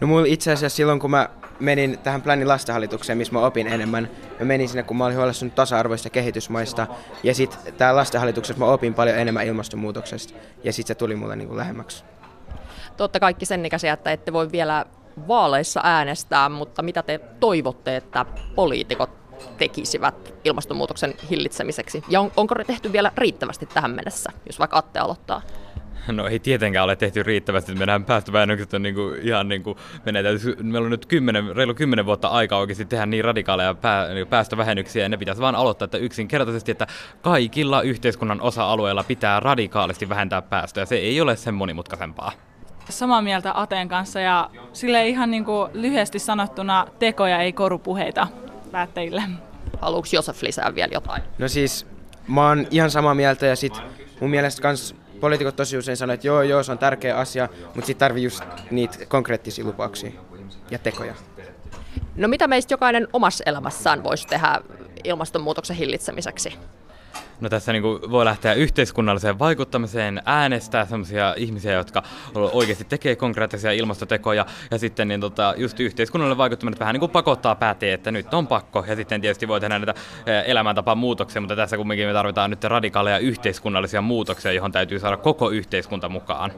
No 0.00 0.06
mulla 0.06 0.26
itse 0.26 0.52
asiassa 0.52 0.76
silloin, 0.76 1.00
kun 1.00 1.10
mä 1.10 1.28
menin 1.60 1.98
tähän 1.98 2.22
Planin 2.22 2.48
lastenhallitukseen, 2.48 3.18
missä 3.18 3.32
mä 3.32 3.46
opin 3.46 3.66
enemmän, 3.66 4.10
mä 4.40 4.46
menin 4.46 4.68
sinne, 4.68 4.82
kun 4.82 4.96
mä 4.96 5.04
olin 5.04 5.16
huolestunut 5.16 5.54
tasa-arvoista 5.54 6.10
kehitysmaista. 6.10 6.86
Ja 7.22 7.34
sitten 7.34 7.74
tää 7.74 7.96
lastenhallituksessa 7.96 8.64
mä 8.64 8.66
opin 8.66 8.94
paljon 8.94 9.18
enemmän 9.18 9.46
ilmastonmuutoksesta. 9.46 10.34
Ja 10.64 10.72
sitten 10.72 10.88
se 10.88 10.98
tuli 10.98 11.16
mulle 11.16 11.36
niin 11.36 11.48
kuin 11.48 11.58
lähemmäksi. 11.58 12.04
Totta 12.96 13.20
kaikki 13.20 13.46
sen 13.46 13.66
ikäisiä, 13.66 13.92
että 13.92 14.12
ette 14.12 14.32
voi 14.32 14.52
vielä 14.52 14.84
vaaleissa 15.28 15.80
äänestää, 15.84 16.48
mutta 16.48 16.82
mitä 16.82 17.02
te 17.02 17.20
toivotte, 17.40 17.96
että 17.96 18.26
poliitikot 18.54 19.10
tekisivät 19.58 20.34
ilmastonmuutoksen 20.44 21.14
hillitsemiseksi? 21.30 22.02
Ja 22.08 22.20
on, 22.20 22.32
onko 22.36 22.54
tehty 22.66 22.92
vielä 22.92 23.12
riittävästi 23.16 23.66
tähän 23.66 23.90
mennessä, 23.90 24.32
jos 24.46 24.58
vaikka 24.58 24.78
Atte 24.78 24.98
aloittaa? 24.98 25.42
No 26.12 26.26
ei 26.26 26.38
tietenkään 26.38 26.84
ole 26.84 26.96
tehty 26.96 27.22
riittävästi. 27.22 27.74
Meidän 27.74 28.04
päästövähennykset 28.04 28.74
on 28.74 28.82
niinku 28.82 29.14
ihan 29.22 29.48
niinku, 29.48 29.76
menee, 30.04 30.22
meillä 30.62 30.86
on 30.86 30.90
nyt 30.90 31.06
kymmenen, 31.06 31.56
reilu 31.56 31.74
kymmenen 31.74 32.06
vuotta 32.06 32.28
aikaa 32.28 32.58
oikeasti 32.58 32.84
tehdä 32.84 33.06
niin 33.06 33.24
radikaaleja 33.24 33.74
pää, 33.74 34.08
niinku 34.08 34.30
päästövähennyksiä 34.30 35.02
ja 35.02 35.08
ne 35.08 35.16
pitäisi 35.16 35.40
vaan 35.40 35.54
aloittaa, 35.54 35.84
että 35.84 35.98
yksinkertaisesti, 35.98 36.72
että 36.72 36.86
kaikilla 37.22 37.82
yhteiskunnan 37.82 38.40
osa-alueilla 38.40 39.04
pitää 39.04 39.40
radikaalisti 39.40 40.08
vähentää 40.08 40.42
päästöjä. 40.42 40.86
Se 40.86 40.96
ei 40.96 41.20
ole 41.20 41.36
sen 41.36 41.54
monimutkaisempaa 41.54 42.32
samaa 42.88 43.22
mieltä 43.22 43.52
Ateen 43.54 43.88
kanssa 43.88 44.20
ja 44.20 44.50
sille 44.72 45.08
ihan 45.08 45.30
niin 45.30 45.44
kuin 45.44 45.70
lyhyesti 45.74 46.18
sanottuna 46.18 46.86
tekoja 46.98 47.38
ei 47.38 47.52
korupuheita 47.52 48.28
päättäjille. 48.72 49.22
Haluatko 49.80 50.08
Josef 50.12 50.42
lisää 50.42 50.74
vielä 50.74 50.90
jotain? 50.92 51.22
No 51.38 51.48
siis 51.48 51.86
mä 52.28 52.48
oon 52.48 52.66
ihan 52.70 52.90
samaa 52.90 53.14
mieltä 53.14 53.46
ja 53.46 53.56
sit 53.56 53.82
mun 54.20 54.30
mielestä 54.30 54.62
kans 54.62 54.94
poliitikot 55.20 55.56
tosi 55.56 55.78
usein 55.78 55.96
sanoo, 55.96 56.14
että 56.14 56.26
joo, 56.26 56.42
joo, 56.42 56.62
se 56.62 56.72
on 56.72 56.78
tärkeä 56.78 57.16
asia, 57.16 57.48
mutta 57.64 57.86
sitten 57.86 58.06
tarvii 58.06 58.24
just 58.24 58.44
niitä 58.70 59.06
konkreettisia 59.08 59.64
lupauksia 59.64 60.10
ja 60.70 60.78
tekoja. 60.78 61.14
No 62.16 62.28
mitä 62.28 62.46
meistä 62.46 62.74
jokainen 62.74 63.08
omassa 63.12 63.44
elämässään 63.46 64.04
voisi 64.04 64.26
tehdä 64.26 64.60
ilmastonmuutoksen 65.04 65.76
hillitsemiseksi? 65.76 66.54
No 67.40 67.48
tässä 67.48 67.72
niin 67.72 67.82
kuin 67.82 68.10
voi 68.10 68.24
lähteä 68.24 68.54
yhteiskunnalliseen 68.54 69.38
vaikuttamiseen, 69.38 70.22
äänestää 70.24 70.86
sellaisia 70.86 71.34
ihmisiä, 71.36 71.72
jotka 71.72 72.02
oikeasti 72.34 72.84
tekee 72.84 73.16
konkreettisia 73.16 73.72
ilmastotekoja, 73.72 74.46
ja 74.70 74.78
sitten 74.78 75.08
niin 75.08 75.20
tota, 75.20 75.54
just 75.56 75.80
yhteiskunnallinen 75.80 76.38
vaikuttaminen 76.38 76.78
vähän 76.78 76.92
niin 76.92 77.00
kuin 77.00 77.10
pakottaa 77.10 77.54
päättäjiä, 77.54 77.94
että 77.94 78.10
nyt 78.10 78.34
on 78.34 78.46
pakko, 78.46 78.84
ja 78.88 78.96
sitten 78.96 79.20
tietysti 79.20 79.48
voi 79.48 79.60
tehdä 79.60 79.78
näitä 79.78 79.94
elämäntapaan 80.46 80.98
muutoksia, 80.98 81.40
mutta 81.40 81.56
tässä 81.56 81.76
kumminkin 81.76 82.06
me 82.06 82.12
tarvitaan 82.12 82.50
nyt 82.50 82.64
radikaaleja 82.64 83.18
yhteiskunnallisia 83.18 84.02
muutoksia, 84.02 84.52
johon 84.52 84.72
täytyy 84.72 84.98
saada 84.98 85.16
koko 85.16 85.50
yhteiskunta 85.50 86.08
mukaan. 86.08 86.52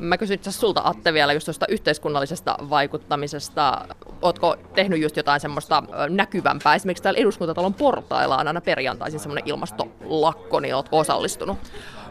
Mä 0.00 0.18
kysyn 0.18 0.34
itse 0.34 0.52
sulta 0.52 0.82
Atte 0.84 1.12
vielä 1.12 1.32
just 1.32 1.44
tuosta 1.44 1.66
yhteiskunnallisesta 1.68 2.56
vaikuttamisesta. 2.70 3.86
Ootko 4.22 4.56
tehnyt 4.74 5.00
just 5.00 5.16
jotain 5.16 5.40
semmoista 5.40 5.82
näkyvämpää? 6.08 6.74
Esimerkiksi 6.74 7.02
täällä 7.02 7.20
eduskuntatalon 7.20 7.74
portailla 7.74 8.36
on 8.36 8.48
aina 8.48 8.60
perjantaisin 8.60 9.20
semmoinen 9.20 9.48
ilmastolakko, 9.48 10.60
niin 10.60 10.74
ootko 10.74 10.98
osallistunut? 10.98 11.58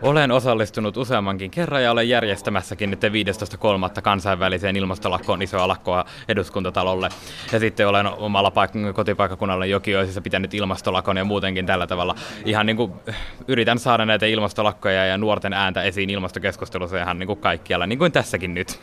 Olen 0.01 0.31
osallistunut 0.31 0.97
useammankin 0.97 1.51
kerran 1.51 1.83
ja 1.83 1.91
olen 1.91 2.09
järjestämässäkin 2.09 2.91
nyt 2.91 3.03
15.3. 3.03 4.01
kansainväliseen 4.01 4.75
ilmastolakkoon 4.75 5.41
isoa 5.41 5.67
lakkoa 5.67 6.05
eduskuntatalolle. 6.27 7.09
Ja 7.51 7.59
sitten 7.59 7.87
olen 7.87 8.07
omalla 8.07 8.49
paik- 8.49 8.93
kotipaikkakunnalla 8.93 9.65
Jokioisissa 9.65 10.21
pitänyt 10.21 10.53
ilmastolakon 10.53 11.17
ja 11.17 11.25
muutenkin 11.25 11.65
tällä 11.65 11.87
tavalla. 11.87 12.15
Ihan 12.45 12.65
niin 12.65 12.77
kuin 12.77 12.93
yritän 13.47 13.79
saada 13.79 14.05
näitä 14.05 14.25
ilmastolakkoja 14.25 15.05
ja 15.05 15.17
nuorten 15.17 15.53
ääntä 15.53 15.83
esiin 15.83 16.09
ilmastokeskustelussa 16.09 16.97
ihan 16.97 17.19
niin 17.19 17.27
kuin 17.27 17.39
kaikkialla, 17.39 17.87
niin 17.87 17.99
kuin 17.99 18.11
tässäkin 18.11 18.53
nyt. 18.53 18.79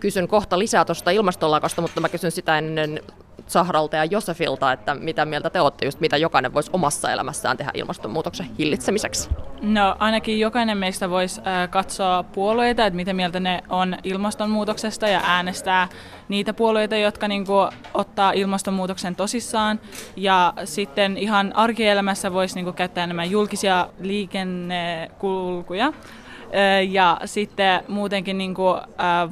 Kysyn 0.00 0.28
kohta 0.28 0.58
lisää 0.58 0.84
tuosta 0.84 1.10
ilmastolakosta, 1.10 1.82
mutta 1.82 2.00
mä 2.00 2.08
kysyn 2.08 2.30
sitä 2.30 2.58
ennen 2.58 3.00
Sahralta 3.46 3.96
ja 3.96 4.04
Josefilta, 4.04 4.72
että 4.72 4.94
mitä 4.94 5.24
mieltä 5.24 5.50
te 5.50 5.60
olette, 5.60 5.84
just 5.84 6.00
mitä 6.00 6.16
jokainen 6.16 6.54
voisi 6.54 6.70
omassa 6.72 7.12
elämässään 7.12 7.56
tehdä 7.56 7.70
ilmastonmuutoksen 7.74 8.46
hillitsemiseksi? 8.58 9.30
No 9.62 9.96
ainakin 9.98 10.40
jokainen 10.40 10.78
meistä 10.78 11.10
voisi 11.10 11.40
katsoa 11.70 12.22
puolueita, 12.22 12.86
että 12.86 12.96
miten 12.96 13.16
mieltä 13.16 13.40
ne 13.40 13.62
on 13.68 13.96
ilmastonmuutoksesta 14.04 15.08
ja 15.08 15.20
äänestää 15.24 15.88
niitä 16.28 16.54
puolueita, 16.54 16.96
jotka 16.96 17.28
niinku 17.28 17.52
ottaa 17.94 18.32
ilmastonmuutoksen 18.32 19.16
tosissaan. 19.16 19.80
Ja 20.16 20.52
sitten 20.64 21.16
ihan 21.16 21.56
arkielämässä 21.56 22.32
voisi 22.32 22.54
niinku 22.54 22.72
käyttää 22.72 23.04
enemmän 23.04 23.30
julkisia 23.30 23.88
liikennekulkuja 24.00 25.92
ja 26.88 27.20
sitten 27.24 27.82
muutenkin 27.88 28.38
niin 28.38 28.54
kuin, 28.54 28.80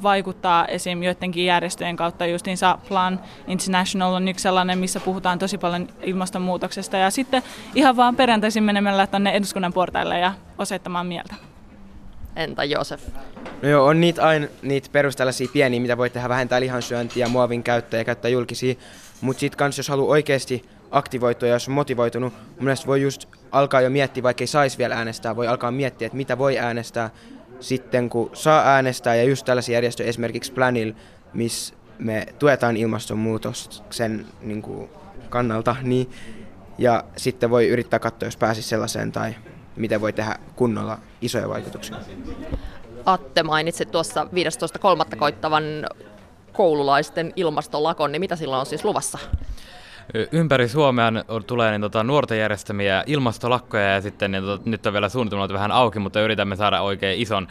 vaikuttaa 0.02 0.66
esim. 0.66 1.02
joidenkin 1.02 1.46
järjestöjen 1.46 1.96
kautta. 1.96 2.26
Justiinsa 2.26 2.78
Plan 2.88 3.20
International 3.46 4.12
on 4.12 4.28
yksi 4.28 4.42
sellainen, 4.42 4.78
missä 4.78 5.00
puhutaan 5.00 5.38
tosi 5.38 5.58
paljon 5.58 5.88
ilmastonmuutoksesta. 6.02 6.96
Ja 6.96 7.10
sitten 7.10 7.42
ihan 7.74 7.96
vaan 7.96 8.16
perjantaisin 8.16 8.62
menemällä 8.62 9.06
tuonne 9.06 9.30
eduskunnan 9.30 9.72
portaille 9.72 10.18
ja 10.18 10.32
osoittamaan 10.58 11.06
mieltä. 11.06 11.34
Entä 12.36 12.64
Josef? 12.64 13.02
No 13.62 13.68
joo, 13.68 13.86
on 13.86 14.00
niitä 14.00 14.26
aina 14.26 14.46
niitä 14.62 14.88
perustellaisia 14.92 15.48
pieniä, 15.52 15.80
mitä 15.80 15.96
voi 15.96 16.10
tehdä, 16.10 16.28
vähentää 16.28 16.60
lihansyöntiä, 16.60 17.28
muovin 17.28 17.62
käyttöä 17.62 18.00
ja 18.00 18.04
käyttää 18.04 18.28
julkisia. 18.28 18.74
Mutta 19.20 19.40
sitten 19.40 19.58
kans 19.58 19.76
jos 19.78 19.88
haluaa 19.88 20.10
oikeasti 20.10 20.64
aktivoitua 20.94 21.48
ja 21.48 21.54
jos 21.54 21.68
on 21.68 21.74
motivoitunut, 21.74 22.32
mun 22.60 22.68
voi 22.86 23.02
just 23.02 23.28
alkaa 23.52 23.80
jo 23.80 23.90
miettiä, 23.90 24.22
vaikka 24.22 24.42
ei 24.42 24.46
saisi 24.46 24.78
vielä 24.78 24.94
äänestää, 24.94 25.36
voi 25.36 25.48
alkaa 25.48 25.70
miettiä, 25.70 26.06
että 26.06 26.16
mitä 26.16 26.38
voi 26.38 26.58
äänestää 26.58 27.10
sitten, 27.60 28.10
kun 28.10 28.30
saa 28.32 28.62
äänestää. 28.62 29.14
Ja 29.14 29.24
just 29.24 29.44
tällaisia 29.44 29.74
järjestöjä, 29.74 30.08
esimerkiksi 30.08 30.52
Planil, 30.52 30.92
missä 31.32 31.74
me 31.98 32.26
tuetaan 32.38 32.76
ilmastonmuutoksen 32.76 34.26
niin 34.40 34.62
kuin, 34.62 34.88
kannalta, 35.28 35.76
niin, 35.82 36.10
ja 36.78 37.04
sitten 37.16 37.50
voi 37.50 37.68
yrittää 37.68 37.98
katsoa, 37.98 38.26
jos 38.26 38.36
pääsisi 38.36 38.68
sellaiseen 38.68 39.12
tai 39.12 39.34
miten 39.76 40.00
voi 40.00 40.12
tehdä 40.12 40.36
kunnolla 40.56 40.98
isoja 41.20 41.48
vaikutuksia. 41.48 41.96
Atte 43.06 43.42
mainitsi 43.42 43.86
tuossa 43.86 44.24
15.3. 44.24 45.16
koittavan 45.16 45.64
koululaisten 46.52 47.32
ilmastolakon, 47.36 48.12
niin 48.12 48.20
mitä 48.20 48.36
silloin 48.36 48.60
on 48.60 48.66
siis 48.66 48.84
luvassa? 48.84 49.18
Ympäri 50.32 50.68
Suomea 50.68 51.12
tulee 51.46 51.70
niin, 51.70 51.80
tota, 51.80 52.04
nuorten 52.04 52.38
järjestämiä 52.38 53.04
ilmastolakkoja 53.06 53.92
ja 53.92 54.00
sitten 54.00 54.32
niin, 54.32 54.44
tota, 54.44 54.70
nyt 54.70 54.86
on 54.86 54.92
vielä 54.92 55.08
suunnitelmat 55.08 55.52
vähän 55.52 55.72
auki, 55.72 55.98
mutta 55.98 56.20
yritämme 56.20 56.56
saada 56.56 56.80
oikein 56.80 57.20
ison 57.20 57.48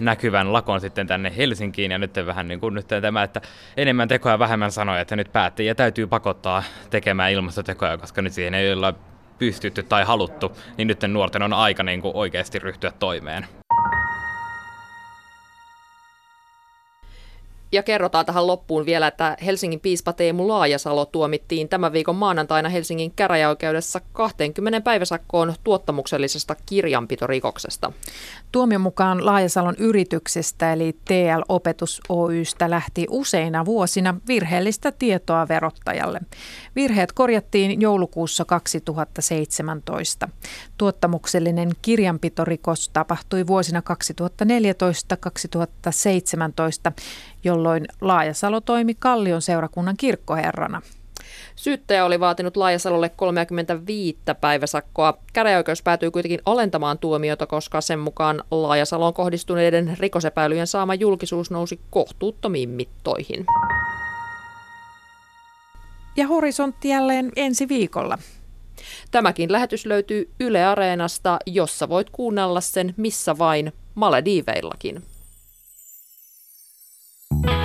näkyvän 0.00 0.52
lakon 0.52 0.80
sitten 0.80 1.06
tänne 1.06 1.32
Helsinkiin 1.36 1.90
ja 1.90 1.98
nyt 1.98 2.14
vähän 2.26 2.48
niin 2.48 2.60
kuin 2.60 2.74
nyt 2.74 2.88
tämä, 2.88 3.22
että 3.22 3.40
enemmän 3.76 4.08
tekoja 4.08 4.38
vähemmän 4.38 4.72
sanoja, 4.72 5.00
että 5.00 5.16
nyt 5.16 5.32
päättäjiä 5.32 5.74
täytyy 5.74 6.06
pakottaa 6.06 6.62
tekemään 6.90 7.32
ilmastotekoja, 7.32 7.98
koska 7.98 8.22
nyt 8.22 8.32
siihen 8.32 8.54
ei 8.54 8.72
ole 8.72 8.94
pystytty 9.38 9.82
tai 9.82 10.04
haluttu, 10.04 10.56
niin 10.76 10.88
nyt 10.88 11.02
nuorten 11.08 11.42
on 11.42 11.52
aika 11.52 11.82
niin 11.82 12.02
kuin 12.02 12.16
oikeasti 12.16 12.58
ryhtyä 12.58 12.92
toimeen. 12.98 13.46
Ja 17.74 17.82
kerrotaan 17.82 18.26
tähän 18.26 18.46
loppuun 18.46 18.86
vielä, 18.86 19.06
että 19.06 19.36
Helsingin 19.44 19.80
piispa 19.80 20.12
Teemu 20.12 20.48
Laajasalo 20.48 21.06
tuomittiin 21.06 21.68
tämän 21.68 21.92
viikon 21.92 22.16
maanantaina 22.16 22.68
Helsingin 22.68 23.12
käräjäoikeudessa 23.16 24.00
20 24.12 24.80
päiväsakkoon 24.80 25.54
tuottamuksellisesta 25.64 26.56
kirjanpitorikoksesta. 26.66 27.92
Tuomion 28.52 28.80
mukaan 28.80 29.26
Laajasalon 29.26 29.74
yrityksestä 29.78 30.72
eli 30.72 30.96
TL 31.04 31.42
Opetus 31.48 32.00
Oystä 32.08 32.70
lähti 32.70 33.06
useina 33.10 33.64
vuosina 33.64 34.14
virheellistä 34.28 34.92
tietoa 34.92 35.48
verottajalle. 35.48 36.20
Virheet 36.76 37.12
korjattiin 37.12 37.80
joulukuussa 37.80 38.44
2017. 38.44 40.28
Tuottamuksellinen 40.78 41.70
kirjanpitorikos 41.82 42.88
tapahtui 42.88 43.46
vuosina 43.46 43.82
2014-2017 46.90 46.92
jolloin 47.44 47.84
Laajasalo 48.00 48.60
toimi 48.60 48.94
Kallion 48.94 49.42
seurakunnan 49.42 49.96
kirkkoherrana. 49.96 50.82
Syyttäjä 51.56 52.04
oli 52.04 52.20
vaatinut 52.20 52.56
Laajasalolle 52.56 53.08
35 53.08 54.18
päiväsakkoa. 54.40 55.18
Käräjäoikeus 55.32 55.82
päätyi 55.82 56.10
kuitenkin 56.10 56.40
alentamaan 56.46 56.98
tuomiota, 56.98 57.46
koska 57.46 57.80
sen 57.80 57.98
mukaan 57.98 58.44
Laajasaloon 58.50 59.14
kohdistuneiden 59.14 59.96
rikosepäilyjen 59.98 60.66
saama 60.66 60.94
julkisuus 60.94 61.50
nousi 61.50 61.80
kohtuuttomiin 61.90 62.68
mittoihin. 62.68 63.46
Ja 66.16 66.26
horisontti 66.26 66.88
jälleen 66.88 67.32
ensi 67.36 67.68
viikolla. 67.68 68.18
Tämäkin 69.10 69.52
lähetys 69.52 69.86
löytyy 69.86 70.30
Yle 70.40 70.64
Areenasta, 70.64 71.38
jossa 71.46 71.88
voit 71.88 72.10
kuunnella 72.10 72.60
sen 72.60 72.94
missä 72.96 73.38
vain 73.38 73.72
Malediveillakin. 73.94 75.02
thank 77.42 77.58
you 77.58 77.63